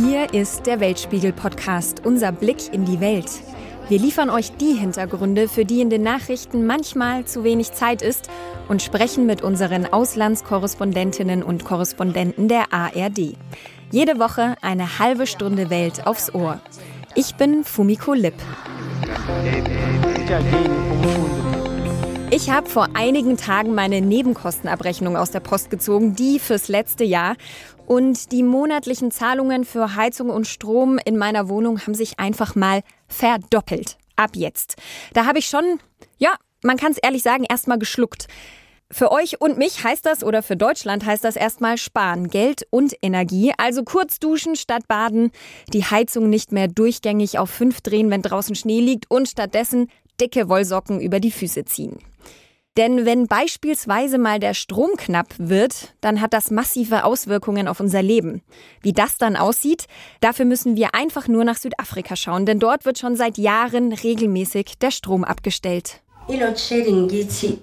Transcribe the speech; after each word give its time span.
Hier 0.00 0.32
ist 0.32 0.66
der 0.66 0.78
Weltspiegel-Podcast, 0.78 2.06
unser 2.06 2.30
Blick 2.30 2.72
in 2.72 2.84
die 2.84 3.00
Welt. 3.00 3.28
Wir 3.88 3.98
liefern 3.98 4.30
euch 4.30 4.52
die 4.52 4.74
Hintergründe, 4.74 5.48
für 5.48 5.64
die 5.64 5.80
in 5.80 5.90
den 5.90 6.04
Nachrichten 6.04 6.66
manchmal 6.66 7.24
zu 7.24 7.42
wenig 7.42 7.72
Zeit 7.72 8.00
ist 8.00 8.30
und 8.68 8.80
sprechen 8.80 9.26
mit 9.26 9.42
unseren 9.42 9.86
Auslandskorrespondentinnen 9.86 11.42
und 11.42 11.64
Korrespondenten 11.64 12.46
der 12.46 12.72
ARD. 12.72 13.34
Jede 13.90 14.20
Woche 14.20 14.54
eine 14.62 15.00
halbe 15.00 15.26
Stunde 15.26 15.68
Welt 15.68 16.06
aufs 16.06 16.32
Ohr. 16.32 16.60
Ich 17.16 17.34
bin 17.34 17.64
Fumiko 17.64 18.14
Lipp. 18.14 18.36
Ich 22.30 22.50
habe 22.50 22.68
vor 22.68 22.90
einigen 22.94 23.36
Tagen 23.36 23.74
meine 23.74 24.00
Nebenkostenabrechnung 24.00 25.16
aus 25.16 25.32
der 25.32 25.40
Post 25.40 25.70
gezogen, 25.70 26.14
die 26.14 26.38
fürs 26.38 26.68
letzte 26.68 27.02
Jahr. 27.02 27.34
Und 27.88 28.32
die 28.32 28.42
monatlichen 28.42 29.10
Zahlungen 29.10 29.64
für 29.64 29.96
Heizung 29.96 30.28
und 30.28 30.46
Strom 30.46 30.98
in 31.06 31.16
meiner 31.16 31.48
Wohnung 31.48 31.80
haben 31.80 31.94
sich 31.94 32.18
einfach 32.18 32.54
mal 32.54 32.82
verdoppelt. 33.06 33.96
Ab 34.14 34.32
jetzt. 34.34 34.76
Da 35.14 35.24
habe 35.24 35.38
ich 35.38 35.46
schon, 35.46 35.80
ja, 36.18 36.34
man 36.62 36.76
kann 36.76 36.92
es 36.92 36.98
ehrlich 36.98 37.22
sagen, 37.22 37.46
erstmal 37.48 37.78
geschluckt. 37.78 38.26
Für 38.90 39.10
euch 39.10 39.40
und 39.40 39.56
mich 39.56 39.84
heißt 39.84 40.04
das 40.04 40.22
oder 40.22 40.42
für 40.42 40.54
Deutschland 40.54 41.06
heißt 41.06 41.24
das 41.24 41.36
erstmal 41.36 41.78
sparen, 41.78 42.28
Geld 42.28 42.66
und 42.68 42.94
Energie. 43.00 43.54
Also 43.56 43.84
kurz 43.84 44.18
duschen 44.18 44.54
statt 44.54 44.86
baden, 44.86 45.30
die 45.72 45.84
Heizung 45.84 46.28
nicht 46.28 46.52
mehr 46.52 46.68
durchgängig 46.68 47.38
auf 47.38 47.48
fünf 47.48 47.80
drehen, 47.80 48.10
wenn 48.10 48.20
draußen 48.20 48.54
Schnee 48.54 48.80
liegt 48.80 49.10
und 49.10 49.30
stattdessen 49.30 49.88
dicke 50.20 50.50
Wollsocken 50.50 51.00
über 51.00 51.20
die 51.20 51.30
Füße 51.30 51.64
ziehen. 51.64 52.00
Denn 52.78 53.04
wenn 53.04 53.26
beispielsweise 53.26 54.18
mal 54.18 54.38
der 54.38 54.54
Strom 54.54 54.90
knapp 54.96 55.34
wird, 55.36 55.96
dann 56.00 56.20
hat 56.20 56.32
das 56.32 56.52
massive 56.52 57.02
Auswirkungen 57.02 57.66
auf 57.66 57.80
unser 57.80 58.02
Leben. 58.02 58.40
Wie 58.82 58.92
das 58.92 59.18
dann 59.18 59.34
aussieht, 59.34 59.86
dafür 60.20 60.44
müssen 60.44 60.76
wir 60.76 60.94
einfach 60.94 61.26
nur 61.26 61.42
nach 61.42 61.56
Südafrika 61.56 62.14
schauen, 62.14 62.46
denn 62.46 62.60
dort 62.60 62.84
wird 62.84 63.00
schon 63.00 63.16
seit 63.16 63.36
Jahren 63.36 63.92
regelmäßig 63.92 64.78
der 64.78 64.92
Strom 64.92 65.24
abgestellt. 65.24 66.02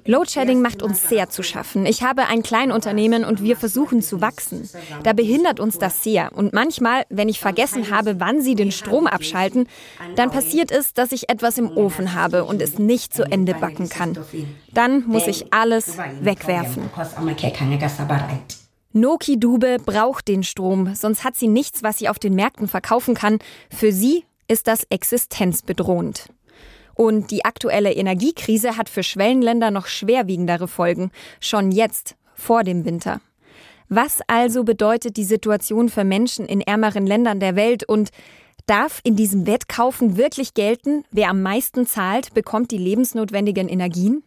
Loadshedding 0.05 0.61
macht 0.61 0.81
uns 0.81 1.07
sehr 1.07 1.29
zu 1.29 1.43
schaffen. 1.43 1.85
Ich 1.85 2.01
habe 2.01 2.27
ein 2.27 2.41
Kleinunternehmen 2.41 3.23
und 3.23 3.43
wir 3.43 3.55
versuchen 3.55 4.01
zu 4.01 4.21
wachsen. 4.21 4.67
Da 5.03 5.13
behindert 5.13 5.59
uns 5.59 5.77
das 5.77 6.03
sehr. 6.03 6.31
Und 6.35 6.53
manchmal, 6.53 7.03
wenn 7.09 7.29
ich 7.29 7.39
vergessen 7.39 7.91
habe, 7.91 8.19
wann 8.19 8.41
sie 8.41 8.55
den 8.55 8.71
Strom 8.71 9.05
abschalten, 9.07 9.67
dann 10.15 10.31
passiert 10.31 10.71
es, 10.71 10.93
dass 10.93 11.11
ich 11.11 11.29
etwas 11.29 11.57
im 11.57 11.69
Ofen 11.77 12.13
habe 12.13 12.43
und 12.45 12.61
es 12.61 12.79
nicht 12.79 13.13
zu 13.13 13.23
Ende 13.23 13.53
backen 13.53 13.89
kann. 13.89 14.17
Dann 14.73 15.05
muss 15.07 15.27
ich 15.27 15.53
alles 15.53 15.97
wegwerfen. 16.21 16.89
Noki 18.93 19.39
Dube 19.39 19.77
braucht 19.85 20.27
den 20.27 20.43
Strom, 20.43 20.95
sonst 20.95 21.23
hat 21.23 21.35
sie 21.35 21.49
nichts, 21.49 21.83
was 21.83 21.97
sie 21.97 22.07
auf 22.07 22.17
den 22.17 22.33
Märkten 22.33 22.67
verkaufen 22.67 23.13
kann. 23.13 23.39
Für 23.69 23.91
sie 23.91 24.23
ist 24.47 24.67
das 24.67 24.85
existenzbedrohend. 24.89 26.29
Und 26.95 27.29
die 27.29 27.45
aktuelle 27.45 27.93
Energiekrise 27.93 28.77
hat 28.77 28.89
für 28.89 29.03
Schwellenländer 29.03 29.69
noch 29.69 29.85
schwerwiegendere 29.85 30.67
Folgen, 30.67 31.11
schon 31.39 31.71
jetzt, 31.71 32.15
vor 32.33 32.63
dem 32.63 32.85
Winter. 32.85 33.21
Was 33.87 34.19
also 34.27 34.63
bedeutet 34.63 35.15
die 35.17 35.23
Situation 35.23 35.89
für 35.89 36.03
Menschen 36.03 36.45
in 36.45 36.61
ärmeren 36.61 37.05
Ländern 37.05 37.39
der 37.39 37.55
Welt 37.55 37.83
und 37.87 38.09
darf 38.65 38.99
in 39.03 39.15
diesem 39.15 39.45
Wettkaufen 39.45 40.17
wirklich 40.17 40.53
gelten, 40.53 41.03
wer 41.11 41.29
am 41.29 41.41
meisten 41.41 41.85
zahlt, 41.85 42.33
bekommt 42.33 42.71
die 42.71 42.77
lebensnotwendigen 42.77 43.69
Energien? 43.69 44.23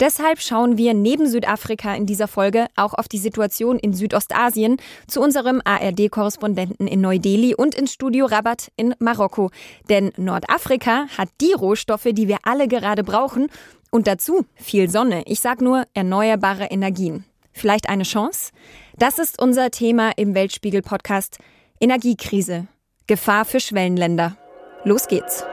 Deshalb 0.00 0.40
schauen 0.40 0.78
wir 0.78 0.94
neben 0.94 1.28
Südafrika 1.28 1.94
in 1.94 2.06
dieser 2.06 2.26
Folge 2.26 2.68
auch 2.74 2.94
auf 2.94 3.06
die 3.06 3.18
Situation 3.18 3.78
in 3.78 3.92
Südostasien 3.92 4.78
zu 5.06 5.20
unserem 5.20 5.60
ARD-Korrespondenten 5.62 6.86
in 6.86 7.02
Neu-Delhi 7.02 7.54
und 7.54 7.74
ins 7.74 7.92
Studio 7.92 8.24
Rabat 8.24 8.72
in 8.76 8.94
Marokko. 8.98 9.50
Denn 9.90 10.10
Nordafrika 10.16 11.06
hat 11.18 11.28
die 11.42 11.52
Rohstoffe, 11.52 12.08
die 12.12 12.28
wir 12.28 12.38
alle 12.44 12.66
gerade 12.66 13.04
brauchen 13.04 13.48
und 13.90 14.06
dazu 14.06 14.46
viel 14.54 14.88
Sonne. 14.88 15.22
Ich 15.26 15.40
sag 15.40 15.60
nur 15.60 15.84
erneuerbare 15.92 16.64
Energien. 16.64 17.24
Vielleicht 17.52 17.90
eine 17.90 18.04
Chance? 18.04 18.52
Das 18.96 19.18
ist 19.18 19.40
unser 19.40 19.70
Thema 19.70 20.12
im 20.16 20.34
Weltspiegel-Podcast 20.34 21.38
Energiekrise. 21.78 22.68
Gefahr 23.06 23.44
für 23.44 23.60
Schwellenländer. 23.60 24.36
Los 24.84 25.08
geht's. 25.08 25.44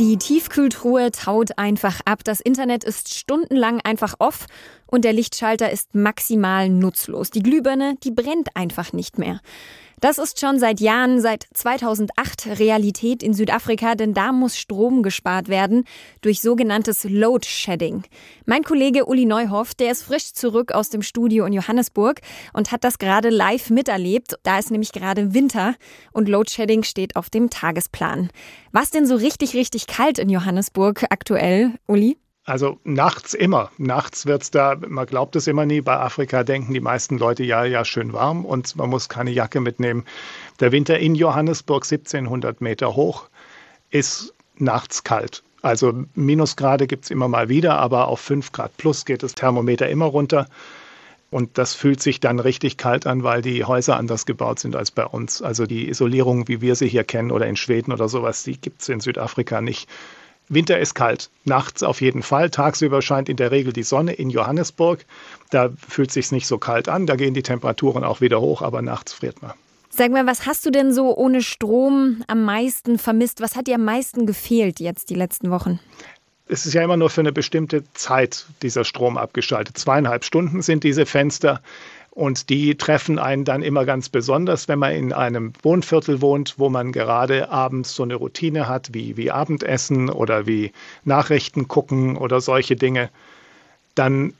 Die 0.00 0.16
Tiefkühltruhe 0.16 1.12
taut 1.12 1.56
einfach 1.56 2.00
ab. 2.04 2.24
Das 2.24 2.40
Internet 2.40 2.82
ist 2.82 3.14
stundenlang 3.14 3.80
einfach 3.80 4.14
off 4.18 4.46
und 4.88 5.04
der 5.04 5.12
Lichtschalter 5.12 5.70
ist 5.70 5.94
maximal 5.94 6.68
nutzlos. 6.68 7.30
Die 7.30 7.44
Glühbirne, 7.44 7.94
die 8.02 8.10
brennt 8.10 8.56
einfach 8.56 8.92
nicht 8.92 9.18
mehr. 9.18 9.40
Das 10.04 10.18
ist 10.18 10.38
schon 10.38 10.58
seit 10.58 10.80
Jahren, 10.80 11.18
seit 11.18 11.46
2008 11.54 12.58
Realität 12.58 13.22
in 13.22 13.32
Südafrika, 13.32 13.94
denn 13.94 14.12
da 14.12 14.32
muss 14.32 14.58
Strom 14.58 15.02
gespart 15.02 15.48
werden 15.48 15.86
durch 16.20 16.42
sogenanntes 16.42 17.04
Load 17.04 17.46
Shedding. 17.48 18.02
Mein 18.44 18.64
Kollege 18.64 19.06
Uli 19.06 19.24
Neuhoff, 19.24 19.74
der 19.74 19.90
ist 19.90 20.02
frisch 20.02 20.34
zurück 20.34 20.72
aus 20.72 20.90
dem 20.90 21.00
Studio 21.00 21.46
in 21.46 21.54
Johannesburg 21.54 22.20
und 22.52 22.70
hat 22.70 22.84
das 22.84 22.98
gerade 22.98 23.30
live 23.30 23.70
miterlebt. 23.70 24.34
Da 24.42 24.58
ist 24.58 24.70
nämlich 24.70 24.92
gerade 24.92 25.32
Winter 25.32 25.74
und 26.12 26.28
Load 26.28 26.50
Shedding 26.50 26.82
steht 26.82 27.16
auf 27.16 27.30
dem 27.30 27.48
Tagesplan. 27.48 28.28
Was 28.72 28.90
denn 28.90 29.06
so 29.06 29.16
richtig, 29.16 29.54
richtig 29.54 29.86
kalt 29.86 30.18
in 30.18 30.28
Johannesburg 30.28 31.06
aktuell, 31.08 31.72
Uli? 31.86 32.18
Also 32.46 32.78
nachts 32.84 33.32
immer. 33.32 33.70
Nachts 33.78 34.26
wird's 34.26 34.50
da, 34.50 34.76
man 34.86 35.06
glaubt 35.06 35.34
es 35.34 35.46
immer 35.46 35.64
nie, 35.64 35.80
bei 35.80 35.96
Afrika 35.96 36.44
denken 36.44 36.74
die 36.74 36.80
meisten 36.80 37.16
Leute, 37.16 37.42
ja, 37.42 37.64
ja, 37.64 37.86
schön 37.86 38.12
warm 38.12 38.44
und 38.44 38.76
man 38.76 38.90
muss 38.90 39.08
keine 39.08 39.30
Jacke 39.30 39.60
mitnehmen. 39.60 40.04
Der 40.60 40.70
Winter 40.70 40.98
in 40.98 41.14
Johannesburg, 41.14 41.84
1700 41.84 42.60
Meter 42.60 42.94
hoch, 42.94 43.28
ist 43.90 44.34
nachts 44.58 45.04
kalt. 45.04 45.42
Also 45.62 46.04
Minusgrade 46.14 46.86
gibt's 46.86 47.10
immer 47.10 47.28
mal 47.28 47.48
wieder, 47.48 47.78
aber 47.78 48.08
auf 48.08 48.20
5 48.20 48.52
Grad 48.52 48.76
plus 48.76 49.06
geht 49.06 49.22
das 49.22 49.34
Thermometer 49.34 49.88
immer 49.88 50.04
runter. 50.04 50.46
Und 51.30 51.56
das 51.56 51.74
fühlt 51.74 52.02
sich 52.02 52.20
dann 52.20 52.38
richtig 52.38 52.76
kalt 52.76 53.06
an, 53.06 53.22
weil 53.24 53.40
die 53.40 53.64
Häuser 53.64 53.96
anders 53.96 54.26
gebaut 54.26 54.60
sind 54.60 54.76
als 54.76 54.90
bei 54.90 55.06
uns. 55.06 55.40
Also 55.40 55.64
die 55.64 55.88
Isolierung, 55.88 56.46
wie 56.46 56.60
wir 56.60 56.76
sie 56.76 56.88
hier 56.88 57.04
kennen 57.04 57.30
oder 57.30 57.46
in 57.46 57.56
Schweden 57.56 57.92
oder 57.92 58.08
sowas, 58.10 58.42
die 58.42 58.60
gibt's 58.60 58.90
in 58.90 59.00
Südafrika 59.00 59.62
nicht. 59.62 59.88
Winter 60.48 60.78
ist 60.78 60.94
kalt, 60.94 61.30
nachts 61.44 61.82
auf 61.82 62.00
jeden 62.00 62.22
Fall. 62.22 62.50
Tagsüber 62.50 63.00
scheint 63.02 63.28
in 63.28 63.36
der 63.36 63.50
Regel 63.50 63.72
die 63.72 63.82
Sonne 63.82 64.12
in 64.12 64.30
Johannesburg. 64.30 65.04
Da 65.50 65.70
fühlt 65.88 66.08
es 66.08 66.14
sich 66.14 66.32
nicht 66.32 66.46
so 66.46 66.58
kalt 66.58 66.88
an, 66.88 67.06
da 67.06 67.16
gehen 67.16 67.34
die 67.34 67.42
Temperaturen 67.42 68.04
auch 68.04 68.20
wieder 68.20 68.40
hoch, 68.40 68.62
aber 68.62 68.82
nachts 68.82 69.12
friert 69.12 69.40
man. 69.42 69.52
Sag 69.96 70.10
mal, 70.10 70.26
was 70.26 70.44
hast 70.44 70.66
du 70.66 70.70
denn 70.70 70.92
so 70.92 71.16
ohne 71.16 71.40
Strom 71.40 72.24
am 72.26 72.44
meisten 72.44 72.98
vermisst? 72.98 73.40
Was 73.40 73.54
hat 73.54 73.68
dir 73.68 73.76
am 73.76 73.84
meisten 73.84 74.26
gefehlt 74.26 74.80
jetzt 74.80 75.08
die 75.08 75.14
letzten 75.14 75.50
Wochen? 75.50 75.78
Es 76.46 76.66
ist 76.66 76.74
ja 76.74 76.82
immer 76.82 76.96
nur 76.96 77.10
für 77.10 77.20
eine 77.20 77.32
bestimmte 77.32 77.84
Zeit 77.94 78.44
dieser 78.60 78.84
Strom 78.84 79.16
abgeschaltet. 79.16 79.78
Zweieinhalb 79.78 80.24
Stunden 80.24 80.62
sind 80.62 80.84
diese 80.84 81.06
Fenster. 81.06 81.62
Und 82.14 82.48
die 82.48 82.76
treffen 82.76 83.18
einen 83.18 83.44
dann 83.44 83.62
immer 83.62 83.84
ganz 83.84 84.08
besonders, 84.08 84.68
wenn 84.68 84.78
man 84.78 84.92
in 84.92 85.12
einem 85.12 85.52
Wohnviertel 85.62 86.20
wohnt, 86.20 86.54
wo 86.58 86.68
man 86.68 86.92
gerade 86.92 87.50
abends 87.50 87.96
so 87.96 88.04
eine 88.04 88.14
Routine 88.14 88.68
hat, 88.68 88.94
wie, 88.94 89.16
wie 89.16 89.32
Abendessen 89.32 90.08
oder 90.08 90.46
wie 90.46 90.70
Nachrichten 91.04 91.66
gucken 91.66 92.16
oder 92.16 92.40
solche 92.40 92.76
Dinge. 92.76 93.10
Dann 93.96 94.32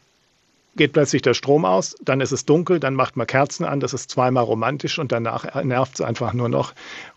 geht 0.76 0.92
plötzlich 0.92 1.22
der 1.22 1.34
Strom 1.34 1.64
aus, 1.64 1.96
dann 2.02 2.20
ist 2.20 2.32
es 2.32 2.44
dunkel, 2.44 2.80
dann 2.80 2.94
macht 2.94 3.16
man 3.16 3.26
Kerzen 3.26 3.64
an, 3.64 3.80
das 3.80 3.94
ist 3.94 4.10
zweimal 4.10 4.44
romantisch 4.44 4.98
und 4.98 5.12
danach 5.12 5.62
nervt 5.62 5.94
es 5.94 6.00
einfach 6.00 6.32
nur 6.32 6.48
noch. 6.48 6.74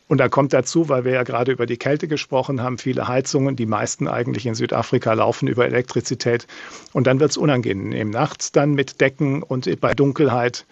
Und 0.08 0.20
da 0.20 0.30
kommt 0.30 0.54
dazu, 0.54 0.88
weil 0.88 1.04
wir 1.04 1.12
ja 1.12 1.24
gerade 1.24 1.52
über 1.52 1.66
die 1.66 1.78
Kälte 1.78 2.08
gesprochen 2.08 2.62
haben, 2.62 2.78
viele 2.78 3.08
Heizungen, 3.08 3.56
die 3.56 3.66
meisten 3.66 4.08
eigentlich 4.08 4.46
in 4.46 4.56
Südafrika 4.56 5.12
laufen 5.14 5.48
über 5.48 5.66
Elektrizität. 5.66 6.48
Und 6.94 7.08
dann 7.08 7.20
wird 7.20 7.32
es 7.32 7.38
unangenehm. 7.38 8.10
Nachts 8.10 8.54
dann 8.54 8.74
mit 8.74 9.02
Decken 9.02 9.44
und 9.44 9.70
bei 9.82 9.94
Dunkelheit 9.94 10.66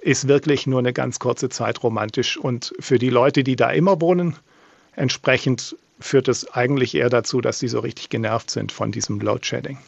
ist 0.00 0.28
wirklich 0.28 0.66
nur 0.66 0.78
eine 0.78 0.94
ganz 0.94 1.18
kurze 1.18 1.50
Zeit 1.50 1.82
romantisch. 1.82 2.38
Und 2.38 2.72
für 2.80 2.98
die 2.98 3.10
Leute, 3.10 3.44
die 3.44 3.56
da 3.56 3.70
immer 3.70 4.00
wohnen, 4.00 4.36
entsprechend 4.96 5.76
führt 6.00 6.28
es 6.28 6.50
eigentlich 6.52 6.94
eher 6.94 7.10
dazu, 7.10 7.40
dass 7.42 7.58
sie 7.58 7.68
so 7.68 7.80
richtig 7.80 8.08
genervt 8.08 8.50
sind 8.50 8.72
von 8.72 8.90
diesem 8.90 9.20
Load 9.20 9.44
Shedding. 9.44 9.78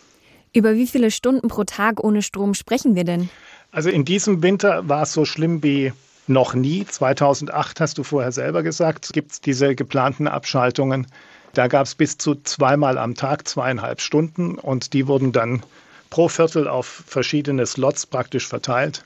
Über 0.52 0.74
wie 0.74 0.86
viele 0.86 1.10
Stunden 1.10 1.48
pro 1.48 1.64
Tag 1.64 2.02
ohne 2.02 2.22
Strom 2.22 2.54
sprechen 2.54 2.94
wir 2.96 3.04
denn? 3.04 3.28
Also 3.70 3.88
in 3.88 4.04
diesem 4.04 4.42
Winter 4.42 4.88
war 4.88 5.02
es 5.02 5.12
so 5.12 5.24
schlimm 5.24 5.62
wie 5.62 5.92
noch 6.26 6.54
nie. 6.54 6.84
2008 6.84 7.80
hast 7.80 7.98
du 7.98 8.02
vorher 8.02 8.32
selber 8.32 8.62
gesagt, 8.62 9.12
gibt 9.12 9.32
es 9.32 9.40
diese 9.40 9.74
geplanten 9.74 10.26
Abschaltungen. 10.26 11.06
Da 11.54 11.68
gab 11.68 11.86
es 11.86 11.94
bis 11.94 12.18
zu 12.18 12.36
zweimal 12.36 12.98
am 12.98 13.14
Tag 13.14 13.46
zweieinhalb 13.46 14.00
Stunden 14.00 14.56
und 14.56 14.92
die 14.92 15.06
wurden 15.06 15.32
dann 15.32 15.62
pro 16.08 16.28
Viertel 16.28 16.68
auf 16.68 16.86
verschiedene 17.06 17.66
Slots 17.66 18.06
praktisch 18.06 18.46
verteilt. 18.46 19.04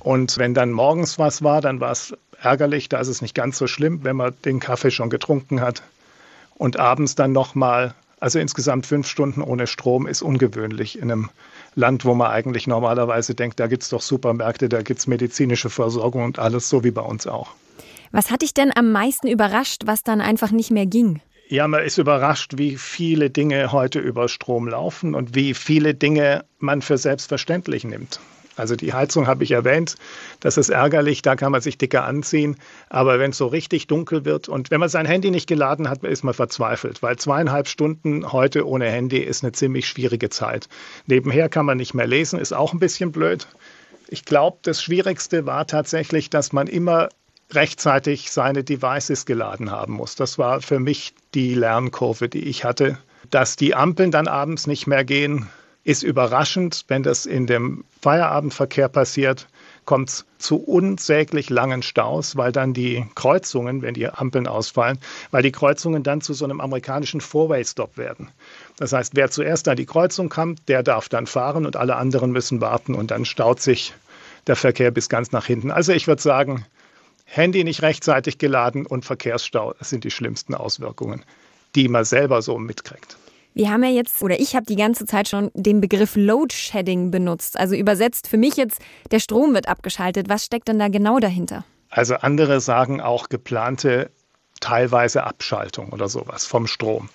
Und 0.00 0.38
wenn 0.38 0.54
dann 0.54 0.70
morgens 0.70 1.18
was 1.18 1.42
war, 1.42 1.60
dann 1.60 1.80
war 1.80 1.90
es 1.90 2.14
ärgerlich, 2.40 2.88
da 2.88 3.00
ist 3.00 3.08
es 3.08 3.22
nicht 3.22 3.34
ganz 3.34 3.58
so 3.58 3.66
schlimm, 3.66 4.04
wenn 4.04 4.16
man 4.16 4.34
den 4.44 4.60
Kaffee 4.60 4.92
schon 4.92 5.10
getrunken 5.10 5.60
hat. 5.60 5.82
Und 6.54 6.78
abends 6.78 7.14
dann 7.14 7.32
nochmal 7.32 7.94
Also 8.20 8.38
insgesamt 8.38 8.86
fünf 8.86 9.06
Stunden 9.06 9.42
ohne 9.42 9.66
Strom 9.66 10.06
ist 10.06 10.22
ungewöhnlich 10.22 10.98
in 10.98 11.10
einem 11.10 11.30
Land, 11.74 12.04
wo 12.04 12.14
man 12.14 12.30
eigentlich 12.30 12.66
normalerweise 12.66 13.34
denkt, 13.34 13.60
da 13.60 13.68
gibt 13.68 13.84
es 13.84 13.90
doch 13.90 14.02
Supermärkte, 14.02 14.68
da 14.68 14.82
gibt 14.82 15.00
es 15.00 15.06
medizinische 15.06 15.70
Versorgung 15.70 16.24
und 16.24 16.38
alles 16.38 16.68
so 16.68 16.82
wie 16.82 16.90
bei 16.90 17.02
uns 17.02 17.26
auch. 17.26 17.50
Was 18.10 18.30
hat 18.30 18.42
dich 18.42 18.54
denn 18.54 18.72
am 18.74 18.90
meisten 18.90 19.28
überrascht, 19.28 19.82
was 19.84 20.02
dann 20.02 20.20
einfach 20.20 20.50
nicht 20.50 20.70
mehr 20.70 20.86
ging? 20.86 21.20
Ja, 21.48 21.66
man 21.68 21.82
ist 21.82 21.98
überrascht, 21.98 22.54
wie 22.56 22.76
viele 22.76 23.30
Dinge 23.30 23.72
heute 23.72 24.00
über 24.00 24.28
Strom 24.28 24.68
laufen 24.68 25.14
und 25.14 25.34
wie 25.34 25.54
viele 25.54 25.94
Dinge 25.94 26.44
man 26.58 26.82
für 26.82 26.98
selbstverständlich 26.98 27.84
nimmt. 27.84 28.20
Also 28.58 28.76
die 28.76 28.92
Heizung 28.92 29.26
habe 29.26 29.44
ich 29.44 29.52
erwähnt, 29.52 29.96
das 30.40 30.56
ist 30.56 30.68
ärgerlich, 30.68 31.22
da 31.22 31.36
kann 31.36 31.52
man 31.52 31.60
sich 31.60 31.78
dicker 31.78 32.04
anziehen. 32.04 32.56
Aber 32.88 33.18
wenn 33.18 33.30
es 33.30 33.38
so 33.38 33.46
richtig 33.46 33.86
dunkel 33.86 34.24
wird 34.24 34.48
und 34.48 34.70
wenn 34.70 34.80
man 34.80 34.88
sein 34.88 35.06
Handy 35.06 35.30
nicht 35.30 35.46
geladen 35.46 35.88
hat, 35.88 36.02
ist 36.04 36.24
man 36.24 36.34
verzweifelt, 36.34 37.02
weil 37.02 37.16
zweieinhalb 37.16 37.68
Stunden 37.68 38.32
heute 38.32 38.66
ohne 38.66 38.90
Handy 38.90 39.18
ist 39.18 39.44
eine 39.44 39.52
ziemlich 39.52 39.88
schwierige 39.88 40.30
Zeit. 40.30 40.68
Nebenher 41.06 41.48
kann 41.48 41.66
man 41.66 41.76
nicht 41.76 41.94
mehr 41.94 42.06
lesen, 42.06 42.38
ist 42.38 42.52
auch 42.52 42.72
ein 42.72 42.78
bisschen 42.78 43.12
blöd. 43.12 43.46
Ich 44.08 44.24
glaube, 44.24 44.58
das 44.62 44.82
Schwierigste 44.82 45.46
war 45.46 45.66
tatsächlich, 45.66 46.30
dass 46.30 46.52
man 46.52 46.66
immer 46.66 47.10
rechtzeitig 47.52 48.30
seine 48.30 48.64
Devices 48.64 49.26
geladen 49.26 49.70
haben 49.70 49.94
muss. 49.94 50.14
Das 50.16 50.38
war 50.38 50.60
für 50.60 50.80
mich 50.80 51.14
die 51.34 51.54
Lernkurve, 51.54 52.28
die 52.28 52.44
ich 52.44 52.64
hatte. 52.64 52.98
Dass 53.30 53.56
die 53.56 53.74
Ampeln 53.74 54.10
dann 54.10 54.28
abends 54.28 54.66
nicht 54.66 54.86
mehr 54.86 55.04
gehen, 55.04 55.48
ist 55.88 56.02
überraschend. 56.02 56.84
Wenn 56.88 57.02
das 57.02 57.24
in 57.24 57.46
dem 57.46 57.82
Feierabendverkehr 58.02 58.90
passiert, 58.90 59.48
kommt 59.86 60.10
es 60.10 60.26
zu 60.36 60.62
unsäglich 60.62 61.48
langen 61.48 61.80
Staus, 61.80 62.36
weil 62.36 62.52
dann 62.52 62.74
die 62.74 63.06
Kreuzungen, 63.14 63.80
wenn 63.80 63.94
die 63.94 64.06
Ampeln 64.06 64.46
ausfallen, 64.46 64.98
weil 65.30 65.42
die 65.42 65.50
Kreuzungen 65.50 66.02
dann 66.02 66.20
zu 66.20 66.34
so 66.34 66.44
einem 66.44 66.60
amerikanischen 66.60 67.22
Four-Way-Stop 67.22 67.96
werden. 67.96 68.28
Das 68.76 68.92
heißt, 68.92 69.16
wer 69.16 69.30
zuerst 69.30 69.66
an 69.66 69.76
die 69.76 69.86
Kreuzung 69.86 70.28
kommt, 70.28 70.68
der 70.68 70.82
darf 70.82 71.08
dann 71.08 71.26
fahren 71.26 71.64
und 71.64 71.76
alle 71.76 71.96
anderen 71.96 72.32
müssen 72.32 72.60
warten 72.60 72.94
und 72.94 73.10
dann 73.10 73.24
staut 73.24 73.62
sich 73.62 73.94
der 74.46 74.56
Verkehr 74.56 74.90
bis 74.90 75.08
ganz 75.08 75.32
nach 75.32 75.46
hinten. 75.46 75.70
Also 75.70 75.94
ich 75.94 76.06
würde 76.06 76.20
sagen, 76.20 76.66
Handy 77.24 77.64
nicht 77.64 77.80
rechtzeitig 77.80 78.36
geladen 78.36 78.84
und 78.84 79.06
Verkehrsstau, 79.06 79.74
sind 79.80 80.04
die 80.04 80.10
schlimmsten 80.10 80.54
Auswirkungen, 80.54 81.24
die 81.74 81.88
man 81.88 82.04
selber 82.04 82.42
so 82.42 82.58
mitkriegt. 82.58 83.16
Wir 83.58 83.70
haben 83.70 83.82
ja 83.82 83.90
jetzt, 83.90 84.22
oder 84.22 84.38
ich 84.38 84.54
habe 84.54 84.66
die 84.66 84.76
ganze 84.76 85.04
Zeit 85.04 85.26
schon 85.26 85.50
den 85.52 85.80
Begriff 85.80 86.14
Load 86.14 86.54
Shedding 86.54 87.10
benutzt. 87.10 87.58
Also 87.58 87.74
übersetzt 87.74 88.28
für 88.28 88.36
mich 88.36 88.54
jetzt, 88.54 88.80
der 89.10 89.18
Strom 89.18 89.52
wird 89.52 89.66
abgeschaltet. 89.66 90.28
Was 90.28 90.44
steckt 90.44 90.68
denn 90.68 90.78
da 90.78 90.86
genau 90.86 91.18
dahinter? 91.18 91.64
Also 91.90 92.14
andere 92.14 92.60
sagen 92.60 93.00
auch 93.00 93.28
geplante 93.28 94.12
teilweise 94.60 95.24
Abschaltung 95.24 95.88
oder 95.88 96.08
sowas 96.08 96.46
vom 96.46 96.68
Strom. 96.68 97.08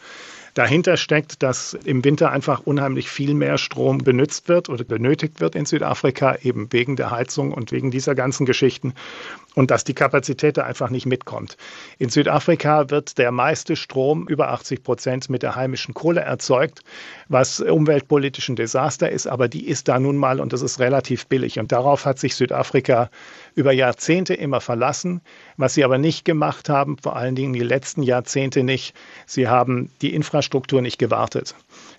Dahinter 0.53 0.97
steckt, 0.97 1.41
dass 1.41 1.75
im 1.85 2.03
Winter 2.03 2.31
einfach 2.31 2.59
unheimlich 2.65 3.09
viel 3.09 3.35
mehr 3.35 3.57
Strom 3.57 3.99
benutzt 3.99 4.49
wird 4.49 4.67
oder 4.67 4.83
benötigt 4.83 5.39
wird 5.39 5.55
in 5.55 5.65
Südafrika, 5.65 6.35
eben 6.41 6.73
wegen 6.73 6.97
der 6.97 7.09
Heizung 7.09 7.53
und 7.53 7.71
wegen 7.71 7.89
dieser 7.89 8.15
ganzen 8.15 8.45
Geschichten 8.45 8.93
und 9.55 9.71
dass 9.71 9.83
die 9.83 9.93
Kapazität 9.93 10.57
da 10.57 10.63
einfach 10.63 10.89
nicht 10.89 11.05
mitkommt. 11.05 11.57
In 11.99 12.09
Südafrika 12.09 12.89
wird 12.89 13.17
der 13.17 13.31
meiste 13.31 13.75
Strom, 13.75 14.27
über 14.27 14.49
80 14.49 14.83
Prozent, 14.83 15.29
mit 15.29 15.43
der 15.43 15.55
heimischen 15.55 15.93
Kohle 15.93 16.21
erzeugt, 16.21 16.81
was 17.27 17.59
umweltpolitisch 17.59 18.49
ein 18.49 18.55
Desaster 18.55 19.09
ist, 19.09 19.27
aber 19.27 19.47
die 19.47 19.67
ist 19.67 19.87
da 19.87 19.99
nun 19.99 20.17
mal 20.17 20.39
und 20.39 20.53
das 20.53 20.61
ist 20.61 20.79
relativ 20.79 21.27
billig. 21.27 21.59
Und 21.59 21.71
darauf 21.71 22.05
hat 22.05 22.19
sich 22.19 22.35
Südafrika 22.35 23.09
über 23.55 23.71
Jahrzehnte 23.71 24.33
immer 24.33 24.61
verlassen. 24.61 25.21
Was 25.57 25.75
sie 25.75 25.83
aber 25.83 25.97
nicht 25.97 26.25
gemacht 26.25 26.69
haben, 26.69 26.97
vor 26.97 27.15
allen 27.15 27.35
Dingen 27.35 27.53
die 27.53 27.59
letzten 27.59 28.03
Jahrzehnte 28.03 28.63
nicht, 28.63 28.95
sie 29.25 29.47
haben 29.47 29.91
die 30.01 30.13
Infrastruktur 30.13 30.81
nicht 30.81 30.97
gewartet. 30.97 31.55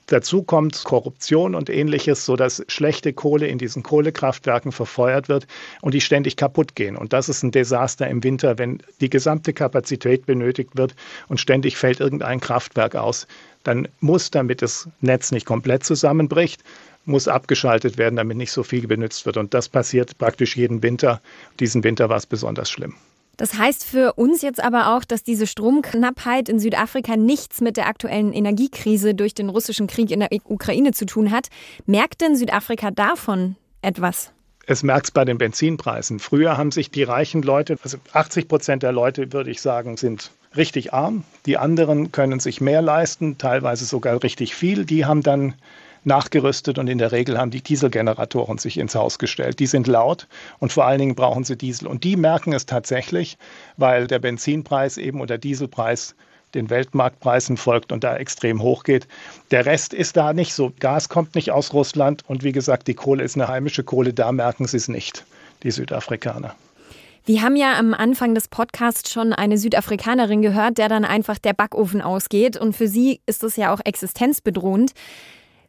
Dazu 0.07 0.43
kommt 0.43 0.85
Korruption 0.85 1.55
und 1.55 1.71
ähnliches, 1.71 2.27
sodass 2.27 2.63
schlechte 2.69 3.13
Kohle 3.15 3.47
in 3.47 3.57
diesen 3.57 3.83
Kohlekraftwerken 3.83 4.71
verfeuert 4.71 5.29
wird 5.29 5.47
und 5.81 5.95
die 5.95 6.03
ständig 6.03 6.37
kaputt 6.37 6.75
gehen. 6.75 6.97
Und 6.97 7.15
das 7.15 7.29
ist 7.31 7.43
ein 7.45 7.51
Desaster 7.53 8.09
im 8.09 8.25
Winter, 8.25 8.59
wenn 8.59 8.83
die 9.01 9.11
gesamte 9.11 9.53
Kapazität 9.53 10.27
benötigt 10.27 10.77
wird 10.77 10.95
und 11.29 11.39
ständig 11.39 11.77
fällt 11.77 12.01
irgendein 12.01 12.41
Kraftwerk 12.41 12.97
aus. 12.97 13.27
Dann 13.63 13.89
muss, 14.01 14.31
damit 14.31 14.63
das 14.63 14.89
Netz 15.01 15.31
nicht 15.31 15.47
komplett 15.47 15.85
zusammenbricht, 15.85 16.63
muss 17.07 17.29
abgeschaltet 17.29 17.99
werden, 17.99 18.17
damit 18.17 18.37
nicht 18.37 18.53
so 18.53 18.63
viel 18.63 18.87
benutzt 18.87 19.27
wird. 19.27 19.37
Und 19.37 19.55
das 19.55 19.69
passiert 19.69 20.19
praktisch 20.19 20.57
jeden 20.57 20.83
Winter. 20.83 21.21
Diesen 21.61 21.85
Winter 21.85 22.09
war 22.09 22.17
es 22.17 22.27
besonders 22.27 22.71
schlimm. 22.71 22.95
Das 23.37 23.55
heißt 23.55 23.85
für 23.85 24.13
uns 24.15 24.43
jetzt 24.43 24.63
aber 24.63 24.95
auch, 24.95 25.05
dass 25.05 25.25
diese 25.25 25.47
Stromknappheit 25.47 26.49
in 26.49 26.61
Südafrika 26.61 27.17
nichts 27.17 27.61
mit 27.61 27.77
der 27.77 27.89
aktuellen 27.89 28.33
Energiekrise 28.33 29.15
durch 29.15 29.35
den 29.35 29.49
russischen 29.49 29.89
Krieg 29.89 30.11
in 30.11 30.21
der 30.21 30.31
Ukraine 30.45 30.93
zu 30.93 31.05
tun 31.05 31.31
hat. 31.31 31.49
Merkt 31.85 32.21
denn 32.21 32.37
Südafrika 32.37 32.91
davon 32.91 33.57
etwas? 33.83 34.34
Es 34.67 34.83
merkt 34.83 35.07
es 35.07 35.11
bei 35.11 35.25
den 35.25 35.39
Benzinpreisen. 35.39 36.19
Früher 36.19 36.57
haben 36.57 36.71
sich 36.71 36.91
die 36.91 37.03
reichen 37.03 37.43
Leute, 37.43 37.79
also 37.83 37.99
80 38.13 38.49
Prozent 38.49 38.83
der 38.83 38.93
Leute, 38.93 39.33
würde 39.33 39.51
ich 39.51 39.61
sagen, 39.61 39.97
sind 39.97 40.31
richtig 40.57 40.93
arm. 40.93 41.25
Die 41.47 41.59
anderen 41.59 42.13
können 42.13 42.41
sich 42.41 42.61
mehr 42.61 42.81
leisten, 42.81 43.39
teilweise 43.39 43.85
sogar 43.85 44.23
richtig 44.23 44.55
viel. 44.55 44.85
Die 44.85 45.05
haben 45.05 45.23
dann 45.23 45.55
nachgerüstet 46.05 46.79
und 46.79 46.89
in 46.89 46.99
der 46.99 47.13
Regel 47.13 47.39
haben 47.39 47.51
die 47.51 47.63
Dieselgeneratoren 47.63 48.59
sich 48.59 48.79
ins 48.79 48.95
Haus 48.95 49.19
gestellt. 49.19 49.59
Die 49.59 49.67
sind 49.67 49.87
laut 49.87 50.29
und 50.59 50.73
vor 50.73 50.85
allen 50.85 50.99
Dingen 50.99 51.15
brauchen 51.15 51.45
sie 51.45 51.57
Diesel. 51.57 51.89
Und 51.89 52.05
die 52.05 52.17
merken 52.17 52.53
es 52.53 52.67
tatsächlich, 52.67 53.39
weil 53.77 54.07
der 54.07 54.19
Benzinpreis 54.19 54.99
eben 54.99 55.21
oder 55.21 55.39
Dieselpreis 55.39 56.15
den 56.55 56.71
Weltmarktpreisen 56.71 57.57
folgt 57.57 57.93
und 57.93 58.05
da 58.05 58.17
extrem 58.17 58.63
hoch 58.63 58.85
geht. 58.85 59.07
Der 59.51 59.67
Rest 59.67 59.95
ist 59.95 60.17
da 60.17 60.33
nicht 60.33 60.55
so. 60.55 60.73
Gas 60.81 61.09
kommt 61.09 61.35
nicht 61.35 61.51
aus 61.51 61.73
Russland 61.73 62.23
und 62.27 62.43
wie 62.43 62.53
gesagt, 62.53 62.89
die 62.89 62.95
Kohle 62.95 63.25
ist 63.25 63.37
eine 63.37 63.49
heimische 63.49 63.85
Kohle, 63.85 64.13
da 64.13 64.33
merken 64.33 64.67
sie 64.67 64.77
es 64.77 64.89
nicht, 64.89 65.25
die 65.63 65.71
Südafrikaner. 65.71 66.55
Wir 67.27 67.41
haben 67.41 67.57
ja 67.57 67.79
am 67.79 67.95
Anfang 67.95 68.35
des 68.35 68.49
Podcasts 68.49 69.11
schon 69.11 69.33
eine 69.33 69.57
Südafrikanerin 69.57 70.43
gehört, 70.43 70.77
der 70.77 70.91
dann 70.91 71.07
einfach 71.07 71.39
der 71.39 71.55
Backofen 71.55 72.03
ausgeht. 72.03 72.59
Und 72.59 72.77
für 72.77 72.87
sie 72.87 73.23
ist 73.25 73.43
es 73.43 73.57
ja 73.57 73.73
auch 73.73 73.81
existenzbedrohend. 73.83 74.93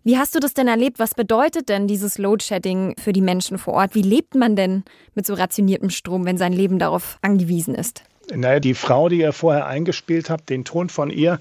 Wie 0.03 0.17
hast 0.17 0.35
du 0.35 0.39
das 0.39 0.53
denn 0.53 0.67
erlebt? 0.67 0.99
Was 0.99 1.15
bedeutet 1.15 1.69
denn 1.69 1.87
dieses 1.87 2.17
Load-Shedding 2.17 2.95
für 3.01 3.13
die 3.13 3.21
Menschen 3.21 3.57
vor 3.57 3.73
Ort? 3.73 3.95
Wie 3.95 4.01
lebt 4.01 4.35
man 4.35 4.57
denn 4.57 4.83
mit 5.13 5.25
so 5.25 5.33
rationiertem 5.33 5.91
Strom, 5.91 6.25
wenn 6.25 6.37
sein 6.37 6.51
Leben 6.51 6.77
darauf 6.77 7.17
angewiesen 7.21 7.73
ist? 7.73 8.03
Naja, 8.33 8.59
die 8.59 8.73
Frau, 8.73 9.09
die 9.09 9.19
ihr 9.19 9.33
vorher 9.33 9.67
eingespielt 9.67 10.29
habt, 10.29 10.49
den 10.49 10.65
Ton 10.65 10.89
von 10.89 11.09
ihr, 11.09 11.39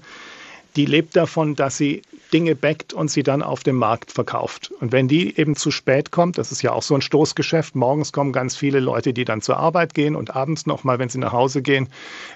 die 0.75 0.85
lebt 0.85 1.15
davon, 1.15 1.55
dass 1.55 1.77
sie 1.77 2.01
Dinge 2.33 2.55
backt 2.55 2.91
und 2.91 3.09
sie 3.09 3.23
dann 3.23 3.41
auf 3.41 3.63
dem 3.63 3.77
Markt 3.77 4.11
verkauft. 4.11 4.71
Und 4.81 4.91
wenn 4.91 5.07
die 5.07 5.37
eben 5.37 5.55
zu 5.55 5.71
spät 5.71 6.11
kommt, 6.11 6.37
das 6.37 6.51
ist 6.51 6.61
ja 6.63 6.73
auch 6.73 6.83
so 6.83 6.95
ein 6.95 7.01
Stoßgeschäft, 7.01 7.75
morgens 7.75 8.11
kommen 8.11 8.33
ganz 8.33 8.57
viele 8.57 8.79
Leute, 8.79 9.13
die 9.13 9.23
dann 9.23 9.41
zur 9.41 9.57
Arbeit 9.57 9.93
gehen 9.93 10.15
und 10.15 10.35
abends 10.35 10.65
nochmal, 10.65 10.99
wenn 10.99 11.07
sie 11.07 11.19
nach 11.19 11.31
Hause 11.31 11.61
gehen, 11.61 11.87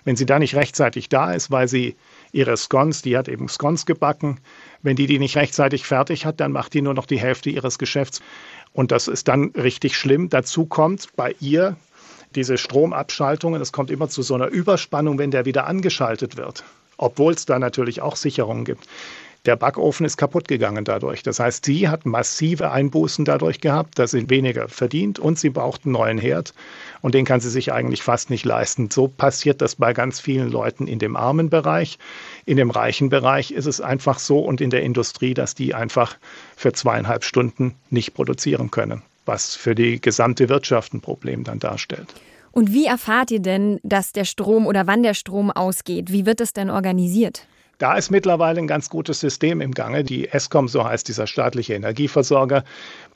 wenn 0.06 0.16
sie 0.16 0.26
da 0.26 0.40
nicht 0.40 0.56
rechtzeitig 0.56 1.10
da 1.10 1.34
ist, 1.34 1.52
weil 1.52 1.68
sie 1.68 1.96
ihre 2.32 2.56
Scones, 2.56 3.02
die 3.02 3.18
hat 3.18 3.28
eben 3.28 3.50
Scones 3.50 3.86
gebacken, 3.86 4.40
wenn 4.84 4.96
die 4.96 5.08
die 5.08 5.20
nicht 5.20 5.36
rechtzeitig 5.36 5.86
fertig 5.86 6.26
hat, 6.26 6.40
dann 6.40 6.52
macht 6.54 6.74
die 6.74 6.82
nur 6.82 6.94
noch 6.94 7.08
die 7.08 7.20
Hälfte 7.20 7.50
ihres 7.50 7.78
Geschäfts. 7.78 8.22
Und 8.72 8.92
das 8.92 9.08
ist 9.08 9.28
dann 9.28 9.52
richtig 9.58 9.98
schlimm. 9.98 10.30
Dazu 10.30 10.66
kommt 10.66 11.10
bei 11.16 11.36
ihr 11.42 11.76
diese 12.36 12.58
Stromabschaltungen. 12.58 13.62
Es 13.62 13.72
kommt 13.72 13.92
immer 13.92 14.10
zu 14.10 14.22
so 14.22 14.36
einer 14.36 14.48
Überspannung, 14.48 15.18
wenn 15.18 15.32
der 15.32 15.46
wieder 15.46 15.68
angeschaltet 15.68 16.38
wird. 16.38 16.64
Obwohl 16.98 17.34
es 17.34 17.46
da 17.46 17.60
natürlich 17.60 18.02
auch 18.02 18.16
Sicherungen 18.16 18.66
gibt. 18.66 18.88
Der 19.46 19.56
Backofen 19.56 20.06
ist 20.06 20.18
kaputt 20.18 20.50
gegangen 20.50 20.84
dadurch. 20.84 21.24
Das 21.24 21.40
heißt, 21.40 21.64
sie 21.64 21.88
hat 21.88 22.06
massive 22.06 22.72
Einbußen 22.72 23.24
dadurch 23.24 23.62
gehabt, 23.62 23.98
dass 23.98 24.12
sie 24.12 24.30
weniger 24.30 24.68
verdient 24.68 25.18
und 25.18 25.40
sie 25.40 25.50
braucht 25.50 25.86
einen 25.86 25.94
neuen 25.94 26.18
Herd 26.18 26.54
und 27.02 27.16
den 27.16 27.24
kann 27.24 27.40
sie 27.40 27.50
sich 27.50 27.72
eigentlich 27.72 28.04
fast 28.04 28.30
nicht 28.30 28.44
leisten. 28.44 28.92
So 28.92 29.08
passiert 29.08 29.62
das 29.62 29.76
bei 29.78 29.94
ganz 29.94 30.20
vielen 30.20 30.52
Leuten 30.52 30.88
in 30.88 31.00
dem 31.00 31.16
armen 31.16 31.50
Bereich. 31.50 32.00
In 32.46 32.58
dem 32.58 32.70
reichen 32.70 33.10
Bereich 33.10 33.52
ist 33.52 33.66
es 33.66 33.80
einfach 33.80 34.20
so 34.20 34.40
und 34.40 34.60
in 34.60 34.72
der 34.72 34.84
Industrie, 34.84 35.34
dass 35.34 35.56
die 35.56 35.74
einfach 35.74 36.18
für 36.58 36.74
zweieinhalb 36.74 37.24
Stunden 37.24 37.76
nicht 37.90 38.14
produzieren 38.14 38.72
können, 38.72 39.04
was 39.30 39.56
für 39.56 39.76
die 39.76 40.02
gesamte 40.02 40.50
Wirtschaft 40.50 40.94
ein 40.94 41.00
Problem 41.00 41.46
dann 41.46 41.60
darstellt. 41.60 42.14
Und 42.52 42.74
wie 42.74 42.88
erfahrt 42.88 43.32
ihr 43.32 43.40
denn, 43.40 43.80
dass 43.84 44.12
der 44.12 44.26
Strom 44.26 44.68
oder 44.68 44.88
wann 44.88 45.04
der 45.04 45.14
Strom 45.14 45.52
ausgeht? 45.52 46.12
Wie 46.12 46.26
wird 46.26 46.42
es 46.42 46.52
denn 46.52 46.70
organisiert? 46.70 47.46
Da 47.78 47.96
ist 47.96 48.12
mittlerweile 48.12 48.60
ein 48.60 48.68
ganz 48.68 48.90
gutes 48.90 49.22
System 49.22 49.62
im 49.62 49.72
Gange. 49.72 50.04
Die 50.04 50.28
ESCOM, 50.28 50.68
so 50.68 50.84
heißt 50.84 51.08
dieser 51.08 51.28
staatliche 51.28 51.76
Energieversorger, 51.76 52.66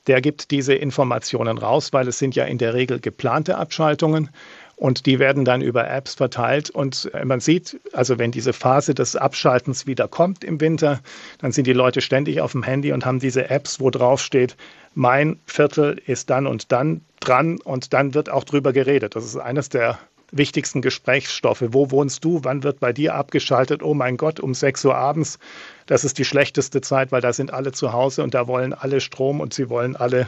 der 0.06 0.22
gibt 0.22 0.50
diese 0.50 0.74
Informationen 0.74 1.58
raus, 1.58 1.92
weil 1.92 2.08
es 2.08 2.18
sind 2.18 2.34
ja 2.34 2.44
in 2.44 2.56
der 2.56 2.72
Regel 2.72 2.98
geplante 2.98 3.58
Abschaltungen. 3.58 4.30
Und 4.76 5.06
die 5.06 5.18
werden 5.18 5.44
dann 5.44 5.62
über 5.62 5.88
Apps 5.88 6.14
verteilt. 6.14 6.70
Und 6.70 7.10
man 7.24 7.40
sieht, 7.40 7.80
also 7.92 8.18
wenn 8.18 8.32
diese 8.32 8.52
Phase 8.52 8.94
des 8.94 9.16
Abschaltens 9.16 9.86
wieder 9.86 10.08
kommt 10.08 10.44
im 10.44 10.60
Winter, 10.60 11.00
dann 11.38 11.52
sind 11.52 11.66
die 11.66 11.72
Leute 11.72 12.00
ständig 12.00 12.40
auf 12.40 12.52
dem 12.52 12.62
Handy 12.62 12.92
und 12.92 13.06
haben 13.06 13.20
diese 13.20 13.50
Apps, 13.50 13.80
wo 13.80 13.90
drauf 13.90 14.20
steht, 14.20 14.56
mein 14.94 15.38
Viertel 15.46 16.00
ist 16.06 16.30
dann 16.30 16.46
und 16.46 16.70
dann 16.72 17.00
dran 17.20 17.58
und 17.62 17.92
dann 17.92 18.14
wird 18.14 18.30
auch 18.30 18.44
drüber 18.44 18.72
geredet. 18.72 19.16
Das 19.16 19.24
ist 19.24 19.36
eines 19.36 19.68
der 19.68 19.98
wichtigsten 20.30 20.82
Gesprächsstoffe. 20.82 21.64
Wo 21.68 21.90
wohnst 21.90 22.24
du? 22.24 22.40
Wann 22.42 22.62
wird 22.62 22.80
bei 22.80 22.92
dir 22.92 23.14
abgeschaltet? 23.14 23.82
Oh 23.82 23.94
mein 23.94 24.16
Gott, 24.16 24.40
um 24.40 24.54
6 24.54 24.84
Uhr 24.84 24.96
abends. 24.96 25.38
Das 25.86 26.04
ist 26.04 26.18
die 26.18 26.24
schlechteste 26.24 26.80
Zeit, 26.80 27.12
weil 27.12 27.20
da 27.20 27.32
sind 27.32 27.52
alle 27.52 27.72
zu 27.72 27.92
Hause 27.92 28.22
und 28.22 28.34
da 28.34 28.46
wollen 28.46 28.72
alle 28.72 29.00
Strom 29.00 29.40
und 29.40 29.54
sie 29.54 29.68
wollen 29.68 29.96
alle 29.96 30.26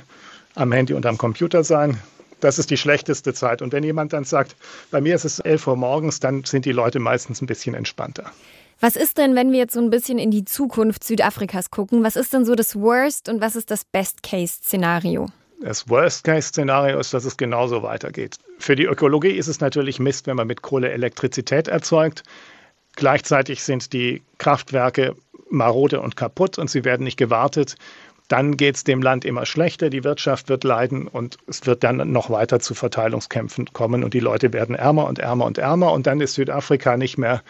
am 0.54 0.72
Handy 0.72 0.94
und 0.94 1.06
am 1.06 1.18
Computer 1.18 1.64
sein. 1.64 1.98
Das 2.40 2.58
ist 2.58 2.70
die 2.70 2.76
schlechteste 2.76 3.32
Zeit. 3.32 3.62
Und 3.62 3.72
wenn 3.72 3.82
jemand 3.82 4.12
dann 4.12 4.24
sagt, 4.24 4.56
bei 4.90 5.00
mir 5.00 5.14
ist 5.14 5.24
es 5.24 5.40
11 5.40 5.66
Uhr 5.66 5.76
morgens, 5.76 6.20
dann 6.20 6.44
sind 6.44 6.64
die 6.64 6.72
Leute 6.72 6.98
meistens 6.98 7.40
ein 7.40 7.46
bisschen 7.46 7.74
entspannter. 7.74 8.30
Was 8.80 8.96
ist 8.96 9.16
denn, 9.16 9.34
wenn 9.34 9.52
wir 9.52 9.58
jetzt 9.58 9.72
so 9.72 9.80
ein 9.80 9.88
bisschen 9.88 10.18
in 10.18 10.30
die 10.30 10.44
Zukunft 10.44 11.02
Südafrikas 11.02 11.70
gucken? 11.70 12.04
Was 12.04 12.14
ist 12.14 12.34
denn 12.34 12.44
so 12.44 12.54
das 12.54 12.76
Worst 12.76 13.28
und 13.30 13.40
was 13.40 13.56
ist 13.56 13.70
das 13.70 13.84
Best-Case-Szenario? 13.84 15.28
Das 15.62 15.88
Worst-Case-Szenario 15.88 16.98
ist, 16.98 17.14
dass 17.14 17.24
es 17.24 17.38
genauso 17.38 17.82
weitergeht. 17.82 18.36
Für 18.58 18.76
die 18.76 18.84
Ökologie 18.84 19.30
ist 19.30 19.48
es 19.48 19.60
natürlich 19.60 19.98
Mist, 19.98 20.26
wenn 20.26 20.36
man 20.36 20.46
mit 20.46 20.60
Kohle 20.60 20.90
Elektrizität 20.90 21.68
erzeugt. 21.68 22.22
Gleichzeitig 22.96 23.62
sind 23.62 23.94
die 23.94 24.22
Kraftwerke 24.36 25.16
marode 25.48 26.00
und 26.00 26.16
kaputt 26.16 26.58
und 26.58 26.68
sie 26.68 26.84
werden 26.84 27.04
nicht 27.04 27.16
gewartet. 27.16 27.76
Dann 28.28 28.56
geht 28.56 28.76
es 28.76 28.84
dem 28.84 29.02
Land 29.02 29.24
immer 29.24 29.46
schlechter, 29.46 29.88
die 29.88 30.02
Wirtschaft 30.02 30.48
wird 30.48 30.64
leiden 30.64 31.06
und 31.06 31.38
es 31.46 31.64
wird 31.66 31.84
dann 31.84 32.10
noch 32.10 32.28
weiter 32.28 32.58
zu 32.58 32.74
Verteilungskämpfen 32.74 33.72
kommen 33.72 34.02
und 34.02 34.14
die 34.14 34.20
Leute 34.20 34.52
werden 34.52 34.74
ärmer 34.74 35.06
und 35.06 35.20
ärmer 35.20 35.44
und 35.44 35.58
ärmer 35.58 35.92
und 35.92 36.06
dann 36.06 36.20
ist 36.20 36.34
Südafrika 36.34 36.96
nicht 36.96 37.18
mehr 37.18 37.42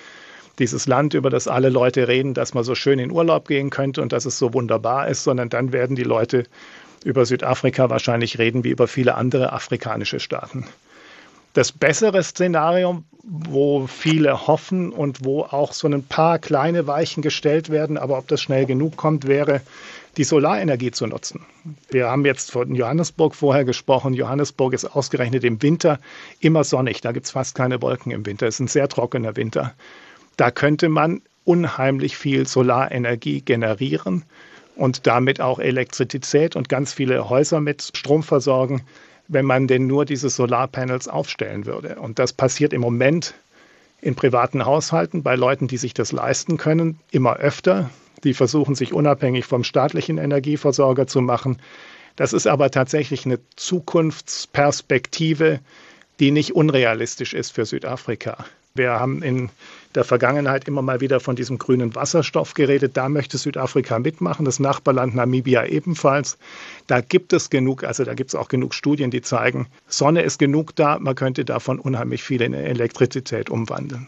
dieses 0.59 0.87
Land, 0.87 1.15
über 1.15 1.31
das 1.31 1.49
alle 1.49 1.71
Leute 1.71 2.09
reden, 2.09 2.35
dass 2.35 2.55
man 2.55 2.65
so 2.65 2.75
schön 2.75 2.99
in 2.99 3.11
Urlaub 3.11 3.49
gehen 3.49 3.71
könnte 3.71 4.03
und 4.03 4.13
dass 4.13 4.25
es 4.25 4.39
so 4.39 4.53
wunderbar 4.55 5.09
ist, 5.09 5.25
sondern 5.25 5.49
dann 5.49 5.73
werden 5.73 5.97
die 5.97 6.03
Leute 6.03 6.45
über 7.05 7.25
Südafrika 7.25 7.89
wahrscheinlich 7.91 8.39
reden 8.39 8.65
wie 8.65 8.71
über 8.71 8.89
viele 8.89 9.15
andere 9.15 9.53
afrikanische 9.53 10.21
Staaten. 10.21 10.67
Das 11.57 11.73
bessere 11.73 12.23
Szenario, 12.23 13.03
wo 13.23 13.87
viele 13.87 14.47
hoffen 14.47 14.93
und 14.93 15.25
wo 15.25 15.41
auch 15.41 15.73
so 15.73 15.89
ein 15.89 16.03
paar 16.03 16.39
kleine 16.39 16.87
Weichen 16.87 17.23
gestellt 17.23 17.71
werden, 17.71 17.97
aber 17.97 18.19
ob 18.19 18.29
das 18.29 18.43
schnell 18.43 18.67
genug 18.67 18.99
kommt, 18.99 19.27
wäre, 19.27 19.63
die 20.19 20.25
Solarenergie 20.25 20.91
zu 20.91 21.07
nutzen. 21.07 21.47
Wir 21.89 22.09
haben 22.09 22.27
jetzt 22.27 22.51
von 22.51 22.75
Johannesburg 22.75 23.35
vorher 23.35 23.65
gesprochen. 23.65 24.13
Johannesburg 24.13 24.75
ist 24.75 24.85
ausgerechnet 24.85 25.45
im 25.45 25.63
Winter 25.63 25.99
immer 26.41 26.63
sonnig. 26.63 27.01
Da 27.01 27.13
gibt 27.13 27.25
es 27.25 27.33
fast 27.33 27.55
keine 27.55 27.81
Wolken 27.81 28.13
im 28.13 28.27
Winter. 28.27 28.47
Es 28.47 28.57
ist 28.57 28.61
ein 28.61 28.69
sehr 28.69 28.91
trockener 28.91 29.35
Winter. 29.37 29.73
Da 30.37 30.51
könnte 30.51 30.91
man 30.91 31.23
unheimlich 31.47 32.19
viel 32.19 32.47
Solarenergie 32.47 33.41
generieren 33.41 34.27
und 34.75 35.07
damit 35.07 35.41
auch 35.41 35.59
Elektrizität 35.59 36.55
und 36.55 36.69
ganz 36.69 36.93
viele 36.93 37.31
Häuser 37.31 37.63
mit 37.63 37.93
Strom 37.95 38.23
versorgen, 38.23 38.83
wenn 39.29 39.45
man 39.45 39.67
denn 39.67 39.87
nur 39.87 40.05
diese 40.05 40.31
Solarpanels 40.31 41.09
aufstellen 41.09 41.67
würde. 41.67 41.97
Und 41.97 42.19
das 42.19 42.33
passiert 42.33 42.73
im 42.73 42.81
Moment 42.81 43.35
in 44.01 44.15
privaten 44.15 44.67
Haushalten 44.67 45.23
bei 45.23 45.37
Leuten, 45.37 45.69
die 45.69 45.79
sich 45.79 45.95
das 45.95 46.13
leisten 46.13 46.59
können, 46.59 47.01
immer 47.11 47.37
öfter. 47.37 47.91
Die 48.25 48.35
versuchen 48.35 48.75
sich 48.75 48.93
unabhängig 48.93 49.47
vom 49.47 49.65
staatlichen 49.65 50.19
Energieversorger 50.19 51.07
zu 51.07 51.21
machen. 51.21 51.59
Das 52.17 52.33
ist 52.33 52.47
aber 52.47 52.71
tatsächlich 52.71 53.27
eine 53.27 53.39
Zukunftsperspektive, 53.57 55.61
die 56.19 56.31
nicht 56.31 56.55
unrealistisch 56.55 57.35
ist 57.35 57.53
für 57.53 57.67
Südafrika. 57.67 58.47
Wir 58.77 58.93
haben 58.93 59.23
in 59.23 59.51
der 59.95 60.05
Vergangenheit 60.05 60.69
immer 60.69 60.83
mal 60.83 61.01
wieder 61.01 61.21
von 61.21 61.37
diesem 61.37 61.59
grünen 61.59 61.95
Wasserstoff 61.95 62.55
geredet. 62.55 62.97
Da 62.97 63.09
möchte 63.09 63.39
Südafrika 63.39 63.99
mitmachen, 63.99 64.45
das 64.45 64.61
Nachbarland 64.61 65.15
Namibia 65.15 65.65
ebenfalls. 65.65 66.39
Da 66.87 67.01
gibt 67.01 67.33
es 67.33 67.51
genug, 67.51 67.83
also 67.83 68.05
da 68.05 68.15
gibt 68.15 68.31
es 68.31 68.35
auch 68.35 68.49
genug 68.49 68.75
Studien, 68.75 69.11
die 69.11 69.23
zeigen, 69.23 69.67
Sonne 69.89 70.23
ist 70.23 70.39
genug 70.39 70.77
da, 70.77 70.99
man 70.99 71.15
könnte 71.15 71.45
davon 71.45 71.79
unheimlich 71.79 72.23
viel 72.23 72.43
in 72.43 72.53
Elektrizität 72.53 73.51
umwandeln. 73.51 74.07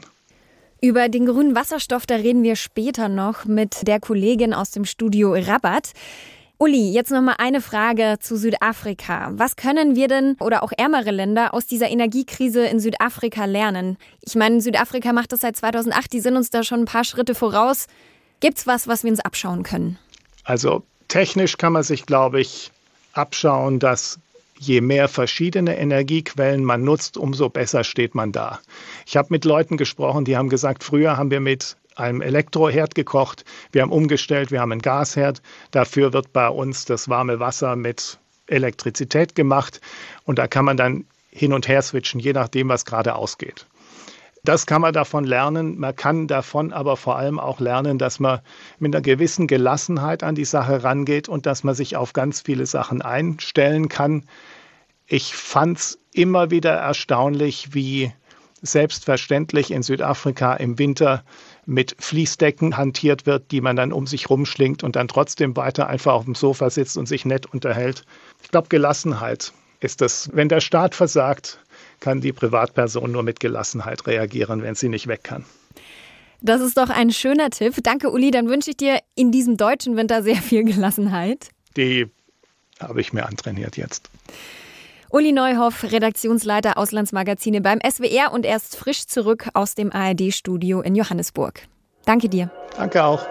Über 0.80 1.08
den 1.08 1.26
grünen 1.26 1.56
Wasserstoff, 1.56 2.06
da 2.06 2.14
reden 2.14 2.44
wir 2.44 2.54
später 2.54 3.08
noch 3.08 3.46
mit 3.46 3.88
der 3.88 3.98
Kollegin 3.98 4.54
aus 4.54 4.70
dem 4.70 4.84
Studio 4.84 5.34
Rabat. 5.34 5.92
Uli, 6.60 6.90
jetzt 6.90 7.12
noch 7.12 7.22
mal 7.22 7.36
eine 7.38 7.60
Frage 7.60 8.16
zu 8.18 8.36
Südafrika. 8.36 9.30
Was 9.34 9.54
können 9.54 9.94
wir 9.94 10.08
denn 10.08 10.34
oder 10.40 10.64
auch 10.64 10.72
ärmere 10.76 11.12
Länder 11.12 11.54
aus 11.54 11.66
dieser 11.66 11.88
Energiekrise 11.88 12.66
in 12.66 12.80
Südafrika 12.80 13.44
lernen? 13.44 13.96
Ich 14.22 14.34
meine, 14.34 14.60
Südafrika 14.60 15.12
macht 15.12 15.30
das 15.30 15.38
seit 15.38 15.56
2008, 15.56 16.12
die 16.12 16.18
sind 16.18 16.36
uns 16.36 16.50
da 16.50 16.64
schon 16.64 16.80
ein 16.80 16.84
paar 16.84 17.04
Schritte 17.04 17.36
voraus. 17.36 17.86
Gibt's 18.40 18.66
was, 18.66 18.88
was 18.88 19.04
wir 19.04 19.12
uns 19.12 19.20
abschauen 19.20 19.62
können? 19.62 20.00
Also 20.42 20.82
technisch 21.06 21.58
kann 21.58 21.74
man 21.74 21.84
sich, 21.84 22.06
glaube 22.06 22.40
ich, 22.40 22.72
abschauen, 23.12 23.78
dass 23.78 24.18
je 24.58 24.80
mehr 24.80 25.06
verschiedene 25.06 25.78
Energiequellen 25.78 26.64
man 26.64 26.82
nutzt, 26.82 27.16
umso 27.16 27.50
besser 27.50 27.84
steht 27.84 28.16
man 28.16 28.32
da. 28.32 28.58
Ich 29.06 29.16
habe 29.16 29.28
mit 29.30 29.44
Leuten 29.44 29.76
gesprochen, 29.76 30.24
die 30.24 30.36
haben 30.36 30.48
gesagt, 30.48 30.82
früher 30.82 31.16
haben 31.16 31.30
wir 31.30 31.38
mit 31.38 31.76
einem 31.98 32.20
Elektroherd 32.20 32.94
gekocht. 32.94 33.44
Wir 33.72 33.82
haben 33.82 33.92
umgestellt, 33.92 34.50
wir 34.50 34.60
haben 34.60 34.72
einen 34.72 34.82
Gasherd. 34.82 35.42
Dafür 35.70 36.12
wird 36.12 36.32
bei 36.32 36.48
uns 36.48 36.84
das 36.84 37.08
warme 37.08 37.40
Wasser 37.40 37.76
mit 37.76 38.18
Elektrizität 38.46 39.34
gemacht 39.34 39.80
und 40.24 40.38
da 40.38 40.46
kann 40.46 40.64
man 40.64 40.76
dann 40.76 41.04
hin 41.30 41.52
und 41.52 41.68
her 41.68 41.82
switchen, 41.82 42.20
je 42.20 42.32
nachdem, 42.32 42.68
was 42.68 42.84
gerade 42.84 43.14
ausgeht. 43.14 43.66
Das 44.44 44.66
kann 44.66 44.80
man 44.80 44.94
davon 44.94 45.24
lernen. 45.24 45.78
Man 45.78 45.94
kann 45.94 46.26
davon 46.26 46.72
aber 46.72 46.96
vor 46.96 47.16
allem 47.16 47.38
auch 47.38 47.60
lernen, 47.60 47.98
dass 47.98 48.20
man 48.20 48.40
mit 48.78 48.94
einer 48.94 49.02
gewissen 49.02 49.46
Gelassenheit 49.46 50.22
an 50.22 50.34
die 50.34 50.44
Sache 50.44 50.84
rangeht 50.84 51.28
und 51.28 51.44
dass 51.44 51.64
man 51.64 51.74
sich 51.74 51.96
auf 51.96 52.12
ganz 52.12 52.40
viele 52.40 52.64
Sachen 52.64 53.02
einstellen 53.02 53.88
kann. 53.88 54.24
Ich 55.06 55.34
fand 55.34 55.78
es 55.78 55.98
immer 56.12 56.50
wieder 56.50 56.72
erstaunlich, 56.72 57.74
wie 57.74 58.12
selbstverständlich 58.62 59.70
in 59.70 59.82
Südafrika 59.82 60.54
im 60.54 60.78
Winter 60.78 61.24
mit 61.68 61.94
Fließdecken 61.98 62.78
hantiert 62.78 63.26
wird, 63.26 63.50
die 63.50 63.60
man 63.60 63.76
dann 63.76 63.92
um 63.92 64.06
sich 64.06 64.30
rumschlingt 64.30 64.82
und 64.82 64.96
dann 64.96 65.06
trotzdem 65.06 65.54
weiter 65.54 65.86
einfach 65.86 66.14
auf 66.14 66.24
dem 66.24 66.34
Sofa 66.34 66.70
sitzt 66.70 66.96
und 66.96 67.06
sich 67.06 67.26
nett 67.26 67.44
unterhält. 67.44 68.04
Ich 68.42 68.50
glaube, 68.50 68.68
Gelassenheit 68.68 69.52
ist 69.80 70.00
das. 70.00 70.30
Wenn 70.32 70.48
der 70.48 70.60
Staat 70.60 70.94
versagt, 70.94 71.58
kann 72.00 72.22
die 72.22 72.32
Privatperson 72.32 73.12
nur 73.12 73.22
mit 73.22 73.38
Gelassenheit 73.38 74.06
reagieren, 74.06 74.62
wenn 74.62 74.74
sie 74.76 74.88
nicht 74.88 75.08
weg 75.08 75.24
kann. 75.24 75.44
Das 76.40 76.62
ist 76.62 76.78
doch 76.78 76.88
ein 76.88 77.10
schöner 77.10 77.50
Tipp. 77.50 77.74
Danke, 77.82 78.10
Uli. 78.10 78.30
Dann 78.30 78.48
wünsche 78.48 78.70
ich 78.70 78.78
dir 78.78 79.00
in 79.14 79.30
diesem 79.30 79.58
deutschen 79.58 79.94
Winter 79.94 80.22
sehr 80.22 80.36
viel 80.36 80.64
Gelassenheit. 80.64 81.50
Die 81.76 82.06
habe 82.80 83.02
ich 83.02 83.12
mir 83.12 83.26
antrainiert 83.26 83.76
jetzt. 83.76 84.08
Uli 85.10 85.32
Neuhoff, 85.32 85.84
Redaktionsleiter 85.84 86.76
Auslandsmagazine 86.76 87.62
beim 87.62 87.78
SWR 87.80 88.30
und 88.30 88.44
erst 88.44 88.76
frisch 88.76 89.06
zurück 89.06 89.48
aus 89.54 89.74
dem 89.74 89.90
ARD-Studio 89.90 90.82
in 90.82 90.94
Johannesburg. 90.94 91.62
Danke 92.04 92.28
dir. 92.28 92.50
Danke 92.76 93.02
auch. 93.02 93.26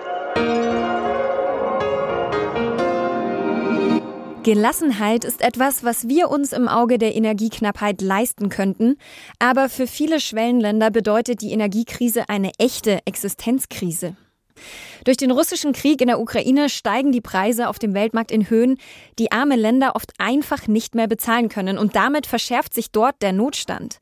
Gelassenheit 4.41 5.24
ist 5.24 5.41
etwas, 5.41 5.84
was 5.84 6.07
wir 6.07 6.31
uns 6.31 6.51
im 6.51 6.67
Auge 6.67 6.98
der 6.98 7.15
Energieknappheit 7.15 8.01
leisten 8.01 8.50
könnten. 8.50 8.98
Aber 9.38 9.69
für 9.69 9.86
viele 9.86 10.19
Schwellenländer 10.19 10.89
bedeutet 10.89 11.41
die 11.41 11.51
Energiekrise 11.51 12.27
eine 12.27 12.53
echte 12.57 13.05
Existenzkrise. 13.05 14.15
Durch 15.04 15.18
den 15.18 15.32
russischen 15.32 15.74
Krieg 15.74 16.02
in 16.02 16.08
der 16.08 16.20
Ukraine 16.20 16.70
steigen 16.70 17.12
die 17.12 17.22
Preise 17.22 17.70
auf 17.70 17.80
dem 17.80 17.94
Weltmarkt 17.94 18.32
in 18.32 18.50
Höhen, 18.50 18.78
die 19.20 19.32
arme 19.32 19.56
Länder 19.56 19.96
oft 19.96 20.14
einfach 20.18 20.68
nicht 20.68 20.96
mehr 20.96 21.08
bezahlen 21.08 21.50
können 21.50 21.78
und 21.78 21.96
damit 21.96 22.28
verschärft 22.28 22.74
sich 22.74 22.92
dort 22.92 23.22
der 23.22 23.34
Notstand. 23.34 24.00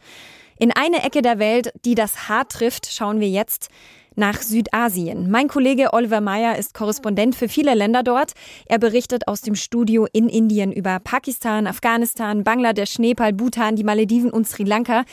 In 0.58 0.72
eine 0.72 1.04
Ecke 1.04 1.22
der 1.22 1.38
Welt, 1.38 1.74
die 1.84 1.96
das 1.96 2.30
hart 2.30 2.54
trifft, 2.54 2.92
schauen 2.92 3.20
wir 3.20 3.28
jetzt 3.28 3.70
nach 4.16 4.42
Südasien. 4.42 5.30
Mein 5.30 5.48
Kollege 5.48 5.94
Oliver 5.94 6.22
Meyer 6.22 6.58
ist 6.58 6.74
Korrespondent 6.74 7.36
für 7.36 7.50
viele 7.50 7.74
Länder 7.74 8.04
dort. 8.04 8.34
Er 8.66 8.80
berichtet 8.80 9.28
aus 9.28 9.42
dem 9.42 9.56
Studio 9.56 10.08
in 10.12 10.30
Indien 10.30 10.72
über 10.72 11.00
Pakistan, 11.00 11.68
Afghanistan, 11.68 12.44
Bangladesch, 12.44 13.00
Nepal, 13.00 13.34
Bhutan, 13.34 13.76
die 13.76 13.84
Malediven 13.84 14.32
und 14.32 14.48
Sri 14.48 14.64
Lanka. 14.64 15.04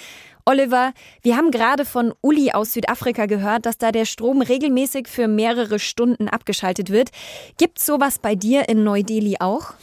Oliver, 0.45 0.93
wir 1.23 1.37
haben 1.37 1.53
gerade 1.53 1.85
von 1.85 2.13
Uli 2.21 2.51
aus 2.51 2.73
Südafrika 2.73 3.27
gehört, 3.27 3.65
dass 3.65 3.79
da 3.79 3.93
der 3.93 4.07
Strom 4.07 4.43
regelmäßig 4.43 5.07
für 5.07 5.29
mehrere 5.29 5.79
Stunden 5.79 6.29
abgeschaltet 6.29 6.91
wird. 6.91 7.11
Gibt 7.59 7.79
es 7.79 7.87
sowas 7.87 8.19
bei 8.19 8.35
dir 8.35 8.69
in 8.69 8.83
Neu-Delhi 8.83 9.37
auch? 9.39 9.75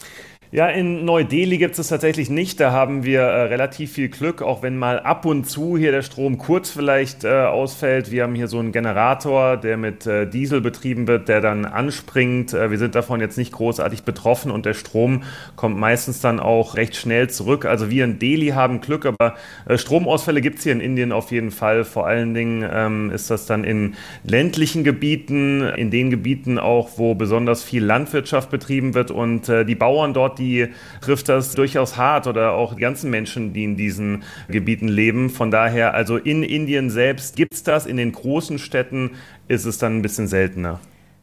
Ja, 0.52 0.66
in 0.66 1.04
Neu-Delhi 1.04 1.58
gibt 1.58 1.78
es 1.78 1.86
tatsächlich 1.86 2.28
nicht. 2.28 2.58
Da 2.58 2.72
haben 2.72 3.04
wir 3.04 3.20
äh, 3.20 3.42
relativ 3.42 3.92
viel 3.92 4.08
Glück, 4.08 4.42
auch 4.42 4.64
wenn 4.64 4.76
mal 4.76 4.98
ab 4.98 5.24
und 5.24 5.44
zu 5.44 5.78
hier 5.78 5.92
der 5.92 6.02
Strom 6.02 6.38
kurz 6.38 6.70
vielleicht 6.70 7.22
äh, 7.22 7.44
ausfällt. 7.44 8.10
Wir 8.10 8.24
haben 8.24 8.34
hier 8.34 8.48
so 8.48 8.58
einen 8.58 8.72
Generator, 8.72 9.56
der 9.56 9.76
mit 9.76 10.08
äh, 10.08 10.28
Diesel 10.28 10.60
betrieben 10.60 11.06
wird, 11.06 11.28
der 11.28 11.40
dann 11.40 11.66
anspringt. 11.66 12.52
Äh, 12.52 12.72
wir 12.72 12.78
sind 12.78 12.96
davon 12.96 13.20
jetzt 13.20 13.38
nicht 13.38 13.52
großartig 13.52 14.02
betroffen 14.02 14.50
und 14.50 14.66
der 14.66 14.74
Strom 14.74 15.22
kommt 15.54 15.78
meistens 15.78 16.20
dann 16.20 16.40
auch 16.40 16.74
recht 16.74 16.96
schnell 16.96 17.30
zurück. 17.30 17.64
Also 17.64 17.88
wir 17.88 18.02
in 18.02 18.18
Delhi 18.18 18.48
haben 18.48 18.80
Glück, 18.80 19.06
aber 19.06 19.36
äh, 19.68 19.78
Stromausfälle 19.78 20.40
gibt 20.40 20.58
es 20.58 20.64
hier 20.64 20.72
in 20.72 20.80
Indien 20.80 21.12
auf 21.12 21.30
jeden 21.30 21.52
Fall. 21.52 21.84
Vor 21.84 22.08
allen 22.08 22.34
Dingen 22.34 22.68
ähm, 22.68 23.12
ist 23.12 23.30
das 23.30 23.46
dann 23.46 23.62
in 23.62 23.94
ländlichen 24.24 24.82
Gebieten, 24.82 25.62
in 25.62 25.92
den 25.92 26.10
Gebieten 26.10 26.58
auch, 26.58 26.98
wo 26.98 27.14
besonders 27.14 27.62
viel 27.62 27.84
Landwirtschaft 27.84 28.50
betrieben 28.50 28.94
wird 28.94 29.12
und 29.12 29.48
äh, 29.48 29.64
die 29.64 29.76
Bauern 29.76 30.12
dort, 30.12 30.39
die 30.40 30.68
trifft 31.00 31.28
das 31.28 31.54
durchaus 31.54 31.96
hart 31.96 32.26
oder 32.26 32.52
auch 32.52 32.74
die 32.74 32.80
ganzen 32.80 33.10
Menschen, 33.10 33.52
die 33.52 33.64
in 33.64 33.76
diesen 33.76 34.24
Gebieten 34.48 34.88
leben. 34.88 35.30
Von 35.30 35.50
daher, 35.50 35.94
also 35.94 36.16
in 36.16 36.42
Indien 36.42 36.90
selbst 36.90 37.36
gibt 37.36 37.54
es 37.54 37.62
das, 37.62 37.86
in 37.86 37.96
den 37.96 38.12
großen 38.12 38.58
Städten 38.58 39.12
ist 39.46 39.66
es 39.66 39.78
dann 39.78 39.98
ein 39.98 40.02
bisschen 40.02 40.26
seltener. 40.26 40.80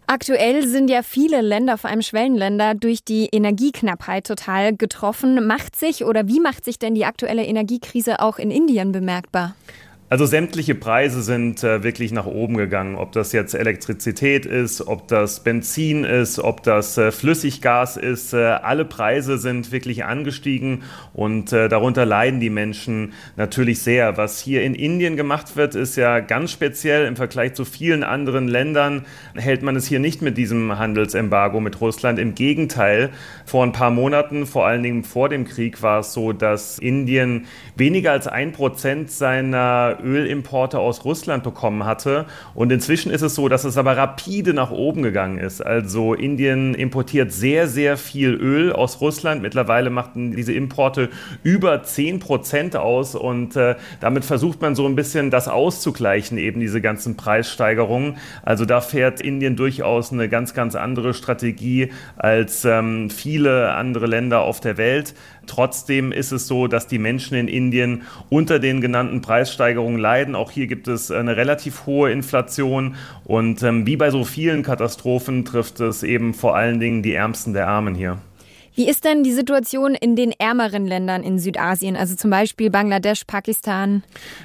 Aktuell 0.10 0.66
sind 0.66 0.90
ja 0.90 1.04
viele 1.04 1.42
Länder, 1.42 1.78
vor 1.78 1.90
allem 1.90 2.02
Schwellenländer, 2.02 2.76
durch 2.76 3.04
die 3.04 3.28
Energieknappheit 3.30 4.26
total 4.26 4.74
getroffen. 4.74 5.46
Macht 5.46 5.76
sich 5.76 6.06
oder 6.06 6.30
wie 6.30 6.40
macht 6.40 6.64
sich 6.64 6.80
denn 6.80 6.96
die 6.96 7.04
aktuelle 7.04 7.44
Energiekrise 7.44 8.22
auch 8.22 8.40
in 8.40 8.50
Indien 8.50 8.94
bemerkbar? 8.94 9.56
Also 10.10 10.26
sämtliche 10.26 10.74
Preise 10.74 11.22
sind 11.22 11.66
äh, 11.66 11.84
wirklich 11.84 12.14
nach 12.14 12.26
oben 12.26 12.56
gegangen. 12.56 12.96
Ob 12.96 13.12
das 13.12 13.34
jetzt 13.34 13.54
Elektrizität 13.54 14.46
ist, 14.46 14.88
ob 14.88 15.10
das 15.10 15.42
Benzin 15.42 16.06
ist, 16.06 16.40
ob 16.40 16.64
das 16.64 16.98
äh, 16.98 17.12
Flüssiggas 17.12 17.98
ist. 17.98 18.32
Äh, 18.32 18.38
alle 18.38 18.86
Preise 18.86 19.38
sind 19.38 19.74
wirklich 19.74 20.06
angestiegen 20.06 20.84
und 21.14 21.52
äh, 21.52 21.68
darunter 21.68 22.06
leiden 22.06 22.40
die 22.40 22.50
Menschen 22.50 23.12
natürlich 23.36 23.80
sehr. 23.80 24.16
Was 24.16 24.40
hier 24.40 24.64
in 24.64 24.76
Indien 24.76 25.18
gemacht 25.18 25.58
wird, 25.58 25.76
ist 25.76 25.98
ja 25.98 26.22
ganz 26.22 26.54
speziell 26.54 27.06
im 27.06 27.18
Vergleich 27.18 27.54
zu 27.56 27.66
vielen 27.66 28.04
anderen 28.04 28.48
Ländern. 28.48 29.06
Hält 29.36 29.62
man 29.62 29.76
es 29.76 29.88
hier 29.88 30.00
nicht 30.00 30.22
mit 30.22 30.38
diesem 30.38 30.80
Handelsembargo 30.80 31.60
mit 31.60 31.82
Russland. 31.82 32.18
Im 32.18 32.34
Gegenteil, 32.34 33.10
vor 33.46 33.66
ein 33.66 33.74
paar 33.74 33.92
Monaten, 33.92 34.46
vor 34.46 34.66
allen 34.66 34.84
Dingen 34.84 35.04
vor 35.04 35.28
dem 35.28 35.44
Krieg, 35.44 35.82
war 35.82 36.00
es 36.00 36.14
so, 36.14 36.32
dass 36.32 36.80
Indien 36.80 37.46
weniger 37.76 38.14
als 38.14 38.28
ein 38.28 38.54
Prozent 38.54 39.12
seiner 39.12 39.97
Ölimporte 40.04 40.80
aus 40.80 41.06
Russland 41.06 41.44
bekommen 41.44 41.86
hatte. 41.86 42.26
Und 42.54 42.72
inzwischen 42.72 43.12
ist 43.12 43.22
es 43.22 43.36
so, 43.36 43.50
dass 43.50 43.64
es 43.64 43.78
aber 43.78 43.98
rapide 43.98 44.54
nach 44.54 44.72
oben 44.72 45.04
gegangen 45.04 45.38
ist. 45.38 45.62
Also 45.62 46.14
Indien 46.14 46.74
importiert 46.74 47.32
sehr, 47.32 47.68
sehr 47.68 47.98
viel 47.98 48.34
Öl 48.34 48.72
aus 48.72 49.02
Russland. 49.02 49.42
Mittlerweile 49.42 49.90
machten 49.90 50.36
diese 50.36 50.54
Importe 50.54 51.10
über 51.44 51.84
10 51.84 52.20
Prozent 52.20 52.76
aus. 52.76 53.16
Und 53.16 53.56
äh, 53.56 53.76
damit 54.00 54.26
versucht 54.26 54.62
man 54.62 54.76
so 54.76 54.86
ein 54.86 54.96
bisschen 54.96 55.32
das 55.32 55.48
auszugleichen, 55.48 56.38
eben 56.38 56.60
diese 56.60 56.82
ganzen 56.82 57.18
Preissteigerungen. 57.18 58.18
Also 58.44 58.66
da 58.66 58.82
fährt 58.82 59.22
Indien 59.22 59.56
durchaus 59.56 60.12
eine 60.12 60.30
ganz, 60.30 60.54
ganz 60.54 60.76
andere 60.76 61.14
Strategie 61.14 61.92
als 62.18 62.66
ähm, 62.66 63.10
viele 63.10 63.74
andere 63.74 64.08
Länder 64.08 64.42
auf 64.42 64.60
der 64.60 64.78
Welt. 64.78 65.14
Trotzdem 65.48 66.12
ist 66.12 66.32
es 66.32 66.48
so, 66.48 66.68
dass 66.68 66.88
die 66.88 67.00
Menschen 67.00 67.36
in 67.36 67.48
Indien 67.48 68.04
unter 68.30 68.60
den 68.60 68.82
genannten 68.82 69.22
Preissteigerungen 69.22 70.00
leiden. 70.00 70.36
Auch 70.36 70.52
hier 70.52 70.68
gibt 70.68 70.88
es 70.88 71.10
eine 71.10 71.38
relativ 71.38 71.86
hohe 71.86 72.12
Inflation 72.12 72.96
und 73.26 73.64
ähm, 73.64 73.88
wie 73.88 73.98
bei 73.98 74.12
so 74.12 74.24
vielen 74.24 74.64
Katastrophen 74.64 75.46
trifft 75.46 75.80
es 75.80 76.04
eben 76.04 76.34
vor 76.34 76.56
allen 76.56 76.80
Dingen 76.80 77.02
die 77.02 77.14
Ärmsten 77.14 77.54
der 77.54 77.68
Armen 77.68 77.96
hier. 77.96 78.20
Wie 78.78 78.88
ist 78.88 79.06
denn 79.06 79.24
die 79.24 79.32
Situation 79.32 79.96
in 79.96 80.16
den 80.16 80.32
ärmeren 80.32 80.86
Ländern 80.86 81.24
in 81.24 81.40
Südasien, 81.40 81.96
also 81.96 82.14
zum 82.14 82.30
Beispiel 82.30 82.70
Bangladesch, 82.70 83.24
Pakistan? 83.26 84.04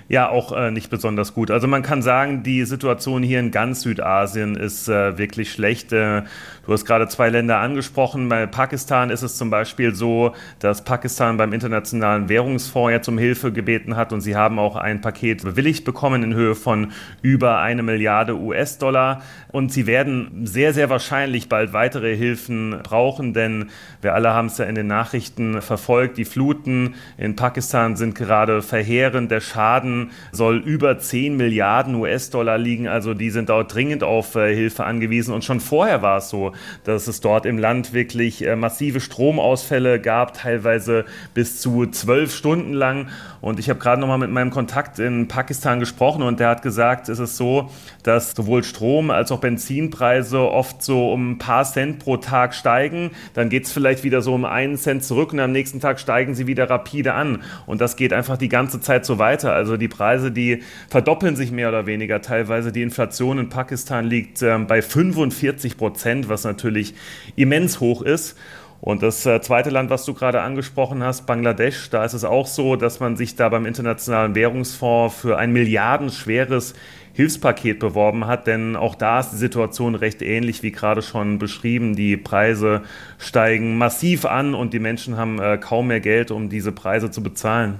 Ja, 0.09 0.31
auch 0.31 0.53
äh, 0.53 0.71
nicht 0.71 0.89
besonders 0.89 1.35
gut. 1.35 1.51
Also 1.51 1.69
man 1.69 1.83
kann 1.83 2.01
sagen, 2.01 2.43
die 2.43 2.65
Situation 2.65 3.23
hier 3.23 3.41
in 3.41 3.51
ganz 3.51 3.83
Südasien 3.83 4.57
ist 4.57 4.89
äh, 4.89 5.19
wirklich 5.19 5.53
schlecht. 5.53 5.93
Äh, 5.93 6.23
du 6.65 6.73
hast 6.73 6.87
gerade 6.87 7.09
zwei 7.09 7.29
Länder 7.29 7.59
angesprochen. 7.59 8.31
Bei 8.31 8.47
Pakistan 8.47 9.11
ist 9.11 9.21
es 9.21 9.37
zum 9.37 9.51
Beispiel 9.51 9.95
so, 9.95 10.33
dass 10.61 10.83
Pakistan 10.83 11.37
beim 11.37 11.53
Internationalen 11.53 12.31
Währungsfonds 12.31 12.91
jetzt 12.91 13.09
um 13.09 13.19
Hilfe 13.19 13.53
gebeten 13.53 13.97
hat 13.97 14.15
und 14.15 14.23
sie 14.23 14.35
haben 14.35 14.59
auch 14.59 14.77
ein 14.77 15.03
Paket 15.03 15.43
bewilligt 15.43 15.85
bekommen 15.85 16.23
in 16.23 16.33
Höhe 16.33 16.55
von 16.55 16.93
über 17.21 17.59
eine 17.59 17.83
Milliarde 17.83 18.35
US-Dollar. 18.39 19.21
Und 19.51 19.71
sie 19.71 19.87
werden 19.87 20.47
sehr, 20.47 20.73
sehr 20.73 20.89
wahrscheinlich 20.89 21.51
bald 21.51 21.75
weitere 21.75 22.17
Hilfen 22.17 22.81
brauchen, 22.83 23.35
denn 23.35 23.69
wir 24.01 24.15
alle 24.15 24.22
alle 24.23 24.35
haben 24.35 24.47
es 24.47 24.59
ja 24.59 24.67
in 24.67 24.77
den 24.77 24.87
Nachrichten 24.87 25.61
verfolgt. 25.61 26.17
Die 26.17 26.25
Fluten 26.25 26.95
in 27.19 27.35
Pakistan 27.35 27.97
sind 27.97 28.15
gerade 28.15 28.63
verheerend. 28.63 29.33
Der 29.33 29.41
Schaden 29.41 30.13
soll 30.31 30.59
über 30.59 30.97
10 30.97 31.37
Milliarden 31.37 31.97
US-Dollar 31.97 32.57
liegen. 32.57 32.87
Also 32.87 33.15
die 33.15 33.31
sind 33.31 33.49
dort 33.49 33.75
dringend 33.75 34.05
auf 34.05 34.37
äh, 34.37 34.55
Hilfe 34.55 34.85
angewiesen. 34.85 35.35
Und 35.35 35.45
schon 35.45 35.59
vorher 35.59 36.03
war 36.03 36.19
es 36.19 36.29
so, 36.29 36.53
dass 36.85 37.09
es 37.09 37.21
dort 37.21 37.47
im 37.47 37.59
Land 37.59 37.95
wirklich 37.95 38.47
äh, 38.47 38.55
massive 38.55 39.01
Stromausfälle 39.01 40.01
gab, 40.01 40.35
teilweise 40.35 41.05
bis 41.35 41.61
zu 41.61 41.87
zwölf 41.87 42.33
Stunden 42.33 42.75
lang. 42.75 43.09
Und 43.41 43.59
ich 43.59 43.69
habe 43.69 43.81
gerade 43.81 44.01
noch 44.01 44.07
mal 44.07 44.19
mit 44.19 44.31
meinem 44.31 44.51
Kontakt 44.51 45.01
in 45.01 45.27
Pakistan 45.27 45.81
gesprochen 45.81 46.23
und 46.23 46.39
der 46.39 46.49
hat 46.49 46.63
gesagt, 46.63 47.09
es 47.09 47.19
ist 47.19 47.37
so, 47.37 47.71
dass 48.05 48.31
sowohl 48.37 48.63
Strom 48.63 49.11
als 49.11 49.33
auch 49.33 49.41
Benzinpreise 49.41 50.41
oft 50.41 50.81
so 50.81 51.13
um 51.13 51.33
ein 51.33 51.39
paar 51.39 51.65
Cent 51.65 51.99
pro 51.99 52.19
Tag 52.19 52.55
steigen. 52.55 53.11
Dann 53.35 53.49
geht 53.49 53.65
es 53.65 53.73
vielleicht 53.73 54.05
wieder 54.05 54.12
so 54.21 54.35
um 54.35 54.45
einen 54.45 54.77
Cent 54.77 55.05
zurück 55.05 55.33
und 55.33 55.41
am 55.41 55.53
nächsten 55.53 55.81
Tag 55.81 55.99
steigen 55.99 56.35
sie 56.35 56.47
wieder 56.47 56.69
rapide 56.69 57.15
an. 57.15 57.43
Und 57.67 57.81
das 57.81 57.97
geht 57.97 58.13
einfach 58.13 58.37
die 58.37 58.49
ganze 58.49 58.81
Zeit 58.81 59.07
so 59.07 59.19
weiter. 59.19 59.53
Also 59.53 59.77
die 59.77 59.89
Preise, 59.89 60.31
die 60.31 60.63
verdoppeln 60.89 61.37
sich 61.37 61.53
mehr 61.53 61.69
oder 61.69 61.87
weniger 61.87 62.21
teilweise. 62.21 62.73
Die 62.73 62.83
Inflation 62.83 63.39
in 63.39 63.49
Pakistan 63.49 64.05
liegt 64.05 64.43
äh, 64.43 64.59
bei 64.59 64.83
45 64.83 65.77
Prozent, 65.77 66.29
was 66.29 66.45
natürlich 66.45 66.95
immens 67.37 67.81
hoch 67.81 68.03
ist. 68.03 68.37
Und 68.83 69.05
das 69.05 69.25
äh, 69.27 69.41
zweite 69.41 69.71
Land, 69.71 69.91
was 69.91 70.05
du 70.05 70.13
gerade 70.13 70.41
angesprochen 70.41 71.05
hast, 71.05 71.25
Bangladesch, 71.25 71.89
da 71.91 72.05
ist 72.05 72.15
es 72.15 72.25
auch 72.25 72.49
so, 72.49 72.75
dass 72.75 72.99
man 72.99 73.17
sich 73.17 73.37
da 73.37 73.49
beim 73.49 73.65
Internationalen 73.65 74.35
Währungsfonds 74.35 75.15
für 75.15 75.39
ein 75.39 75.53
milliardenschweres 75.53 76.75
Hilfspaket 77.15 77.79
beworben 77.79 78.27
hat, 78.27 78.47
denn 78.47 78.77
auch 78.77 78.95
da 78.95 79.21
ist 79.21 79.31
die 79.31 79.37
Situation 79.37 79.95
recht 79.95 80.23
ähnlich 80.23 80.63
wie 80.63 80.73
gerade 80.73 81.03
schon 81.03 81.39
beschrieben. 81.39 81.95
Die 81.95 82.17
Preise 82.17 82.83
steigen 83.19 83.77
massiv 83.77 84.25
an 84.25 84.55
und 84.55 84.73
die 84.73 84.79
Menschen 84.79 85.17
haben 85.17 85.39
äh, 85.39 85.59
kaum 85.59 85.89
mehr 85.89 86.01
Geld, 86.01 86.31
um 86.31 86.49
diese 86.49 86.73
Preise 86.73 87.11
zu 87.11 87.23
bezahlen. 87.23 87.79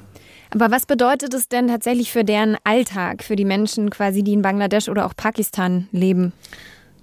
Aber 0.51 0.71
was 0.71 0.85
bedeutet 0.85 1.33
es 1.33 1.49
denn 1.49 1.69
tatsächlich 1.69 2.13
für 2.13 2.25
deren 2.25 2.59
Alltag, 2.65 3.23
für 3.23 3.37
die 3.37 3.47
Menschen 3.47 3.89
quasi, 3.89 4.23
die 4.23 4.35
in 4.35 4.43
Bangladesch 4.43 4.91
oder 4.91 5.07
auch 5.07 5.17
Pakistan 5.17 5.89
leben? 5.93 6.35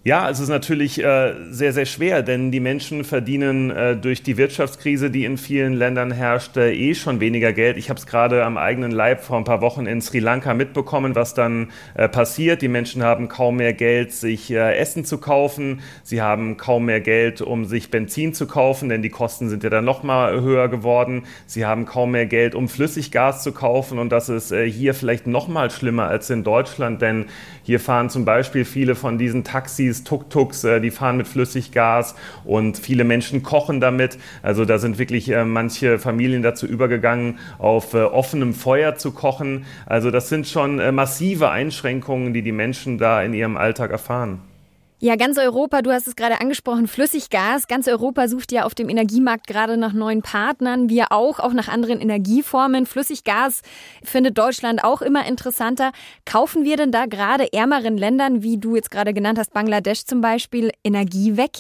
Ja, 0.06 0.30
es 0.30 0.40
ist 0.40 0.48
natürlich 0.48 1.04
äh, 1.04 1.34
sehr, 1.50 1.74
sehr 1.74 1.86
schwer, 1.86 2.24
denn 2.24 2.52
die 2.52 2.62
Menschen 2.62 3.04
verdienen 3.04 3.70
äh, 3.70 3.98
durch 3.98 4.24
die 4.24 4.38
Wirtschaftskrise, 4.38 5.12
die 5.12 5.26
in 5.26 5.38
vielen 5.38 5.74
Ländern 5.74 6.12
herrscht, 6.12 6.56
äh, 6.56 6.72
eh 6.72 6.96
schon 6.96 7.20
weniger 7.20 7.52
Geld. 7.52 7.76
Ich 7.76 7.90
habe 7.90 8.00
es 8.00 8.06
gerade 8.06 8.46
am 8.46 8.58
eigenen 8.58 8.92
Leib 8.92 9.20
vor 9.20 9.36
ein 9.36 9.44
paar 9.44 9.60
Wochen 9.60 9.88
in 9.88 10.00
Sri 10.00 10.20
Lanka 10.20 10.54
mitbekommen, 10.54 11.16
was 11.16 11.34
dann 11.34 11.68
äh, 11.96 12.08
passiert. 12.08 12.62
Die 12.62 12.70
Menschen 12.70 13.04
haben 13.04 13.28
kaum 13.28 13.58
mehr 13.58 13.74
Geld, 13.74 14.14
sich 14.14 14.50
äh, 14.52 14.78
Essen 14.78 15.04
zu 15.04 15.18
kaufen. 15.18 15.82
Sie 16.04 16.22
haben 16.22 16.56
kaum 16.56 16.86
mehr 16.86 17.02
Geld, 17.02 17.42
um 17.42 17.66
sich 17.66 17.92
Benzin 17.92 18.34
zu 18.34 18.48
kaufen, 18.48 18.88
denn 18.88 19.02
die 19.02 19.10
Kosten 19.10 19.50
sind 19.50 19.66
ja 19.66 19.70
dann 19.70 19.84
noch 19.84 20.04
mal 20.04 20.40
höher 20.40 20.70
geworden. 20.70 21.24
Sie 21.46 21.66
haben 21.66 21.84
kaum 21.86 22.12
mehr 22.12 22.26
Geld, 22.26 22.56
um 22.56 22.70
Flüssiggas 22.70 23.44
zu 23.44 23.52
kaufen 23.52 24.00
und 24.00 24.14
das 24.14 24.30
ist 24.30 24.54
äh, 24.54 24.66
hier 24.72 24.94
vielleicht 24.94 25.28
noch 25.28 25.50
mal 25.50 25.70
schlimmer 25.70 26.08
als 26.08 26.30
in 26.30 26.46
Deutschland, 26.46 27.02
denn 27.02 27.26
hier 27.70 27.80
fahren 27.80 28.10
zum 28.10 28.26
Beispiel 28.26 28.66
viele 28.66 28.96
von 28.96 29.20
diesen 29.20 29.44
Taxis 29.44 30.04
Tuk-Tuks, 30.04 30.64
äh, 30.64 30.82
die 30.82 30.90
fahren 30.90 31.18
mit 31.18 31.28
Flüssiggas 31.28 32.16
und 32.44 32.80
viele 32.80 33.04
Menschen 33.04 33.44
kochen 33.44 33.80
damit. 33.80 34.18
Also 34.42 34.66
da 34.66 34.80
sind 34.80 34.98
wirklich 34.98 35.30
äh, 35.30 35.46
manche 35.46 36.00
Familien 36.00 36.42
dazu 36.42 36.66
übergegangen, 36.66 37.38
auf 37.60 37.94
äh, 37.94 38.02
offenem 38.02 38.56
Feuer 38.56 38.96
zu 38.96 39.12
kochen. 39.12 39.68
Also 39.86 40.10
das 40.10 40.30
sind 40.30 40.48
schon 40.48 40.78
massive 40.96 41.52
Einschränkungen, 41.52 42.34
die 42.34 42.42
die 42.42 42.52
Menschen 42.52 42.98
da 42.98 43.22
in 43.22 43.36
ihrem 43.36 43.56
Alltag 43.56 43.92
erfahren. 43.92 44.40
Ja, 45.02 45.16
ganz 45.16 45.38
Europa, 45.38 45.82
du 45.82 45.94
hast 45.94 46.10
es 46.10 46.18
gerade 46.18 46.42
angesprochen, 46.42 46.86
Flüssiggas. 46.86 47.68
Ganz 47.70 47.88
Europa 47.88 48.28
sucht 48.28 48.52
ja 48.52 48.66
auf 48.66 48.76
dem 48.76 48.90
Energiemarkt 48.90 49.48
gerade 49.48 49.78
nach 49.78 49.94
neuen 49.94 50.22
Partnern. 50.22 50.90
Wir 50.90 51.14
auch, 51.14 51.40
auch 51.40 51.54
nach 51.54 51.70
anderen 51.70 52.02
Energieformen. 52.02 52.86
Flüssiggas 52.86 53.62
findet 54.04 54.38
Deutschland 54.38 54.84
auch 54.84 55.02
immer 55.02 55.26
interessanter. 55.26 55.94
Kaufen 56.26 56.66
wir 56.66 56.76
denn 56.76 56.92
da 56.92 57.06
gerade 57.06 57.54
ärmeren 57.54 57.98
Ländern, 57.98 58.44
wie 58.44 58.58
du 58.58 58.76
jetzt 58.76 58.92
gerade 58.92 59.14
genannt 59.14 59.40
hast, 59.40 59.54
Bangladesch 59.54 60.04
zum 60.04 60.20
Beispiel, 60.20 60.72
Energie 60.84 61.38
weg? 61.38 61.52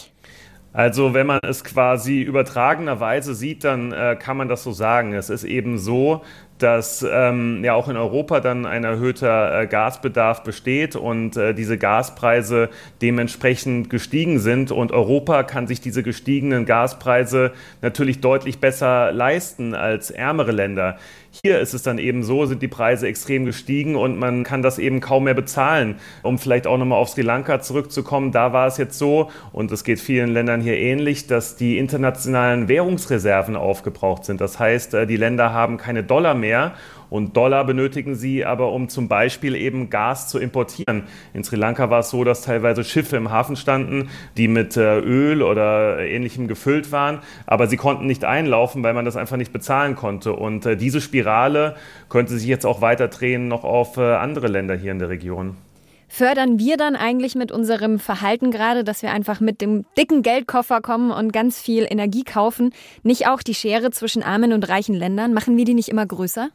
Also 0.73 1.13
wenn 1.13 1.25
man 1.25 1.39
es 1.41 1.63
quasi 1.63 2.21
übertragenerweise 2.21 3.33
sieht, 3.35 3.63
dann 3.63 3.93
äh, 3.93 4.17
kann 4.19 4.35
man 4.35 4.49
das 4.49 4.63
so 4.63 4.73
sagen. 4.73 5.13
Es 5.13 5.29
ist 5.29 5.45
eben 5.45 5.79
so, 5.79 6.23
dass 6.59 7.05
ähm, 7.09 7.63
ja 7.63 7.73
auch 7.73 7.87
in 7.87 7.97
Europa 7.97 8.39
dann 8.39 8.65
ein 8.65 8.83
erhöhter 8.83 9.61
äh, 9.61 9.67
Gasbedarf 9.67 10.43
besteht 10.43 10.95
und 10.95 11.37
äh, 11.37 11.53
diese 11.53 11.77
Gaspreise 11.77 12.69
dementsprechend 13.01 13.89
gestiegen 13.89 14.39
sind. 14.39 14.71
Und 14.71 14.91
Europa 14.91 15.43
kann 15.43 15.67
sich 15.67 15.81
diese 15.81 16.03
gestiegenen 16.03 16.65
Gaspreise 16.65 17.51
natürlich 17.81 18.21
deutlich 18.21 18.59
besser 18.59 19.11
leisten 19.11 19.73
als 19.73 20.11
ärmere 20.11 20.51
Länder. 20.51 20.97
Hier 21.41 21.59
ist 21.59 21.73
es 21.73 21.83
dann 21.83 21.99
eben 21.99 22.23
so, 22.23 22.45
sind 22.45 22.61
die 22.61 22.67
Preise 22.67 23.07
extrem 23.07 23.45
gestiegen 23.45 23.95
und 23.95 24.19
man 24.19 24.43
kann 24.43 24.61
das 24.61 24.77
eben 24.77 24.99
kaum 24.99 25.23
mehr 25.23 25.33
bezahlen. 25.33 25.95
Um 26.21 26.37
vielleicht 26.37 26.67
auch 26.67 26.77
nochmal 26.77 26.99
auf 26.99 27.09
Sri 27.09 27.21
Lanka 27.21 27.61
zurückzukommen, 27.61 28.33
da 28.33 28.51
war 28.51 28.67
es 28.67 28.75
jetzt 28.75 28.97
so, 28.97 29.31
und 29.53 29.71
es 29.71 29.85
geht 29.85 30.01
vielen 30.01 30.31
Ländern 30.31 30.59
hier 30.59 30.75
ähnlich, 30.75 31.27
dass 31.27 31.55
die 31.55 31.77
internationalen 31.77 32.67
Währungsreserven 32.67 33.55
aufgebraucht 33.55 34.25
sind. 34.25 34.41
Das 34.41 34.59
heißt, 34.59 34.93
äh, 34.93 35.07
die 35.07 35.15
Länder 35.15 35.53
haben 35.53 35.77
keine 35.77 36.03
Dollar 36.03 36.33
mehr 36.33 36.49
mehr. 36.49 36.73
Und 37.09 37.35
Dollar 37.35 37.65
benötigen 37.65 38.15
sie 38.15 38.45
aber, 38.45 38.71
um 38.71 38.89
zum 38.89 39.07
Beispiel 39.07 39.55
eben 39.55 39.89
Gas 39.89 40.27
zu 40.27 40.39
importieren. 40.39 41.03
In 41.33 41.43
Sri 41.43 41.55
Lanka 41.55 41.89
war 41.89 41.99
es 41.99 42.09
so, 42.09 42.23
dass 42.23 42.41
teilweise 42.41 42.83
Schiffe 42.83 43.17
im 43.17 43.31
Hafen 43.31 43.55
standen, 43.55 44.09
die 44.37 44.47
mit 44.47 44.77
äh, 44.77 44.99
Öl 44.99 45.41
oder 45.41 45.99
ähnlichem 45.99 46.47
gefüllt 46.47 46.91
waren, 46.91 47.19
aber 47.45 47.67
sie 47.67 47.77
konnten 47.77 48.05
nicht 48.05 48.25
einlaufen, 48.25 48.83
weil 48.83 48.93
man 48.93 49.05
das 49.05 49.17
einfach 49.17 49.37
nicht 49.37 49.53
bezahlen 49.53 49.95
konnte. 49.95 50.33
Und 50.33 50.65
äh, 50.65 50.77
diese 50.77 51.01
Spirale 51.01 51.75
könnte 52.09 52.37
sich 52.37 52.47
jetzt 52.47 52.65
auch 52.65 52.81
weiter 52.81 53.07
drehen 53.07 53.47
noch 53.47 53.63
auf 53.63 53.97
äh, 53.97 54.15
andere 54.15 54.47
Länder 54.47 54.75
hier 54.75 54.91
in 54.91 54.99
der 54.99 55.09
Region. 55.09 55.55
Fördern 56.11 56.57
wir 56.57 56.75
dann 56.75 56.95
eigentlich 56.95 57.35
mit 57.35 57.51
unserem 57.51 57.99
Verhalten 57.99 58.49
gerade, 58.49 58.83
dass 58.83 59.03
wir 59.03 59.11
einfach 59.11 59.39
mit 59.39 59.61
dem 59.61 59.85
dicken 59.95 60.23
Geldkoffer 60.23 60.81
kommen 60.81 61.11
und 61.11 61.31
ganz 61.31 61.61
viel 61.61 61.85
Energie 61.87 62.23
kaufen, 62.23 62.73
nicht 63.03 63.27
auch 63.27 63.43
die 63.43 63.53
Schere 63.53 63.91
zwischen 63.91 64.23
armen 64.23 64.51
und 64.51 64.67
reichen 64.67 64.95
Ländern? 64.95 65.35
Machen 65.35 65.55
wir 65.55 65.65
die 65.65 65.75
nicht 65.75 65.87
immer 65.87 66.07
größer? 66.07 66.49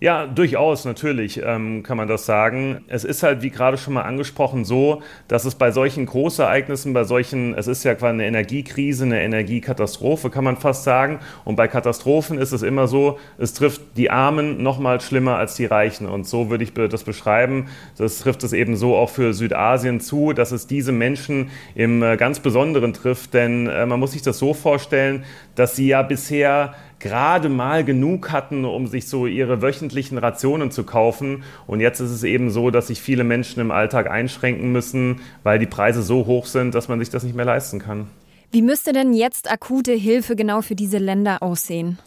Ja, 0.00 0.28
durchaus, 0.28 0.84
natürlich 0.84 1.42
ähm, 1.44 1.82
kann 1.82 1.96
man 1.96 2.06
das 2.06 2.24
sagen. 2.24 2.84
Es 2.86 3.02
ist 3.02 3.24
halt, 3.24 3.42
wie 3.42 3.50
gerade 3.50 3.76
schon 3.76 3.94
mal 3.94 4.02
angesprochen, 4.02 4.64
so, 4.64 5.02
dass 5.26 5.44
es 5.44 5.56
bei 5.56 5.72
solchen 5.72 6.06
Großereignissen, 6.06 6.92
bei 6.92 7.02
solchen, 7.02 7.52
es 7.54 7.66
ist 7.66 7.82
ja 7.82 7.96
quasi 7.96 8.12
eine 8.12 8.26
Energiekrise, 8.26 9.04
eine 9.04 9.20
Energiekatastrophe, 9.20 10.30
kann 10.30 10.44
man 10.44 10.56
fast 10.56 10.84
sagen. 10.84 11.18
Und 11.44 11.56
bei 11.56 11.66
Katastrophen 11.66 12.38
ist 12.38 12.52
es 12.52 12.62
immer 12.62 12.86
so, 12.86 13.18
es 13.38 13.54
trifft 13.54 13.80
die 13.96 14.08
Armen 14.08 14.62
noch 14.62 14.78
mal 14.78 15.00
schlimmer 15.00 15.36
als 15.36 15.56
die 15.56 15.66
Reichen. 15.66 16.06
Und 16.06 16.28
so 16.28 16.48
würde 16.48 16.62
ich 16.62 16.74
das 16.74 17.02
beschreiben. 17.02 17.66
Das 17.96 18.20
trifft 18.20 18.44
es 18.44 18.52
eben 18.52 18.76
so 18.76 18.94
auch 18.94 19.10
für 19.10 19.34
Südasien 19.34 19.98
zu, 19.98 20.32
dass 20.32 20.52
es 20.52 20.68
diese 20.68 20.92
Menschen 20.92 21.50
im 21.74 22.04
äh, 22.04 22.16
ganz 22.16 22.38
Besonderen 22.38 22.92
trifft. 22.92 23.34
Denn 23.34 23.66
äh, 23.66 23.84
man 23.84 23.98
muss 23.98 24.12
sich 24.12 24.22
das 24.22 24.38
so 24.38 24.54
vorstellen, 24.54 25.24
dass 25.56 25.74
sie 25.74 25.88
ja 25.88 26.02
bisher 26.02 26.74
gerade 27.00 27.48
mal 27.48 27.84
genug 27.84 28.32
hatten, 28.32 28.64
um 28.64 28.86
sich 28.86 29.08
so 29.08 29.26
ihre 29.26 29.62
wöchentlichen 29.62 30.18
Rationen 30.18 30.70
zu 30.70 30.84
kaufen. 30.84 31.44
Und 31.66 31.80
jetzt 31.80 32.00
ist 32.00 32.10
es 32.10 32.24
eben 32.24 32.50
so, 32.50 32.70
dass 32.70 32.88
sich 32.88 33.00
viele 33.00 33.24
Menschen 33.24 33.60
im 33.60 33.70
Alltag 33.70 34.10
einschränken 34.10 34.72
müssen, 34.72 35.20
weil 35.42 35.58
die 35.58 35.66
Preise 35.66 36.02
so 36.02 36.26
hoch 36.26 36.46
sind, 36.46 36.74
dass 36.74 36.88
man 36.88 36.98
sich 36.98 37.10
das 37.10 37.22
nicht 37.22 37.36
mehr 37.36 37.44
leisten 37.44 37.78
kann. 37.78 38.08
Wie 38.50 38.62
müsste 38.62 38.92
denn 38.92 39.12
jetzt 39.12 39.50
akute 39.50 39.92
Hilfe 39.92 40.34
genau 40.34 40.62
für 40.62 40.74
diese 40.74 40.98
Länder 40.98 41.42
aussehen? 41.42 41.98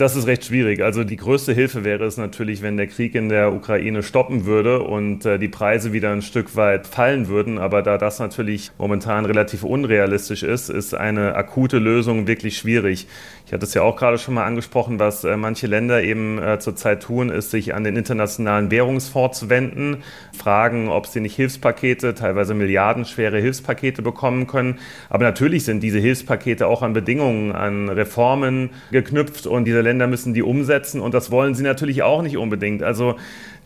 Das 0.00 0.16
ist 0.16 0.26
recht 0.26 0.46
schwierig. 0.46 0.82
Also 0.82 1.04
die 1.04 1.16
größte 1.16 1.52
Hilfe 1.52 1.84
wäre 1.84 2.06
es 2.06 2.16
natürlich, 2.16 2.62
wenn 2.62 2.78
der 2.78 2.86
Krieg 2.86 3.14
in 3.14 3.28
der 3.28 3.52
Ukraine 3.52 4.02
stoppen 4.02 4.46
würde 4.46 4.82
und 4.82 5.26
äh, 5.26 5.38
die 5.38 5.48
Preise 5.48 5.92
wieder 5.92 6.10
ein 6.10 6.22
Stück 6.22 6.56
weit 6.56 6.86
fallen 6.86 7.28
würden. 7.28 7.58
Aber 7.58 7.82
da 7.82 7.98
das 7.98 8.18
natürlich 8.18 8.70
momentan 8.78 9.26
relativ 9.26 9.62
unrealistisch 9.62 10.42
ist, 10.42 10.70
ist 10.70 10.94
eine 10.94 11.34
akute 11.34 11.76
Lösung 11.76 12.26
wirklich 12.26 12.56
schwierig. 12.56 13.08
Ich 13.50 13.52
hatte 13.52 13.66
es 13.66 13.74
ja 13.74 13.82
auch 13.82 13.96
gerade 13.96 14.16
schon 14.16 14.34
mal 14.34 14.44
angesprochen, 14.44 15.00
was 15.00 15.24
äh, 15.24 15.36
manche 15.36 15.66
Länder 15.66 16.02
eben 16.02 16.38
äh, 16.38 16.60
zurzeit 16.60 17.02
tun, 17.02 17.28
ist, 17.28 17.50
sich 17.50 17.74
an 17.74 17.82
den 17.82 17.96
Internationalen 17.96 18.70
Währungsfonds 18.70 19.38
zu 19.38 19.50
wenden, 19.50 20.04
fragen, 20.32 20.88
ob 20.88 21.08
sie 21.08 21.20
nicht 21.20 21.34
Hilfspakete, 21.34 22.14
teilweise 22.14 22.54
milliardenschwere 22.54 23.40
Hilfspakete 23.40 24.00
bekommen 24.02 24.46
können. 24.46 24.78
Aber 25.08 25.24
natürlich 25.24 25.64
sind 25.64 25.82
diese 25.82 25.98
Hilfspakete 25.98 26.68
auch 26.68 26.82
an 26.82 26.92
Bedingungen, 26.92 27.50
an 27.52 27.88
Reformen 27.88 28.70
geknüpft 28.92 29.48
und 29.48 29.64
diese 29.64 29.89
Länder 29.90 30.06
müssen 30.06 30.34
die 30.34 30.42
umsetzen 30.42 31.00
und 31.00 31.14
das 31.14 31.30
wollen 31.32 31.54
sie 31.54 31.64
natürlich 31.64 32.02
auch 32.02 32.22
nicht 32.22 32.36
unbedingt. 32.36 32.82
Also 32.84 33.16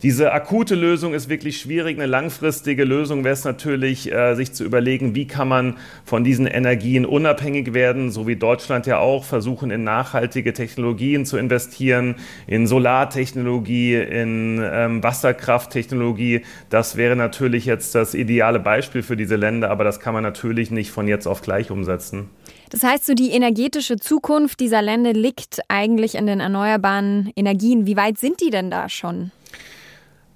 diese 0.01 0.33
akute 0.33 0.75
Lösung 0.75 1.13
ist 1.13 1.29
wirklich 1.29 1.57
schwierig. 1.57 1.97
Eine 1.97 2.07
langfristige 2.07 2.83
Lösung 2.83 3.23
wäre 3.23 3.33
es 3.33 3.43
natürlich, 3.45 4.11
äh, 4.11 4.35
sich 4.35 4.51
zu 4.51 4.63
überlegen, 4.63 5.15
wie 5.15 5.27
kann 5.27 5.47
man 5.47 5.77
von 6.03 6.23
diesen 6.23 6.47
Energien 6.47 7.05
unabhängig 7.05 7.73
werden, 7.73 8.11
so 8.11 8.27
wie 8.27 8.35
Deutschland 8.35 8.87
ja 8.87 8.97
auch, 8.97 9.23
versuchen 9.23 9.71
in 9.71 9.83
nachhaltige 9.83 10.53
Technologien 10.53 11.25
zu 11.25 11.37
investieren, 11.37 12.15
in 12.47 12.67
Solartechnologie, 12.67 13.95
in 13.95 14.61
ähm, 14.63 15.03
Wasserkrafttechnologie. 15.03 16.41
Das 16.69 16.97
wäre 16.97 17.15
natürlich 17.15 17.65
jetzt 17.65 17.95
das 17.95 18.15
ideale 18.15 18.59
Beispiel 18.59 19.03
für 19.03 19.15
diese 19.15 19.35
Länder, 19.35 19.69
aber 19.69 19.83
das 19.83 19.99
kann 19.99 20.13
man 20.13 20.23
natürlich 20.23 20.71
nicht 20.71 20.91
von 20.91 21.07
jetzt 21.07 21.27
auf 21.27 21.41
gleich 21.41 21.71
umsetzen. 21.71 22.29
Das 22.69 22.83
heißt, 22.83 23.05
so 23.05 23.13
die 23.13 23.31
energetische 23.31 23.97
Zukunft 23.97 24.59
dieser 24.59 24.81
Länder 24.81 25.13
liegt 25.13 25.59
eigentlich 25.67 26.15
in 26.15 26.27
den 26.27 26.39
erneuerbaren 26.39 27.31
Energien. 27.35 27.85
Wie 27.85 27.97
weit 27.97 28.17
sind 28.17 28.41
die 28.41 28.49
denn 28.49 28.71
da 28.71 28.89
schon? 28.89 29.31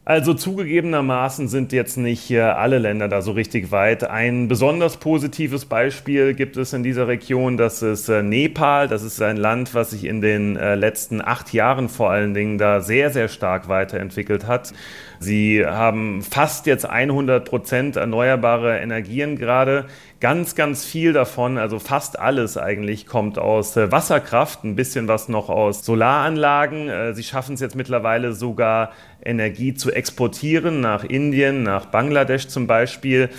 Also 0.10 0.34
zugegebenermaßen 0.34 1.48
sind 1.50 1.72
jetzt 1.72 1.95
nicht 1.95 2.36
alle 2.36 2.80
Länder 2.80 3.08
da 3.08 3.22
so 3.22 3.34
richtig 3.34 3.69
weit. 3.69 4.04
Ein 4.04 4.48
besonders 4.48 4.98
positives 4.98 5.65
Beispiel 5.65 6.34
gibt 6.34 6.58
es 6.58 6.74
in 6.74 6.82
dieser 6.82 7.08
Region, 7.08 7.58
das 7.58 7.84
ist 7.84 8.10
äh, 8.10 8.24
Nepal. 8.24 8.88
Das 8.88 9.04
ist 9.04 9.22
ein 9.22 9.38
Land, 9.38 9.76
was 9.76 9.91
sich 9.91 10.06
in 10.06 10.19
den 10.19 10.56
äh, 10.56 10.74
letzten 10.74 11.22
acht 11.22 11.54
Jahren 11.54 11.89
vor 11.89 12.10
allen 12.10 12.34
Dingen 12.34 12.58
da 12.58 12.82
sehr, 12.82 13.12
sehr 13.12 13.28
stark 13.28 13.69
weiterentwickelt 13.69 14.48
hat. 14.48 14.74
Sie 15.19 15.63
haben 15.63 16.24
fast 16.24 16.65
jetzt 16.65 16.89
100 16.89 17.45
Prozent 17.48 17.95
erneuerbare 17.95 18.80
Energien 18.80 19.38
gerade. 19.38 19.86
Ganz, 20.22 20.56
ganz 20.56 20.86
viel 20.86 21.13
davon, 21.13 21.58
also 21.58 21.78
fast 21.78 22.17
alles 22.17 22.58
eigentlich, 22.58 23.06
kommt 23.06 23.38
aus 23.38 23.78
äh, 23.78 23.91
Wasserkraft, 23.91 24.63
ein 24.63 24.76
bisschen 24.76 25.08
was 25.08 25.30
noch 25.30 25.50
aus 25.50 25.86
Solaranlagen. 25.86 27.13
Sie 27.13 27.24
schaffen 27.24 27.54
es 27.54 27.62
jetzt 27.62 27.76
mittlerweile 27.76 28.34
sogar, 28.34 28.91
Energie 29.23 29.73
zu 29.73 29.91
exportieren 29.91 30.82
nach 30.82 31.03
Indien, 31.03 31.63
nach 31.63 31.86
Bangladesch 31.86 32.47
zum 32.47 32.67
Beispiel. 32.67 33.29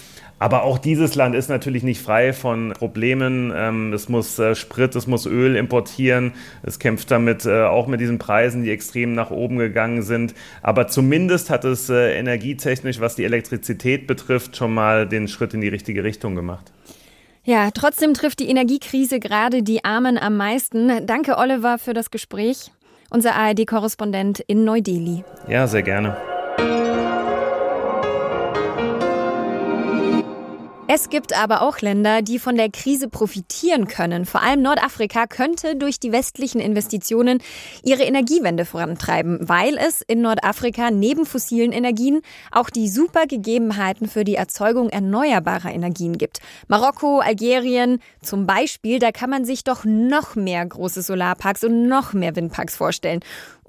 Aber 0.41 0.63
auch 0.63 0.79
dieses 0.79 1.15
Land 1.17 1.35
ist 1.35 1.51
natürlich 1.51 1.83
nicht 1.83 2.01
frei 2.01 2.33
von 2.33 2.73
Problemen. 2.73 3.53
Ähm, 3.55 3.93
es 3.93 4.09
muss 4.09 4.39
äh, 4.39 4.55
Sprit, 4.55 4.97
es 4.97 5.07
muss 5.07 5.27
Öl 5.27 5.55
importieren. 5.55 6.33
Es 6.63 6.79
kämpft 6.79 7.11
damit 7.11 7.45
äh, 7.45 7.65
auch 7.65 7.87
mit 7.87 8.01
diesen 8.01 8.19
Preisen, 8.19 8.63
die 8.63 8.71
extrem 8.71 9.13
nach 9.13 9.31
oben 9.31 9.59
gegangen 9.59 10.01
sind. 10.01 10.35
Aber 10.63 10.89
zumindest 10.89 11.51
hat 11.51 11.67
es 11.67 11.91
äh, 11.91 12.19
energietechnisch, 12.19 13.01
was 13.01 13.17
die 13.17 13.25
Elektrizität 13.25 14.07
betrifft, 14.07 14.57
schon 14.57 14.73
mal 14.73 15.07
den 15.07 15.29
Schritt 15.29 15.53
in 15.53 15.61
die 15.61 15.69
richtige 15.69 16.05
Richtung 16.05 16.35
gemacht. 16.35 16.73
Ja, 17.45 17.71
trotzdem 17.71 18.15
trifft 18.15 18.41
die 18.41 18.49
Energiekrise 18.49 19.21
gerade 19.21 19.63
die 19.63 19.85
Armen 19.85 20.17
am 20.17 20.39
meisten. 20.39 21.07
Danke, 21.07 21.37
Oliver, 21.37 21.77
für 21.77 21.93
das 21.93 22.11
Gespräch. 22.11 22.71
Unser 23.11 23.35
ARD-Korrespondent 23.35 24.41
in 24.47 24.65
Neu-Delhi. 24.65 25.25
Ja, 25.49 25.67
sehr 25.67 25.83
gerne. 25.83 26.17
Es 30.93 31.09
gibt 31.09 31.39
aber 31.39 31.63
auch 31.63 31.79
Länder, 31.83 32.21
die 32.21 32.41
von 32.41 32.57
der 32.57 32.69
Krise 32.69 33.07
profitieren 33.07 33.87
können. 33.87 34.27
Vor 34.27 34.43
allem 34.43 34.61
Nordafrika 34.61 35.29
könnte 35.29 35.77
durch 35.77 36.01
die 36.01 36.11
westlichen 36.11 36.61
Investitionen 36.61 37.41
ihre 37.85 38.03
Energiewende 38.03 38.65
vorantreiben, 38.65 39.39
weil 39.49 39.77
es 39.79 40.01
in 40.01 40.21
Nordafrika 40.21 40.91
neben 40.91 41.27
fossilen 41.27 41.71
Energien 41.71 42.23
auch 42.51 42.71
die 42.71 42.89
super 42.89 43.29
Gegebenheiten 43.29 44.09
für 44.09 44.25
die 44.25 44.35
Erzeugung 44.35 44.89
erneuerbarer 44.89 45.71
Energien 45.71 46.19
gibt. 46.19 46.41
Marokko, 46.67 47.21
Algerien 47.21 48.01
zum 48.21 48.49
Beispiel, 48.49 48.99
da 48.99 49.13
kann 49.13 49.31
man 49.31 49.45
sich 49.45 49.63
doch 49.63 49.85
noch 49.85 50.35
mehr 50.35 50.67
große 50.67 51.03
Solarparks 51.03 51.63
und 51.63 51.87
noch 51.87 52.15
mehr 52.15 52.35
Windparks 52.35 52.75
vorstellen. 52.75 53.21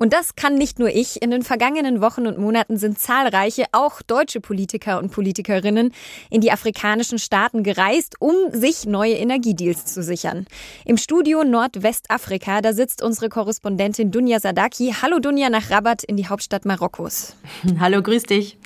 Und 0.01 0.13
das 0.13 0.35
kann 0.35 0.55
nicht 0.55 0.79
nur 0.79 0.89
ich. 0.89 1.21
In 1.21 1.29
den 1.29 1.43
vergangenen 1.43 2.01
Wochen 2.01 2.25
und 2.25 2.39
Monaten 2.39 2.75
sind 2.77 2.97
zahlreiche, 2.97 3.65
auch 3.71 4.01
deutsche 4.01 4.41
Politiker 4.41 4.97
und 4.97 5.11
Politikerinnen 5.11 5.93
in 6.31 6.41
die 6.41 6.51
afrikanischen 6.51 7.19
Staaten 7.19 7.61
gereist, 7.61 8.15
um 8.17 8.33
sich 8.49 8.87
neue 8.87 9.13
Energiedeals 9.13 9.85
zu 9.85 10.01
sichern. 10.01 10.47
Im 10.85 10.97
Studio 10.97 11.43
Nordwestafrika, 11.43 12.61
da 12.61 12.73
sitzt 12.73 13.03
unsere 13.03 13.29
Korrespondentin 13.29 14.09
Dunja 14.09 14.39
Sadaki. 14.39 14.95
Hallo 15.03 15.19
Dunja 15.19 15.51
nach 15.51 15.69
Rabat 15.69 16.03
in 16.03 16.17
die 16.17 16.27
Hauptstadt 16.27 16.65
Marokkos. 16.65 17.35
Hallo, 17.79 18.01
grüß 18.01 18.23
dich. 18.23 18.57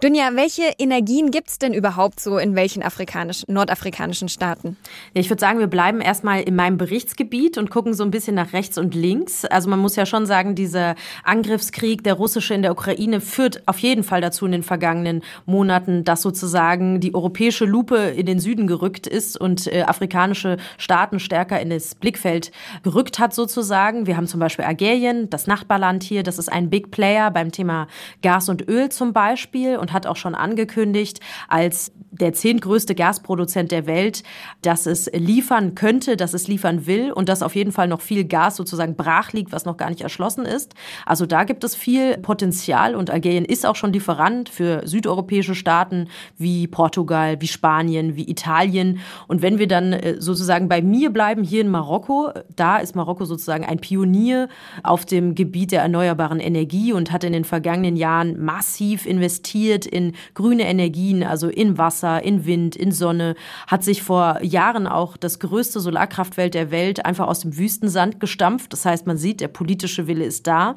Dunja, 0.00 0.30
welche 0.34 0.74
Energien 0.78 1.32
gibt 1.32 1.48
es 1.48 1.58
denn 1.58 1.74
überhaupt 1.74 2.20
so 2.20 2.38
in 2.38 2.54
welchen 2.54 2.84
afrikanischen, 2.84 3.52
nordafrikanischen 3.52 4.28
Staaten? 4.28 4.76
Ich 5.12 5.28
würde 5.28 5.40
sagen, 5.40 5.58
wir 5.58 5.66
bleiben 5.66 6.00
erstmal 6.00 6.42
in 6.42 6.54
meinem 6.54 6.76
Berichtsgebiet 6.76 7.58
und 7.58 7.68
gucken 7.68 7.94
so 7.94 8.04
ein 8.04 8.12
bisschen 8.12 8.36
nach 8.36 8.52
rechts 8.52 8.78
und 8.78 8.94
links. 8.94 9.44
Also 9.44 9.68
man 9.68 9.80
muss 9.80 9.96
ja 9.96 10.06
schon 10.06 10.26
sagen, 10.26 10.54
diese 10.54 10.83
dieser 10.84 10.94
Angriffskrieg, 11.22 12.04
der 12.04 12.14
russische 12.14 12.54
in 12.54 12.62
der 12.62 12.72
Ukraine, 12.72 13.20
führt 13.20 13.66
auf 13.66 13.78
jeden 13.78 14.02
Fall 14.02 14.20
dazu 14.20 14.46
in 14.46 14.52
den 14.52 14.62
vergangenen 14.62 15.22
Monaten, 15.46 16.04
dass 16.04 16.22
sozusagen 16.22 17.00
die 17.00 17.14
europäische 17.14 17.64
Lupe 17.64 17.96
in 17.96 18.26
den 18.26 18.38
Süden 18.38 18.66
gerückt 18.66 19.06
ist 19.06 19.40
und 19.40 19.66
äh, 19.66 19.82
afrikanische 19.82 20.58
Staaten 20.78 21.18
stärker 21.18 21.60
in 21.60 21.70
das 21.70 21.94
Blickfeld 21.94 22.52
gerückt 22.82 23.18
hat 23.18 23.34
sozusagen. 23.34 24.06
Wir 24.06 24.16
haben 24.16 24.26
zum 24.26 24.40
Beispiel 24.40 24.64
Algerien, 24.64 25.30
das 25.30 25.46
Nachbarland 25.46 26.02
hier, 26.02 26.22
das 26.22 26.38
ist 26.38 26.52
ein 26.52 26.70
Big 26.70 26.90
Player 26.90 27.30
beim 27.30 27.50
Thema 27.50 27.86
Gas 28.22 28.48
und 28.48 28.68
Öl 28.68 28.88
zum 28.90 29.12
Beispiel 29.12 29.76
und 29.76 29.92
hat 29.92 30.06
auch 30.06 30.16
schon 30.16 30.34
angekündigt, 30.34 31.20
als 31.48 31.92
der 32.20 32.32
zehntgrößte 32.32 32.94
Gasproduzent 32.94 33.72
der 33.72 33.86
Welt, 33.86 34.22
dass 34.62 34.86
es 34.86 35.10
liefern 35.12 35.74
könnte, 35.74 36.16
dass 36.16 36.34
es 36.34 36.48
liefern 36.48 36.86
will 36.86 37.12
und 37.12 37.28
dass 37.28 37.42
auf 37.42 37.54
jeden 37.54 37.72
Fall 37.72 37.88
noch 37.88 38.00
viel 38.00 38.24
Gas 38.24 38.56
sozusagen 38.56 38.96
brach 38.96 39.32
liegt, 39.32 39.52
was 39.52 39.64
noch 39.64 39.76
gar 39.76 39.90
nicht 39.90 40.00
erschlossen 40.00 40.44
ist. 40.44 40.74
Also 41.06 41.26
da 41.26 41.44
gibt 41.44 41.64
es 41.64 41.74
viel 41.74 42.18
Potenzial 42.18 42.94
und 42.94 43.10
Algerien 43.10 43.44
ist 43.44 43.66
auch 43.66 43.76
schon 43.76 43.92
Lieferant 43.92 44.48
für 44.48 44.86
südeuropäische 44.86 45.54
Staaten 45.54 46.08
wie 46.36 46.66
Portugal, 46.66 47.40
wie 47.40 47.48
Spanien 47.48 48.16
wie 48.16 48.28
Italien. 48.28 49.00
Und 49.26 49.42
wenn 49.42 49.58
wir 49.58 49.68
dann 49.68 49.92
äh, 49.92 50.20
sozusagen 50.20 50.68
bei 50.68 50.82
mir 50.82 51.10
bleiben, 51.10 51.42
hier 51.42 51.60
in 51.60 51.68
Marokko, 51.68 52.30
da 52.56 52.78
ist 52.78 52.94
Marokko 52.94 53.24
sozusagen 53.24 53.64
ein 53.64 53.78
Pionier 53.78 54.48
auf 54.82 55.04
dem 55.04 55.34
Gebiet 55.34 55.72
der 55.72 55.82
erneuerbaren 55.82 56.40
Energie 56.40 56.92
und 56.92 57.12
hat 57.12 57.24
in 57.24 57.32
den 57.32 57.44
vergangenen 57.44 57.96
Jahren 57.96 58.42
massiv 58.42 59.06
investiert 59.06 59.86
in 59.86 60.12
grüne 60.34 60.64
Energien, 60.64 61.22
also 61.22 61.48
in 61.48 61.78
Wasser, 61.78 62.03
in 62.04 62.46
Wind, 62.46 62.76
in 62.76 62.92
Sonne, 62.92 63.34
hat 63.66 63.84
sich 63.84 64.02
vor 64.02 64.42
Jahren 64.42 64.86
auch 64.86 65.16
das 65.16 65.38
größte 65.38 65.80
Solarkraftfeld 65.80 66.54
der 66.54 66.70
Welt 66.70 67.04
einfach 67.04 67.26
aus 67.26 67.40
dem 67.40 67.56
Wüstensand 67.56 68.20
gestampft. 68.20 68.72
Das 68.72 68.84
heißt, 68.84 69.06
man 69.06 69.16
sieht, 69.16 69.40
der 69.40 69.48
politische 69.48 70.06
Wille 70.06 70.24
ist 70.24 70.46
da 70.46 70.76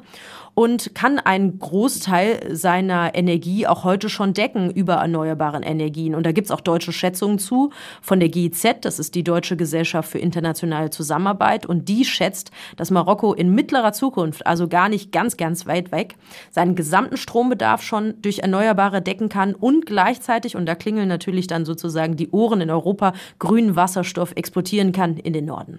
und 0.58 0.92
kann 0.92 1.20
einen 1.20 1.60
Großteil 1.60 2.56
seiner 2.56 3.14
Energie 3.14 3.68
auch 3.68 3.84
heute 3.84 4.08
schon 4.08 4.34
decken 4.34 4.72
über 4.72 4.94
erneuerbaren 4.94 5.62
Energien. 5.62 6.16
Und 6.16 6.26
da 6.26 6.32
gibt 6.32 6.46
es 6.46 6.50
auch 6.50 6.60
deutsche 6.60 6.90
Schätzungen 6.92 7.38
zu 7.38 7.70
von 8.02 8.18
der 8.18 8.28
GIZ, 8.28 8.80
das 8.80 8.98
ist 8.98 9.14
die 9.14 9.22
Deutsche 9.22 9.56
Gesellschaft 9.56 10.10
für 10.10 10.18
internationale 10.18 10.90
Zusammenarbeit. 10.90 11.64
Und 11.64 11.88
die 11.88 12.04
schätzt, 12.04 12.50
dass 12.74 12.90
Marokko 12.90 13.34
in 13.34 13.54
mittlerer 13.54 13.92
Zukunft, 13.92 14.48
also 14.48 14.66
gar 14.66 14.88
nicht 14.88 15.12
ganz, 15.12 15.36
ganz 15.36 15.64
weit 15.68 15.92
weg, 15.92 16.16
seinen 16.50 16.74
gesamten 16.74 17.18
Strombedarf 17.18 17.80
schon 17.80 18.14
durch 18.20 18.40
Erneuerbare 18.40 19.00
decken 19.00 19.28
kann 19.28 19.54
und 19.54 19.86
gleichzeitig, 19.86 20.56
und 20.56 20.66
da 20.66 20.74
klingeln 20.74 21.06
natürlich 21.06 21.46
dann 21.46 21.66
sozusagen 21.66 22.16
die 22.16 22.30
Ohren 22.30 22.62
in 22.62 22.70
Europa, 22.70 23.12
grünen 23.38 23.76
Wasserstoff 23.76 24.32
exportieren 24.34 24.90
kann 24.90 25.18
in 25.18 25.34
den 25.34 25.44
Norden. 25.44 25.78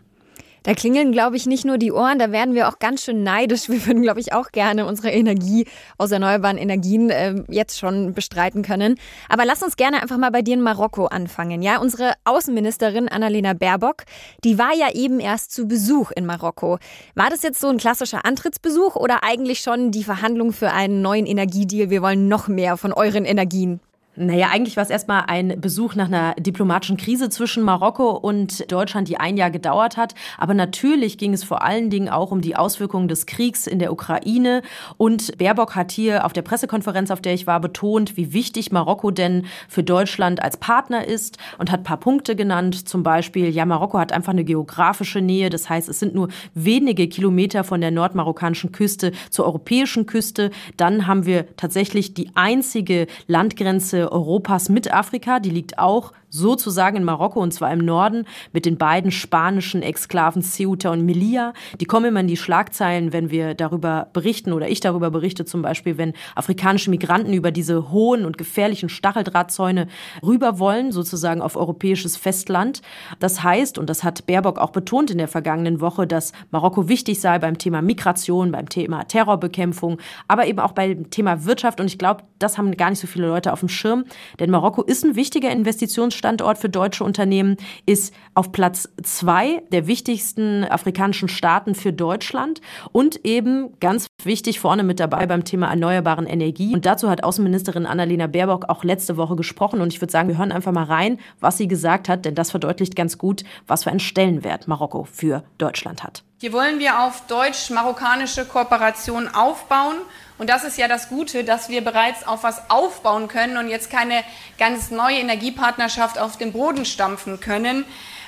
Da 0.69 0.75
klingeln, 0.75 1.11
glaube 1.11 1.35
ich, 1.35 1.47
nicht 1.47 1.65
nur 1.65 1.79
die 1.79 1.91
Ohren, 1.91 2.19
da 2.19 2.31
werden 2.31 2.53
wir 2.53 2.67
auch 2.67 2.77
ganz 2.77 3.03
schön 3.03 3.23
neidisch. 3.23 3.69
Wir 3.69 3.83
würden, 3.87 4.03
glaube 4.03 4.19
ich, 4.19 4.33
auch 4.33 4.51
gerne 4.51 4.85
unsere 4.85 5.09
Energie 5.09 5.65
aus 5.97 6.11
erneuerbaren 6.11 6.59
Energien 6.59 7.09
äh, 7.09 7.41
jetzt 7.47 7.79
schon 7.79 8.13
bestreiten 8.13 8.61
können. 8.61 8.99
Aber 9.29 9.45
lass 9.45 9.63
uns 9.63 9.77
gerne 9.77 9.99
einfach 9.99 10.19
mal 10.19 10.29
bei 10.29 10.43
dir 10.43 10.53
in 10.53 10.61
Marokko 10.61 11.07
anfangen. 11.07 11.63
Ja, 11.63 11.79
unsere 11.79 12.13
Außenministerin 12.23 13.09
Annalena 13.09 13.53
Baerbock, 13.53 14.03
die 14.43 14.59
war 14.59 14.75
ja 14.75 14.93
eben 14.93 15.19
erst 15.19 15.53
zu 15.53 15.67
Besuch 15.67 16.11
in 16.11 16.27
Marokko. 16.27 16.77
War 17.15 17.31
das 17.31 17.41
jetzt 17.41 17.59
so 17.59 17.69
ein 17.69 17.79
klassischer 17.79 18.23
Antrittsbesuch 18.23 18.95
oder 18.95 19.23
eigentlich 19.23 19.61
schon 19.61 19.89
die 19.89 20.03
Verhandlung 20.03 20.53
für 20.53 20.71
einen 20.71 21.01
neuen 21.01 21.25
Energiedeal? 21.25 21.89
Wir 21.89 22.03
wollen 22.03 22.27
noch 22.27 22.47
mehr 22.47 22.77
von 22.77 22.93
euren 22.93 23.25
Energien. 23.25 23.79
Naja, 24.21 24.49
eigentlich 24.51 24.75
war 24.75 24.83
es 24.83 24.89
erstmal 24.89 25.23
ein 25.27 25.61
Besuch 25.61 25.95
nach 25.95 26.07
einer 26.07 26.33
diplomatischen 26.33 26.97
Krise 26.97 27.29
zwischen 27.29 27.63
Marokko 27.63 28.09
und 28.09 28.69
Deutschland, 28.69 29.07
die 29.07 29.17
ein 29.17 29.37
Jahr 29.37 29.49
gedauert 29.49 29.95
hat. 29.95 30.13
Aber 30.37 30.53
natürlich 30.53 31.17
ging 31.17 31.31
es 31.31 31.45
vor 31.45 31.63
allen 31.63 31.89
Dingen 31.89 32.09
auch 32.09 32.31
um 32.31 32.41
die 32.41 32.57
Auswirkungen 32.57 33.07
des 33.07 33.27
Kriegs 33.27 33.65
in 33.65 33.79
der 33.79 33.93
Ukraine. 33.93 34.61
Und 34.97 35.37
Baerbock 35.37 35.73
hat 35.73 35.93
hier 35.93 36.25
auf 36.25 36.33
der 36.33 36.41
Pressekonferenz, 36.41 37.11
auf 37.11 37.21
der 37.21 37.33
ich 37.33 37.47
war, 37.47 37.61
betont, 37.61 38.17
wie 38.17 38.33
wichtig 38.33 38.73
Marokko 38.73 39.11
denn 39.11 39.45
für 39.69 39.83
Deutschland 39.83 40.43
als 40.43 40.57
Partner 40.57 41.07
ist 41.07 41.37
und 41.57 41.71
hat 41.71 41.79
ein 41.79 41.85
paar 41.85 42.01
Punkte 42.01 42.35
genannt. 42.35 42.89
Zum 42.89 43.03
Beispiel, 43.03 43.47
ja, 43.47 43.65
Marokko 43.65 43.99
hat 43.99 44.11
einfach 44.11 44.33
eine 44.33 44.43
geografische 44.43 45.21
Nähe. 45.21 45.49
Das 45.49 45.69
heißt, 45.69 45.87
es 45.87 45.97
sind 45.97 46.13
nur 46.13 46.27
wenige 46.53 47.07
Kilometer 47.07 47.63
von 47.63 47.79
der 47.79 47.91
nordmarokkanischen 47.91 48.73
Küste 48.73 49.13
zur 49.29 49.45
europäischen 49.45 50.07
Küste. 50.07 50.51
Dann 50.75 51.07
haben 51.07 51.25
wir 51.25 51.55
tatsächlich 51.55 52.13
die 52.13 52.31
einzige 52.35 53.07
Landgrenze 53.27 54.08
Europas 54.11 54.69
mit 54.69 54.93
Afrika. 54.93 55.39
Die 55.39 55.49
liegt 55.49 55.79
auch 55.79 56.13
sozusagen 56.29 56.97
in 56.97 57.03
Marokko 57.03 57.41
und 57.41 57.53
zwar 57.53 57.71
im 57.73 57.79
Norden 57.79 58.25
mit 58.53 58.65
den 58.65 58.77
beiden 58.77 59.11
spanischen 59.11 59.81
Exklaven 59.81 60.41
Ceuta 60.41 60.91
und 60.91 61.05
Melilla. 61.05 61.53
Die 61.79 61.85
kommen 61.85 62.05
immer 62.05 62.19
in 62.19 62.27
die 62.27 62.37
Schlagzeilen, 62.37 63.13
wenn 63.13 63.31
wir 63.31 63.55
darüber 63.55 64.09
berichten 64.13 64.53
oder 64.53 64.69
ich 64.69 64.79
darüber 64.79 65.09
berichte 65.09 65.45
zum 65.45 65.61
Beispiel, 65.61 65.97
wenn 65.97 66.13
afrikanische 66.35 66.89
Migranten 66.89 67.33
über 67.33 67.51
diese 67.51 67.91
hohen 67.91 68.25
und 68.25 68.37
gefährlichen 68.37 68.89
Stacheldrahtzäune 68.89 69.87
rüber 70.23 70.59
wollen, 70.59 70.91
sozusagen 70.91 71.41
auf 71.41 71.55
europäisches 71.55 72.15
Festland. 72.17 72.81
Das 73.19 73.43
heißt, 73.43 73.77
und 73.77 73.89
das 73.89 74.03
hat 74.03 74.25
Baerbock 74.27 74.59
auch 74.59 74.71
betont 74.71 75.11
in 75.11 75.17
der 75.17 75.27
vergangenen 75.27 75.81
Woche, 75.81 76.05
dass 76.05 76.33
Marokko 76.51 76.87
wichtig 76.87 77.19
sei 77.19 77.39
beim 77.39 77.57
Thema 77.57 77.81
Migration, 77.81 78.51
beim 78.51 78.69
Thema 78.69 79.05
Terrorbekämpfung, 79.05 79.97
aber 80.27 80.47
eben 80.47 80.59
auch 80.59 80.73
beim 80.73 81.09
Thema 81.09 81.45
Wirtschaft. 81.45 81.79
Und 81.79 81.87
ich 81.87 81.97
glaube, 81.97 82.23
das 82.37 82.57
haben 82.57 82.75
gar 82.77 82.89
nicht 82.89 82.99
so 82.99 83.07
viele 83.07 83.27
Leute 83.27 83.51
auf 83.53 83.59
dem 83.59 83.69
Schirm, 83.69 84.05
denn 84.39 84.51
Marokko 84.51 84.83
ist 84.83 85.03
ein 85.03 85.15
wichtiger 85.15 85.51
Investitions 85.51 86.18
Standort 86.19 86.59
für 86.59 86.69
deutsche 86.69 87.03
Unternehmen, 87.03 87.57
ist 87.87 88.13
auf 88.35 88.51
Platz 88.51 88.89
zwei 89.01 89.63
der 89.71 89.87
wichtigsten 89.87 90.65
afrikanischen 90.65 91.29
Staaten 91.29 91.73
für 91.73 91.91
Deutschland 91.91 92.61
und 92.91 93.25
eben 93.25 93.79
ganz 93.79 94.07
wichtig 94.23 94.59
vorne 94.59 94.83
mit 94.83 94.99
dabei 94.99 95.25
beim 95.25 95.45
Thema 95.45 95.69
erneuerbaren 95.69 96.27
Energie. 96.27 96.75
Und 96.75 96.85
dazu 96.85 97.09
hat 97.09 97.23
Außenministerin 97.23 97.85
Annalena 97.85 98.27
Baerbock 98.27 98.65
auch 98.69 98.83
letzte 98.83 99.17
Woche 99.17 99.35
gesprochen. 99.35 99.81
Und 99.81 99.93
ich 99.93 100.01
würde 100.01 100.11
sagen, 100.11 100.27
wir 100.27 100.37
hören 100.37 100.51
einfach 100.51 100.73
mal 100.73 100.83
rein, 100.83 101.19
was 101.39 101.57
sie 101.57 101.67
gesagt 101.67 102.09
hat, 102.09 102.25
denn 102.25 102.35
das 102.35 102.51
verdeutlicht 102.51 102.95
ganz 102.95 103.17
gut, 103.17 103.43
was 103.65 103.85
für 103.85 103.89
einen 103.89 103.99
Stellenwert 103.99 104.67
Marokko 104.67 105.05
für 105.05 105.43
Deutschland 105.57 106.03
hat. 106.03 106.23
Hier 106.39 106.53
wollen 106.53 106.79
wir 106.79 107.01
auf 107.01 107.25
deutsch-marokkanische 107.27 108.45
Kooperation 108.45 109.27
aufbauen. 109.27 109.95
Und 110.39 110.49
das 110.49 110.63
ist 110.63 110.77
ja 110.77 110.87
das 110.87 111.09
Gute, 111.09 111.43
dass 111.43 111.67
wir 111.67 111.83
bereits 111.83 112.25
auf 112.25 112.43
was 112.43 112.69
aufbauen 112.69 113.27
können 113.27 113.57
und 113.57 113.67
jetzt 113.67 113.91
keine 113.91 114.23
ganz 114.57 114.89
neue 114.89 115.17
Energiepartnerschaft 115.17 116.17
auf 116.17 116.37
den 116.37 116.53
Boden 116.53 116.85
stampfen 116.85 117.41
können, 117.41 117.83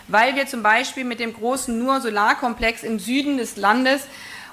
weil 0.09 0.35
wir 0.35 0.45
zum 0.45 0.61
Beispiel 0.61 1.05
mit 1.05 1.21
dem 1.21 1.33
großen 1.33 1.79
Nur-Solarkomplex 1.79 2.83
im 2.83 2.99
Süden 2.99 3.37
des 3.37 3.55
Landes 3.55 4.01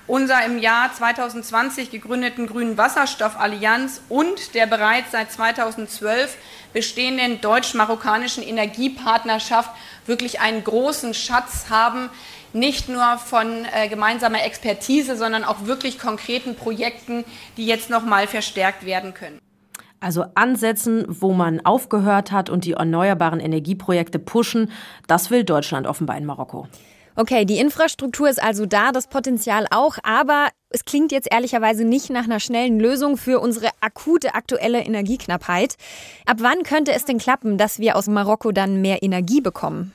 unser 0.07 0.43
im 0.45 0.59
Jahr 0.59 0.93
2020 0.95 1.91
gegründeten 1.91 2.47
Grünen 2.47 2.79
Wasserstoffallianz 2.79 4.03
und 4.09 4.55
der 4.55 4.67
bereits 4.67 5.11
seit 5.11 5.31
2012 5.33 6.37
bestehenden 6.73 7.41
deutsch-marokkanischen 7.41 8.43
Energiepartnerschaft 8.43 9.71
wirklich 10.07 10.41
einen 10.41 10.63
großen 10.63 11.13
Schatz 11.13 11.67
haben, 11.71 12.09
nicht 12.53 12.89
nur 12.89 13.19
von 13.19 13.65
äh, 13.73 13.89
gemeinsamer 13.89 14.45
Expertise, 14.45 15.17
sondern 15.17 15.45
auch 15.45 15.67
wirklich 15.67 15.99
konkreten 15.99 16.55
Projekten, 16.55 17.25
die 17.57 17.67
jetzt 17.67 17.91
noch 17.91 18.05
mal 18.05 18.27
verstärkt 18.27 18.85
werden 18.85 19.15
können. 19.15 19.39
Also 20.01 20.25
ansetzen, 20.35 21.05
wo 21.09 21.33
man 21.33 21.65
aufgehört 21.65 22.31
hat 22.31 22.51
und 22.51 22.65
die 22.65 22.73
erneuerbaren 22.73 23.41
Energieprojekte 23.41 24.19
pushen, 24.19 24.71
das 25.09 25.31
will 25.31 25.43
Deutschland 25.45 25.87
offenbar 25.87 26.17
in 26.17 26.25
Marokko. 26.25 26.69
Okay, 27.17 27.45
die 27.45 27.59
Infrastruktur 27.59 28.29
ist 28.29 28.41
also 28.41 28.65
da, 28.65 28.93
das 28.93 29.09
Potenzial 29.09 29.67
auch, 29.73 29.99
aber 30.05 30.51
es 30.71 30.85
klingt 30.85 31.11
jetzt 31.11 31.27
ehrlicherweise 31.33 31.85
nicht 31.85 32.11
nach 32.11 32.23
einer 32.25 32.39
schnellen 32.39 32.79
Lösung 32.79 33.17
für 33.17 33.41
unsere 33.41 33.71
akute 33.81 34.37
aktuelle 34.37 34.85
Energieknappheit. 34.85 35.75
Ab 36.27 36.37
wann 36.41 36.63
könnte 36.63 36.93
es 36.93 37.05
denn 37.05 37.19
klappen, 37.19 37.59
dass 37.59 37.81
wir 37.81 37.97
aus 37.97 38.07
Marokko 38.07 38.53
dann 38.53 38.81
mehr 38.83 39.03
Energie 39.03 39.41
bekommen? 39.41 39.93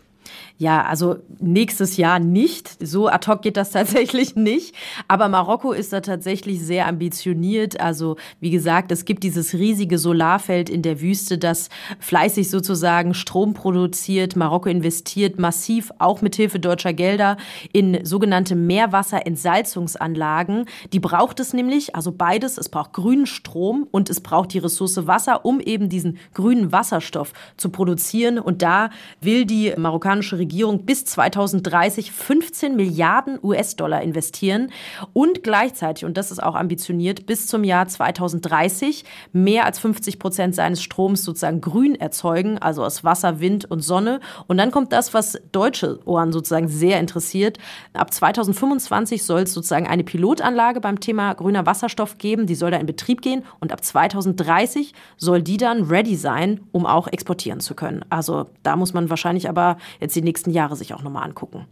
Ja, 0.58 0.84
also 0.84 1.18
nächstes 1.40 1.98
Jahr 1.98 2.20
nicht. 2.20 2.78
So 2.86 3.08
ad 3.08 3.30
hoc 3.30 3.42
geht 3.42 3.58
das 3.58 3.72
tatsächlich 3.72 4.36
nicht. 4.36 4.76
Aber 5.08 5.28
Marokko 5.28 5.72
ist 5.72 5.94
da 5.94 6.02
tatsächlich 6.02 6.62
sehr 6.62 6.88
ambitioniert. 6.88 7.80
Also 7.80 8.18
wie 8.40 8.52
gesagt, 8.52 8.92
es 8.92 9.06
gibt 9.06 9.24
dieses 9.24 9.54
riesige 9.54 9.98
Solarfeld 9.98 10.70
in 10.70 10.82
der 10.82 11.02
Wüste, 11.02 11.38
das 11.38 11.70
fleißig 12.00 12.50
sozusagen 12.50 13.14
Strom 13.14 13.54
produziert. 13.54 14.36
Marokko 14.36 14.70
investiert 14.70 15.40
massiv, 15.40 15.92
auch 16.00 16.22
mit 16.22 16.36
Hilfe 16.36 16.60
deutscher 16.60 16.94
Gelder, 16.94 17.38
in 17.72 18.06
sogenannte 18.06 18.56
Meerwasserentsalzungsanlagen. 18.56 20.66
Die 20.94 21.00
braucht 21.00 21.40
es 21.40 21.54
nämlich, 21.54 21.96
also 21.96 22.12
beides. 22.12 22.58
Es 22.58 22.70
braucht 22.70 22.94
grünen 22.94 23.26
Strom 23.26 23.88
und 23.92 24.10
es 24.10 24.22
braucht 24.22 24.54
die 24.54 24.60
Ressource 24.60 25.08
Wasser, 25.08 25.46
um 25.46 25.60
eben 25.60 25.90
diesen 25.90 26.18
grünen 26.34 26.72
Wasserstoff 26.72 27.34
zu 27.58 27.70
produzieren. 27.70 28.40
Und 28.40 28.62
da 28.62 28.90
will 29.20 29.46
die 29.46 29.74
marokkanische 29.78 30.13
Regierung 30.22 30.86
bis 30.86 31.06
2030 31.06 32.12
15 32.12 32.76
Milliarden 32.76 33.40
US-Dollar 33.42 34.02
investieren 34.02 34.72
und 35.14 35.44
gleichzeitig, 35.44 36.06
und 36.06 36.18
das 36.18 36.32
ist 36.32 36.42
auch 36.42 36.56
ambitioniert, 36.56 37.26
bis 37.26 37.48
zum 37.48 37.64
Jahr 37.64 37.88
2030 37.88 39.06
mehr 39.32 39.66
als 39.66 39.80
50 39.80 40.20
Prozent 40.20 40.56
seines 40.56 40.82
Stroms 40.82 41.24
sozusagen 41.24 41.62
grün 41.62 41.96
erzeugen, 41.96 42.58
also 42.60 42.84
aus 42.84 43.04
Wasser, 43.04 43.40
Wind 43.40 43.70
und 43.70 43.82
Sonne. 43.82 44.20
Und 44.48 44.58
dann 44.58 44.72
kommt 44.72 44.92
das, 44.92 45.14
was 45.14 45.40
deutsche 45.52 46.00
Ohren 46.06 46.32
sozusagen 46.32 46.68
sehr 46.68 47.00
interessiert. 47.00 47.58
Ab 47.94 48.14
2025 48.14 49.24
soll 49.24 49.42
es 49.42 49.54
sozusagen 49.54 49.88
eine 49.88 50.04
Pilotanlage 50.04 50.80
beim 50.80 51.00
Thema 51.00 51.34
grüner 51.34 51.66
Wasserstoff 51.66 52.18
geben, 52.18 52.46
die 52.46 52.56
soll 52.56 52.72
da 52.72 52.78
in 52.78 52.86
Betrieb 52.86 53.22
gehen 53.22 53.44
und 53.60 53.72
ab 53.72 53.84
2030 53.84 54.94
soll 55.18 55.42
die 55.42 55.58
dann 55.58 55.84
ready 55.84 56.16
sein, 56.16 56.62
um 56.72 56.86
auch 56.86 57.08
exportieren 57.08 57.60
zu 57.60 57.76
können. 57.76 58.06
Also 58.10 58.48
da 58.64 58.76
muss 58.76 58.94
man 58.94 59.10
wahrscheinlich 59.10 59.50
aber 59.50 59.78
jetzt 60.04 60.16
die 60.16 60.22
nächsten 60.22 60.52
Jahre 60.52 60.76
sich 60.76 60.94
auch 60.94 61.02
nochmal 61.02 61.24
angucken. 61.24 61.66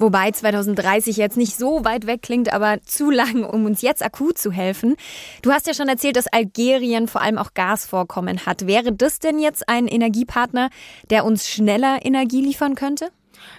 Wobei 0.00 0.30
2030 0.30 1.16
jetzt 1.16 1.36
nicht 1.36 1.56
so 1.56 1.84
weit 1.84 2.06
weg 2.06 2.22
klingt, 2.22 2.52
aber 2.52 2.80
zu 2.84 3.10
lang, 3.10 3.42
um 3.42 3.64
uns 3.64 3.82
jetzt 3.82 4.04
akut 4.04 4.38
zu 4.38 4.52
helfen. 4.52 4.94
Du 5.42 5.50
hast 5.50 5.66
ja 5.66 5.74
schon 5.74 5.88
erzählt, 5.88 6.14
dass 6.14 6.28
Algerien 6.28 7.08
vor 7.08 7.20
allem 7.20 7.36
auch 7.36 7.52
Gasvorkommen 7.54 8.46
hat. 8.46 8.68
Wäre 8.68 8.92
das 8.92 9.18
denn 9.18 9.40
jetzt 9.40 9.68
ein 9.68 9.88
Energiepartner, 9.88 10.70
der 11.10 11.24
uns 11.24 11.48
schneller 11.48 11.98
Energie 12.04 12.40
liefern 12.40 12.76
könnte? 12.76 13.10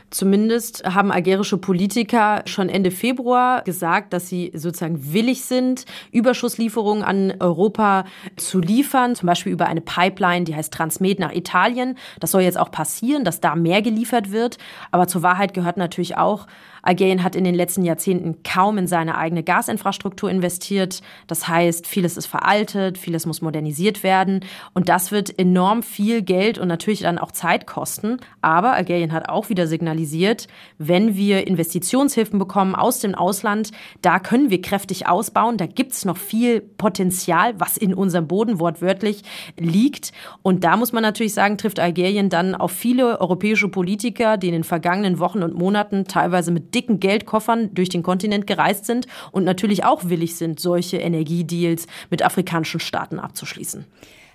Zumindest 0.09 0.83
haben 0.85 1.11
algerische 1.11 1.57
Politiker 1.57 2.41
schon 2.45 2.67
Ende 2.69 2.89
Februar 2.89 3.61
gesagt, 3.63 4.13
dass 4.13 4.27
sie 4.27 4.51
sozusagen 4.55 5.13
willig 5.13 5.45
sind, 5.45 5.85
Überschusslieferungen 6.11 7.03
an 7.03 7.33
Europa 7.39 8.05
zu 8.35 8.59
liefern, 8.59 9.15
zum 9.15 9.27
Beispiel 9.27 9.51
über 9.51 9.67
eine 9.67 9.81
Pipeline, 9.81 10.45
die 10.45 10.55
heißt 10.55 10.73
Transmed 10.73 11.19
nach 11.19 11.31
Italien. 11.31 11.97
Das 12.19 12.31
soll 12.31 12.41
jetzt 12.41 12.57
auch 12.57 12.71
passieren, 12.71 13.23
dass 13.23 13.39
da 13.39 13.55
mehr 13.55 13.81
geliefert 13.81 14.31
wird. 14.31 14.57
Aber 14.91 15.07
zur 15.07 15.21
Wahrheit 15.21 15.53
gehört 15.53 15.77
natürlich 15.77 16.17
auch, 16.17 16.47
Algerien 16.81 17.23
hat 17.23 17.35
in 17.35 17.43
den 17.43 17.55
letzten 17.55 17.83
Jahrzehnten 17.83 18.43
kaum 18.43 18.77
in 18.77 18.87
seine 18.87 19.17
eigene 19.17 19.43
Gasinfrastruktur 19.43 20.29
investiert. 20.29 21.01
Das 21.27 21.47
heißt, 21.47 21.87
vieles 21.87 22.17
ist 22.17 22.27
veraltet, 22.27 22.97
vieles 22.97 23.25
muss 23.25 23.41
modernisiert 23.41 24.03
werden. 24.03 24.41
Und 24.73 24.89
das 24.89 25.11
wird 25.11 25.37
enorm 25.37 25.83
viel 25.83 26.21
Geld 26.21 26.57
und 26.57 26.67
natürlich 26.67 27.01
dann 27.01 27.17
auch 27.17 27.31
Zeit 27.31 27.67
kosten. 27.67 28.17
Aber 28.41 28.73
Algerien 28.73 29.11
hat 29.11 29.29
auch 29.29 29.49
wieder 29.49 29.67
signalisiert, 29.67 30.47
wenn 30.77 31.15
wir 31.15 31.47
Investitionshilfen 31.47 32.39
bekommen 32.39 32.75
aus 32.75 32.99
dem 32.99 33.15
Ausland, 33.15 33.71
da 34.01 34.19
können 34.19 34.49
wir 34.49 34.61
kräftig 34.61 35.07
ausbauen. 35.07 35.57
Da 35.57 35.65
gibt 35.65 35.91
es 35.91 36.05
noch 36.05 36.17
viel 36.17 36.61
Potenzial, 36.61 37.59
was 37.59 37.77
in 37.77 37.93
unserem 37.93 38.27
Boden 38.27 38.59
wortwörtlich 38.59 39.23
liegt. 39.57 40.11
Und 40.41 40.63
da 40.63 40.77
muss 40.77 40.93
man 40.93 41.03
natürlich 41.03 41.33
sagen, 41.33 41.57
trifft 41.57 41.79
Algerien 41.79 42.29
dann 42.29 42.55
auf 42.55 42.71
viele 42.71 43.19
europäische 43.19 43.69
Politiker, 43.69 44.37
die 44.37 44.47
in 44.47 44.53
den 44.53 44.63
vergangenen 44.63 45.19
Wochen 45.19 45.43
und 45.43 45.53
Monaten 45.53 46.05
teilweise 46.05 46.51
mit 46.51 46.68
dicken 46.73 46.99
Geldkoffern 46.99 47.73
durch 47.73 47.89
den 47.89 48.03
Kontinent 48.03 48.47
gereist 48.47 48.85
sind 48.85 49.07
und 49.31 49.43
natürlich 49.43 49.83
auch 49.83 50.05
willig 50.05 50.35
sind, 50.35 50.59
solche 50.59 50.97
Energiedeals 50.97 51.87
mit 52.09 52.23
afrikanischen 52.23 52.79
Staaten 52.79 53.19
abzuschließen. 53.19 53.85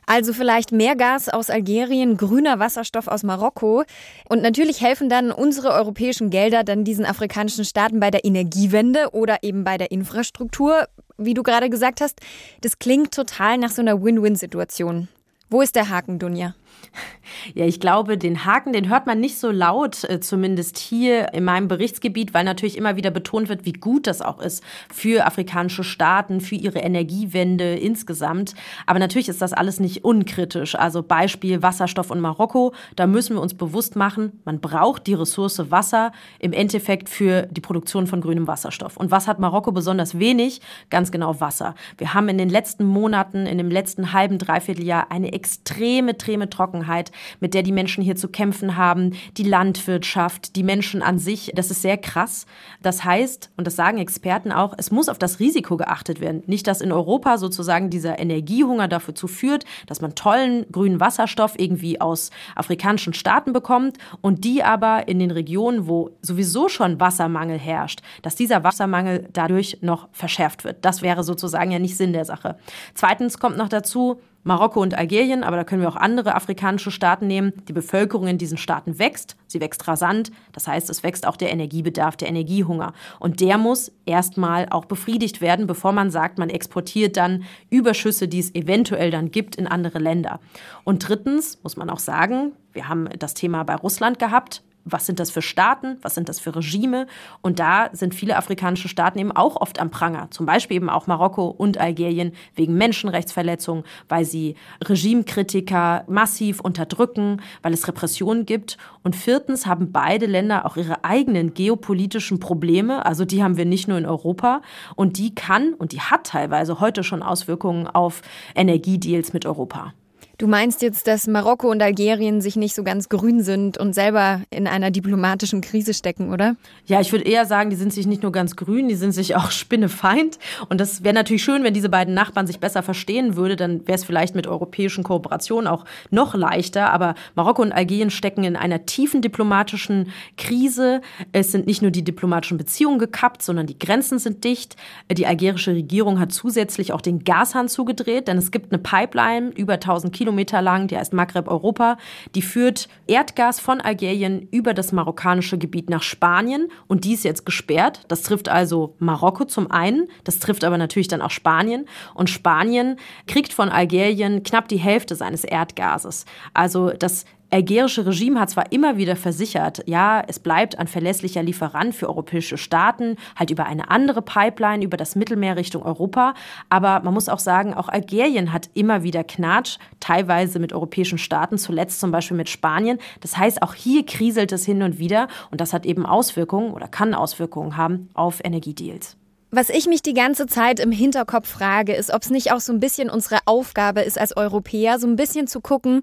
Also 0.06 0.32
vielleicht 0.32 0.72
mehr 0.72 0.96
Gas 0.96 1.28
aus 1.28 1.50
Algerien, 1.50 2.16
grüner 2.16 2.58
Wasserstoff 2.58 3.08
aus 3.08 3.22
Marokko. 3.22 3.84
Und 4.28 4.42
natürlich 4.42 4.80
helfen 4.82 5.08
dann 5.08 5.30
unsere 5.30 5.70
europäischen 5.70 6.30
Gelder 6.30 6.62
dann 6.62 6.84
diesen 6.84 7.06
afrikanischen 7.06 7.64
Staaten 7.64 8.00
bei 8.00 8.10
der 8.10 8.24
Energiewende 8.24 9.10
oder 9.12 9.38
eben 9.42 9.64
bei 9.64 9.78
der 9.78 9.90
Infrastruktur. 9.90 10.88
Wie 11.16 11.34
du 11.34 11.42
gerade 11.42 11.70
gesagt 11.70 12.00
hast, 12.00 12.20
das 12.60 12.78
klingt 12.78 13.14
total 13.14 13.58
nach 13.58 13.70
so 13.70 13.80
einer 13.80 14.02
Win-Win-Situation. 14.02 15.08
Wo 15.48 15.62
ist 15.62 15.76
der 15.76 15.88
Haken, 15.88 16.18
Dunja? 16.18 16.54
Ja, 17.54 17.66
ich 17.66 17.78
glaube, 17.80 18.16
den 18.16 18.44
Haken, 18.44 18.72
den 18.72 18.88
hört 18.88 19.06
man 19.06 19.20
nicht 19.20 19.38
so 19.38 19.50
laut, 19.50 20.04
äh, 20.04 20.20
zumindest 20.20 20.78
hier 20.78 21.34
in 21.34 21.44
meinem 21.44 21.68
Berichtsgebiet, 21.68 22.32
weil 22.32 22.44
natürlich 22.44 22.78
immer 22.78 22.96
wieder 22.96 23.10
betont 23.10 23.48
wird, 23.48 23.66
wie 23.66 23.72
gut 23.72 24.06
das 24.06 24.22
auch 24.22 24.40
ist 24.40 24.62
für 24.90 25.26
afrikanische 25.26 25.84
Staaten, 25.84 26.40
für 26.40 26.54
ihre 26.54 26.78
Energiewende 26.78 27.74
insgesamt. 27.74 28.54
Aber 28.86 28.98
natürlich 28.98 29.28
ist 29.28 29.42
das 29.42 29.52
alles 29.52 29.80
nicht 29.80 30.04
unkritisch. 30.04 30.74
Also 30.74 31.02
Beispiel 31.02 31.62
Wasserstoff 31.62 32.10
und 32.10 32.20
Marokko, 32.20 32.72
da 32.96 33.06
müssen 33.06 33.36
wir 33.36 33.42
uns 33.42 33.54
bewusst 33.54 33.96
machen, 33.96 34.40
man 34.44 34.60
braucht 34.60 35.06
die 35.06 35.14
Ressource 35.14 35.70
Wasser 35.70 36.12
im 36.38 36.52
Endeffekt 36.52 37.08
für 37.08 37.42
die 37.50 37.60
Produktion 37.60 38.06
von 38.06 38.20
grünem 38.20 38.46
Wasserstoff. 38.46 38.96
Und 38.96 39.10
was 39.10 39.26
hat 39.26 39.38
Marokko 39.38 39.72
besonders 39.72 40.18
wenig? 40.18 40.60
Ganz 40.88 41.10
genau 41.10 41.40
Wasser. 41.40 41.74
Wir 41.98 42.14
haben 42.14 42.28
in 42.28 42.38
den 42.38 42.48
letzten 42.48 42.84
Monaten, 42.84 43.46
in 43.46 43.58
dem 43.58 43.70
letzten 43.70 44.12
halben, 44.12 44.38
dreiviertel 44.38 44.84
Jahr 44.84 45.10
eine 45.10 45.32
extreme, 45.32 46.12
extreme 46.12 46.48
Trockenheit 46.48 46.83
Trockenheit, 46.84 47.10
mit 47.40 47.54
der 47.54 47.62
die 47.62 47.72
Menschen 47.72 48.02
hier 48.02 48.16
zu 48.16 48.28
kämpfen 48.28 48.76
haben, 48.76 49.12
die 49.36 49.42
Landwirtschaft, 49.42 50.56
die 50.56 50.62
Menschen 50.62 51.02
an 51.02 51.18
sich. 51.18 51.52
Das 51.54 51.70
ist 51.70 51.82
sehr 51.82 51.96
krass. 51.96 52.46
Das 52.82 53.04
heißt, 53.04 53.50
und 53.56 53.66
das 53.66 53.76
sagen 53.76 53.98
Experten 53.98 54.52
auch, 54.52 54.74
es 54.76 54.90
muss 54.90 55.08
auf 55.08 55.18
das 55.18 55.40
Risiko 55.40 55.76
geachtet 55.76 56.20
werden. 56.20 56.42
Nicht, 56.46 56.66
dass 56.66 56.80
in 56.80 56.92
Europa 56.92 57.38
sozusagen 57.38 57.90
dieser 57.90 58.18
Energiehunger 58.18 58.88
dafür 58.88 59.14
führt, 59.14 59.64
dass 59.86 60.00
man 60.00 60.14
tollen 60.14 60.66
grünen 60.70 61.00
Wasserstoff 61.00 61.54
irgendwie 61.58 62.00
aus 62.00 62.30
afrikanischen 62.54 63.14
Staaten 63.14 63.52
bekommt 63.52 63.98
und 64.20 64.44
die 64.44 64.62
aber 64.62 65.08
in 65.08 65.18
den 65.18 65.30
Regionen, 65.30 65.86
wo 65.86 66.10
sowieso 66.20 66.68
schon 66.68 67.00
Wassermangel 67.00 67.58
herrscht, 67.58 68.00
dass 68.22 68.34
dieser 68.34 68.64
Wassermangel 68.64 69.28
dadurch 69.32 69.78
noch 69.80 70.08
verschärft 70.12 70.64
wird. 70.64 70.84
Das 70.84 71.00
wäre 71.02 71.24
sozusagen 71.24 71.70
ja 71.70 71.78
nicht 71.78 71.96
Sinn 71.96 72.12
der 72.12 72.24
Sache. 72.24 72.56
Zweitens 72.94 73.38
kommt 73.38 73.56
noch 73.56 73.68
dazu, 73.68 74.20
Marokko 74.44 74.80
und 74.80 74.94
Algerien, 74.96 75.42
aber 75.42 75.56
da 75.56 75.64
können 75.64 75.80
wir 75.80 75.88
auch 75.88 75.96
andere 75.96 76.34
afrikanische 76.34 76.90
Staaten 76.90 77.26
nehmen. 77.26 77.52
Die 77.66 77.72
Bevölkerung 77.72 78.26
in 78.28 78.38
diesen 78.38 78.58
Staaten 78.58 78.98
wächst, 78.98 79.36
sie 79.46 79.60
wächst 79.60 79.88
rasant. 79.88 80.30
Das 80.52 80.68
heißt, 80.68 80.90
es 80.90 81.02
wächst 81.02 81.26
auch 81.26 81.36
der 81.36 81.50
Energiebedarf, 81.50 82.16
der 82.16 82.28
Energiehunger. 82.28 82.92
Und 83.18 83.40
der 83.40 83.56
muss 83.56 83.90
erstmal 84.04 84.68
auch 84.68 84.84
befriedigt 84.84 85.40
werden, 85.40 85.66
bevor 85.66 85.92
man 85.92 86.10
sagt, 86.10 86.38
man 86.38 86.50
exportiert 86.50 87.16
dann 87.16 87.44
Überschüsse, 87.70 88.28
die 88.28 88.38
es 88.38 88.54
eventuell 88.54 89.10
dann 89.10 89.30
gibt, 89.30 89.56
in 89.56 89.66
andere 89.66 89.98
Länder. 89.98 90.40
Und 90.84 91.08
drittens 91.08 91.58
muss 91.62 91.76
man 91.76 91.88
auch 91.88 91.98
sagen, 91.98 92.52
wir 92.72 92.88
haben 92.88 93.08
das 93.18 93.34
Thema 93.34 93.64
bei 93.64 93.74
Russland 93.74 94.18
gehabt 94.18 94.62
was 94.84 95.06
sind 95.06 95.20
das 95.20 95.30
für 95.30 95.42
Staaten, 95.42 95.98
was 96.02 96.14
sind 96.14 96.28
das 96.28 96.40
für 96.40 96.54
Regime. 96.54 97.06
Und 97.42 97.58
da 97.58 97.88
sind 97.92 98.14
viele 98.14 98.36
afrikanische 98.36 98.88
Staaten 98.88 99.18
eben 99.18 99.32
auch 99.32 99.56
oft 99.56 99.80
am 99.80 99.90
Pranger, 99.90 100.30
zum 100.30 100.46
Beispiel 100.46 100.76
eben 100.76 100.90
auch 100.90 101.06
Marokko 101.06 101.46
und 101.48 101.78
Algerien 101.78 102.32
wegen 102.54 102.74
Menschenrechtsverletzungen, 102.74 103.84
weil 104.08 104.24
sie 104.24 104.56
Regimekritiker 104.84 106.04
massiv 106.08 106.60
unterdrücken, 106.60 107.40
weil 107.62 107.72
es 107.72 107.88
Repressionen 107.88 108.46
gibt. 108.46 108.76
Und 109.02 109.16
viertens 109.16 109.66
haben 109.66 109.92
beide 109.92 110.26
Länder 110.26 110.66
auch 110.66 110.76
ihre 110.76 111.04
eigenen 111.04 111.54
geopolitischen 111.54 112.40
Probleme, 112.40 113.04
also 113.06 113.24
die 113.24 113.42
haben 113.42 113.56
wir 113.56 113.64
nicht 113.64 113.88
nur 113.88 113.98
in 113.98 114.06
Europa. 114.06 114.60
Und 114.96 115.18
die 115.18 115.34
kann 115.34 115.74
und 115.74 115.92
die 115.92 116.00
hat 116.00 116.26
teilweise 116.26 116.80
heute 116.80 117.04
schon 117.04 117.22
Auswirkungen 117.22 117.86
auf 117.86 118.22
Energiedeals 118.54 119.32
mit 119.32 119.46
Europa. 119.46 119.92
Du 120.36 120.48
meinst 120.48 120.82
jetzt, 120.82 121.06
dass 121.06 121.28
Marokko 121.28 121.70
und 121.70 121.80
Algerien 121.80 122.40
sich 122.40 122.56
nicht 122.56 122.74
so 122.74 122.82
ganz 122.82 123.08
grün 123.08 123.40
sind 123.40 123.78
und 123.78 123.94
selber 123.94 124.40
in 124.50 124.66
einer 124.66 124.90
diplomatischen 124.90 125.60
Krise 125.60 125.94
stecken, 125.94 126.32
oder? 126.32 126.56
Ja, 126.86 127.00
ich 127.00 127.12
würde 127.12 127.24
eher 127.24 127.46
sagen, 127.46 127.70
die 127.70 127.76
sind 127.76 127.92
sich 127.92 128.08
nicht 128.08 128.24
nur 128.24 128.32
ganz 128.32 128.56
grün, 128.56 128.88
die 128.88 128.96
sind 128.96 129.12
sich 129.12 129.36
auch 129.36 129.50
spinnefeind. 129.52 130.40
Und 130.68 130.80
das 130.80 131.04
wäre 131.04 131.14
natürlich 131.14 131.44
schön, 131.44 131.62
wenn 131.62 131.72
diese 131.72 131.88
beiden 131.88 132.14
Nachbarn 132.14 132.48
sich 132.48 132.58
besser 132.58 132.82
verstehen 132.82 133.36
würde. 133.36 133.54
Dann 133.54 133.86
wäre 133.86 133.94
es 133.94 134.02
vielleicht 134.02 134.34
mit 134.34 134.48
europäischen 134.48 135.04
Kooperationen 135.04 135.68
auch 135.68 135.84
noch 136.10 136.34
leichter. 136.34 136.92
Aber 136.92 137.14
Marokko 137.36 137.62
und 137.62 137.70
Algerien 137.70 138.10
stecken 138.10 138.42
in 138.42 138.56
einer 138.56 138.86
tiefen 138.86 139.22
diplomatischen 139.22 140.10
Krise. 140.36 141.00
Es 141.30 141.52
sind 141.52 141.68
nicht 141.68 141.80
nur 141.80 141.92
die 141.92 142.02
diplomatischen 142.02 142.58
Beziehungen 142.58 142.98
gekappt, 142.98 143.40
sondern 143.42 143.68
die 143.68 143.78
Grenzen 143.78 144.18
sind 144.18 144.42
dicht. 144.42 144.74
Die 145.12 145.28
algerische 145.28 145.74
Regierung 145.74 146.18
hat 146.18 146.32
zusätzlich 146.32 146.92
auch 146.92 147.00
den 147.00 147.22
Gashahn 147.22 147.68
zugedreht, 147.68 148.26
denn 148.26 148.36
es 148.36 148.50
gibt 148.50 148.72
eine 148.72 148.82
Pipeline 148.82 149.50
über 149.50 149.74
1000 149.74 150.12
Kilometer 150.12 150.23
Kilometer 150.24 150.62
lang, 150.62 150.88
die 150.88 150.96
heißt 150.96 151.12
Maghreb 151.12 151.48
Europa. 151.48 151.98
Die 152.34 152.40
führt 152.40 152.88
Erdgas 153.06 153.60
von 153.60 153.82
Algerien 153.82 154.48
über 154.50 154.72
das 154.72 154.90
marokkanische 154.90 155.58
Gebiet 155.58 155.90
nach 155.90 156.02
Spanien 156.02 156.68
und 156.86 157.04
die 157.04 157.12
ist 157.12 157.24
jetzt 157.24 157.44
gesperrt. 157.44 158.00
Das 158.08 158.22
trifft 158.22 158.48
also 158.48 158.94
Marokko 159.00 159.44
zum 159.44 159.70
einen, 159.70 160.08
das 160.24 160.38
trifft 160.38 160.64
aber 160.64 160.78
natürlich 160.78 161.08
dann 161.08 161.20
auch 161.20 161.30
Spanien 161.30 161.84
und 162.14 162.30
Spanien 162.30 162.96
kriegt 163.26 163.52
von 163.52 163.68
Algerien 163.68 164.42
knapp 164.42 164.66
die 164.68 164.78
Hälfte 164.78 165.14
seines 165.14 165.44
Erdgases. 165.44 166.24
Also 166.54 166.88
das 166.88 167.26
algerische 167.54 168.04
Regime 168.04 168.40
hat 168.40 168.50
zwar 168.50 168.72
immer 168.72 168.96
wieder 168.96 169.14
versichert, 169.14 169.84
ja, 169.86 170.22
es 170.26 170.40
bleibt 170.40 170.76
ein 170.76 170.88
verlässlicher 170.88 171.40
Lieferant 171.40 171.94
für 171.94 172.08
europäische 172.08 172.58
Staaten, 172.58 173.16
halt 173.36 173.52
über 173.52 173.66
eine 173.66 173.90
andere 173.92 174.22
Pipeline, 174.22 174.84
über 174.84 174.96
das 174.96 175.14
Mittelmeer 175.14 175.56
Richtung 175.56 175.84
Europa, 175.84 176.34
aber 176.68 177.00
man 177.00 177.14
muss 177.14 177.28
auch 177.28 177.38
sagen, 177.38 177.72
auch 177.72 177.88
Algerien 177.88 178.52
hat 178.52 178.70
immer 178.74 179.04
wieder 179.04 179.22
Knatsch, 179.22 179.78
teilweise 180.00 180.58
mit 180.58 180.72
europäischen 180.72 181.16
Staaten, 181.16 181.56
zuletzt 181.56 182.00
zum 182.00 182.10
Beispiel 182.10 182.36
mit 182.36 182.48
Spanien. 182.48 182.98
Das 183.20 183.36
heißt, 183.36 183.62
auch 183.62 183.74
hier 183.74 184.04
kriselt 184.04 184.50
es 184.50 184.64
hin 184.64 184.82
und 184.82 184.98
wieder 184.98 185.28
und 185.52 185.60
das 185.60 185.72
hat 185.72 185.86
eben 185.86 186.06
Auswirkungen 186.06 186.72
oder 186.72 186.88
kann 186.88 187.14
Auswirkungen 187.14 187.76
haben 187.76 188.08
auf 188.14 188.40
Energiedeals. 188.42 189.16
Was 189.52 189.70
ich 189.70 189.86
mich 189.86 190.02
die 190.02 190.14
ganze 190.14 190.46
Zeit 190.46 190.80
im 190.80 190.90
Hinterkopf 190.90 191.48
frage, 191.48 191.94
ist, 191.94 192.12
ob 192.12 192.22
es 192.22 192.30
nicht 192.30 192.50
auch 192.50 192.58
so 192.58 192.72
ein 192.72 192.80
bisschen 192.80 193.08
unsere 193.08 193.38
Aufgabe 193.44 194.00
ist 194.00 194.18
als 194.18 194.36
Europäer, 194.36 194.98
so 194.98 195.06
ein 195.06 195.14
bisschen 195.14 195.46
zu 195.46 195.60
gucken, 195.60 196.00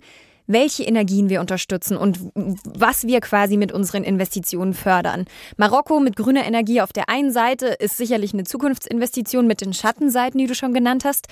welche 0.52 0.84
Energien 0.84 1.30
wir 1.30 1.42
unterstützen 1.42 1.98
und 1.98 2.20
was 2.66 3.08
wir 3.08 3.22
quasi 3.22 3.58
mit 3.58 3.72
unseren 3.72 4.04
Investitionen 4.04 4.74
fördern. 4.74 5.26
Marokko 5.58 6.00
mit 6.00 6.16
grüner 6.16 6.46
Energie 6.46 6.82
auf 6.82 6.94
der 6.94 7.10
einen 7.10 7.32
Seite 7.32 7.68
ist 7.68 7.98
sicherlich 7.98 8.34
eine 8.34 8.44
Zukunftsinvestition 8.44 9.48
mit 9.48 9.62
den 9.62 9.74
Schattenseiten, 9.74 10.38
die 10.38 10.48
du 10.48 10.56
schon 10.56 10.74
genannt 10.74 11.06
hast. 11.06 11.28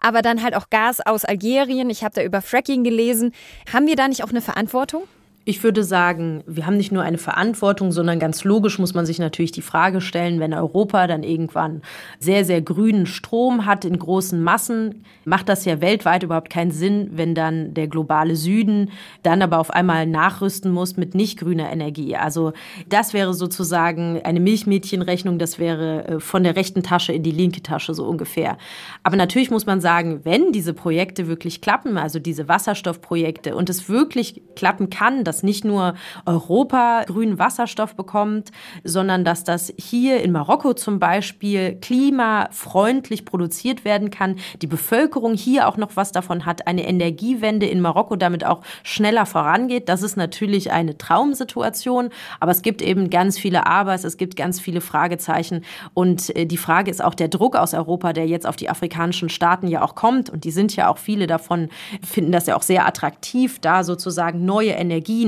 Aber 0.00 0.20
dann 0.20 0.42
halt 0.42 0.56
auch 0.56 0.68
Gas 0.68 1.00
aus 1.00 1.24
Algerien. 1.24 1.88
Ich 1.88 2.02
habe 2.02 2.14
da 2.14 2.22
über 2.22 2.42
Fracking 2.42 2.82
gelesen. 2.82 3.32
Haben 3.72 3.86
wir 3.86 3.96
da 3.96 4.08
nicht 4.08 4.24
auch 4.24 4.30
eine 4.30 4.40
Verantwortung? 4.40 5.04
Ich 5.44 5.64
würde 5.64 5.82
sagen, 5.82 6.44
wir 6.46 6.66
haben 6.66 6.76
nicht 6.76 6.92
nur 6.92 7.02
eine 7.02 7.18
Verantwortung, 7.18 7.90
sondern 7.90 8.20
ganz 8.20 8.44
logisch 8.44 8.78
muss 8.78 8.94
man 8.94 9.06
sich 9.06 9.18
natürlich 9.18 9.50
die 9.50 9.60
Frage 9.60 10.00
stellen, 10.00 10.38
wenn 10.38 10.54
Europa 10.54 11.08
dann 11.08 11.24
irgendwann 11.24 11.82
sehr, 12.20 12.44
sehr 12.44 12.62
grünen 12.62 13.06
Strom 13.06 13.66
hat 13.66 13.84
in 13.84 13.98
großen 13.98 14.40
Massen, 14.40 15.04
macht 15.24 15.48
das 15.48 15.64
ja 15.64 15.80
weltweit 15.80 16.22
überhaupt 16.22 16.48
keinen 16.48 16.70
Sinn, 16.70 17.10
wenn 17.14 17.34
dann 17.34 17.74
der 17.74 17.88
globale 17.88 18.36
Süden 18.36 18.90
dann 19.24 19.42
aber 19.42 19.58
auf 19.58 19.72
einmal 19.72 20.06
nachrüsten 20.06 20.70
muss 20.70 20.96
mit 20.96 21.16
nicht 21.16 21.40
grüner 21.40 21.72
Energie. 21.72 22.14
Also 22.14 22.52
das 22.88 23.12
wäre 23.12 23.34
sozusagen 23.34 24.20
eine 24.22 24.38
Milchmädchenrechnung, 24.38 25.40
das 25.40 25.58
wäre 25.58 26.06
äh, 26.06 26.20
von 26.20 26.44
der 26.44 26.54
rechten 26.54 26.84
Tasche 26.84 27.12
in 27.12 27.24
die 27.24 27.32
linke 27.32 27.62
Tasche 27.62 27.94
so 27.94 28.06
ungefähr. 28.06 28.58
Aber 29.02 29.16
natürlich 29.16 29.50
muss 29.50 29.66
man 29.66 29.80
sagen, 29.80 30.20
wenn 30.22 30.52
diese 30.52 30.72
Projekte 30.72 31.26
wirklich 31.26 31.60
klappen, 31.60 31.98
also 31.98 32.20
diese 32.20 32.46
Wasserstoffprojekte 32.46 33.56
und 33.56 33.68
es 33.68 33.88
wirklich 33.88 34.40
klappen 34.54 34.88
kann, 34.88 35.24
dass 35.32 35.42
nicht 35.42 35.64
nur 35.64 35.94
Europa 36.26 37.04
grünen 37.06 37.38
Wasserstoff 37.38 37.96
bekommt, 37.96 38.50
sondern 38.84 39.24
dass 39.24 39.44
das 39.44 39.72
hier 39.78 40.22
in 40.22 40.30
Marokko 40.30 40.74
zum 40.74 40.98
Beispiel 40.98 41.76
klimafreundlich 41.80 43.24
produziert 43.24 43.86
werden 43.86 44.10
kann, 44.10 44.36
die 44.60 44.66
Bevölkerung 44.66 45.32
hier 45.32 45.68
auch 45.68 45.78
noch 45.78 45.96
was 45.96 46.12
davon 46.12 46.44
hat, 46.44 46.66
eine 46.66 46.86
Energiewende 46.86 47.64
in 47.64 47.80
Marokko 47.80 48.16
damit 48.16 48.44
auch 48.44 48.60
schneller 48.82 49.24
vorangeht. 49.24 49.88
Das 49.88 50.02
ist 50.02 50.18
natürlich 50.18 50.70
eine 50.70 50.98
Traumsituation, 50.98 52.10
aber 52.38 52.52
es 52.52 52.60
gibt 52.60 52.82
eben 52.82 53.08
ganz 53.08 53.38
viele 53.38 53.66
Abers, 53.66 54.04
es 54.04 54.18
gibt 54.18 54.36
ganz 54.36 54.60
viele 54.60 54.82
Fragezeichen. 54.82 55.64
Und 55.94 56.36
äh, 56.36 56.44
die 56.44 56.58
Frage 56.58 56.90
ist 56.90 57.02
auch 57.02 57.14
der 57.14 57.28
Druck 57.28 57.56
aus 57.56 57.72
Europa, 57.72 58.12
der 58.12 58.26
jetzt 58.26 58.46
auf 58.46 58.56
die 58.56 58.68
afrikanischen 58.68 59.30
Staaten 59.30 59.66
ja 59.66 59.80
auch 59.80 59.94
kommt. 59.94 60.28
Und 60.28 60.44
die 60.44 60.50
sind 60.50 60.76
ja 60.76 60.88
auch 60.88 60.98
viele 60.98 61.26
davon, 61.26 61.70
finden 62.04 62.32
das 62.32 62.46
ja 62.46 62.54
auch 62.54 62.62
sehr 62.62 62.86
attraktiv, 62.86 63.60
da 63.60 63.82
sozusagen 63.82 64.44
neue 64.44 64.72
Energien, 64.72 65.21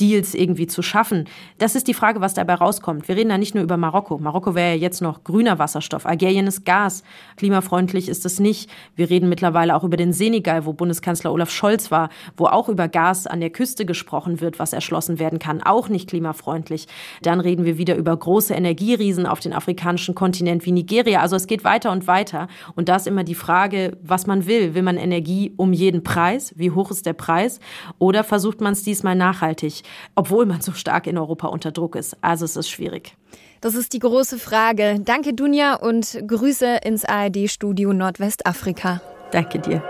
Deals 0.00 0.34
irgendwie 0.34 0.66
zu 0.66 0.82
schaffen. 0.82 1.24
Das 1.58 1.74
ist 1.74 1.88
die 1.88 1.94
Frage, 1.94 2.20
was 2.20 2.34
dabei 2.34 2.54
rauskommt. 2.54 3.08
Wir 3.08 3.16
reden 3.16 3.30
da 3.30 3.38
nicht 3.38 3.54
nur 3.54 3.64
über 3.64 3.76
Marokko. 3.76 4.18
Marokko 4.18 4.54
wäre 4.54 4.70
ja 4.70 4.76
jetzt 4.76 5.00
noch 5.02 5.24
grüner 5.24 5.58
Wasserstoff. 5.58 6.06
Algerien 6.06 6.46
ist 6.46 6.64
Gas. 6.64 7.02
Klimafreundlich 7.36 8.08
ist 8.08 8.24
es 8.26 8.40
nicht. 8.40 8.70
Wir 8.96 9.10
reden 9.10 9.28
mittlerweile 9.28 9.74
auch 9.76 9.84
über 9.84 9.96
den 9.96 10.12
Senegal, 10.12 10.66
wo 10.66 10.72
Bundeskanzler 10.72 11.32
Olaf 11.32 11.50
Scholz 11.50 11.90
war, 11.90 12.10
wo 12.36 12.46
auch 12.46 12.68
über 12.68 12.88
Gas 12.88 13.26
an 13.26 13.40
der 13.40 13.50
Küste 13.50 13.84
gesprochen 13.84 14.40
wird, 14.40 14.58
was 14.58 14.72
erschlossen 14.72 15.18
werden 15.18 15.38
kann. 15.38 15.62
Auch 15.62 15.88
nicht 15.88 16.08
klimafreundlich. 16.08 16.86
Dann 17.22 17.40
reden 17.40 17.64
wir 17.64 17.78
wieder 17.78 17.96
über 17.96 18.16
große 18.16 18.54
Energieriesen 18.54 19.26
auf 19.26 19.40
den 19.40 19.52
afrikanischen 19.52 20.14
Kontinent 20.14 20.66
wie 20.66 20.72
Nigeria. 20.72 21.20
Also 21.20 21.36
es 21.36 21.46
geht 21.46 21.64
weiter 21.64 21.92
und 21.92 22.06
weiter. 22.06 22.48
Und 22.74 22.88
da 22.88 22.96
ist 22.96 23.06
immer 23.06 23.24
die 23.24 23.34
Frage, 23.34 23.96
was 24.02 24.26
man 24.26 24.46
will. 24.46 24.74
Will 24.74 24.82
man 24.82 24.96
Energie 24.96 25.52
um 25.56 25.72
jeden 25.72 26.02
Preis? 26.02 26.52
Wie 26.56 26.70
hoch 26.70 26.90
ist 26.90 27.06
der 27.06 27.12
Preis? 27.12 27.60
Oder 27.98 28.24
versucht 28.24 28.60
man 28.60 28.72
es 28.72 28.82
diesmal 28.82 29.14
nachhaltig, 29.30 29.82
obwohl 30.14 30.46
man 30.46 30.60
so 30.60 30.72
stark 30.72 31.06
in 31.06 31.18
Europa 31.18 31.48
unter 31.48 31.72
Druck 31.72 31.96
ist? 31.96 32.16
Also 32.20 32.44
es 32.44 32.56
ist 32.56 32.68
schwierig. 32.68 33.14
Das 33.60 33.74
ist 33.74 33.92
die 33.92 33.98
große 33.98 34.38
Frage. 34.38 35.00
Danke, 35.04 35.34
Dunja, 35.34 35.74
und 35.74 36.18
Grüße 36.26 36.78
ins 36.82 37.04
ARD-Studio 37.04 37.92
Nordwestafrika. 37.92 39.02
Danke 39.32 39.58
dir. 39.58 39.82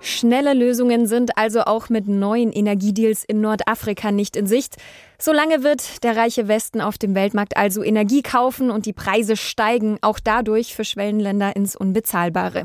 Schnelle 0.00 0.54
Lösungen 0.54 1.06
sind 1.06 1.36
also 1.36 1.62
auch 1.62 1.88
mit 1.88 2.08
neuen 2.08 2.52
Energiedeals 2.52 3.24
in 3.24 3.40
Nordafrika 3.40 4.10
nicht 4.10 4.36
in 4.36 4.46
Sicht. 4.46 4.76
Solange 5.18 5.62
wird 5.62 6.02
der 6.02 6.16
reiche 6.16 6.48
Westen 6.48 6.80
auf 6.80 6.98
dem 6.98 7.14
Weltmarkt 7.14 7.56
also 7.56 7.82
Energie 7.82 8.22
kaufen 8.22 8.70
und 8.70 8.86
die 8.86 8.92
Preise 8.92 9.36
steigen 9.36 9.98
auch 10.02 10.18
dadurch 10.18 10.74
für 10.74 10.84
Schwellenländer 10.84 11.56
ins 11.56 11.76
Unbezahlbare. 11.76 12.64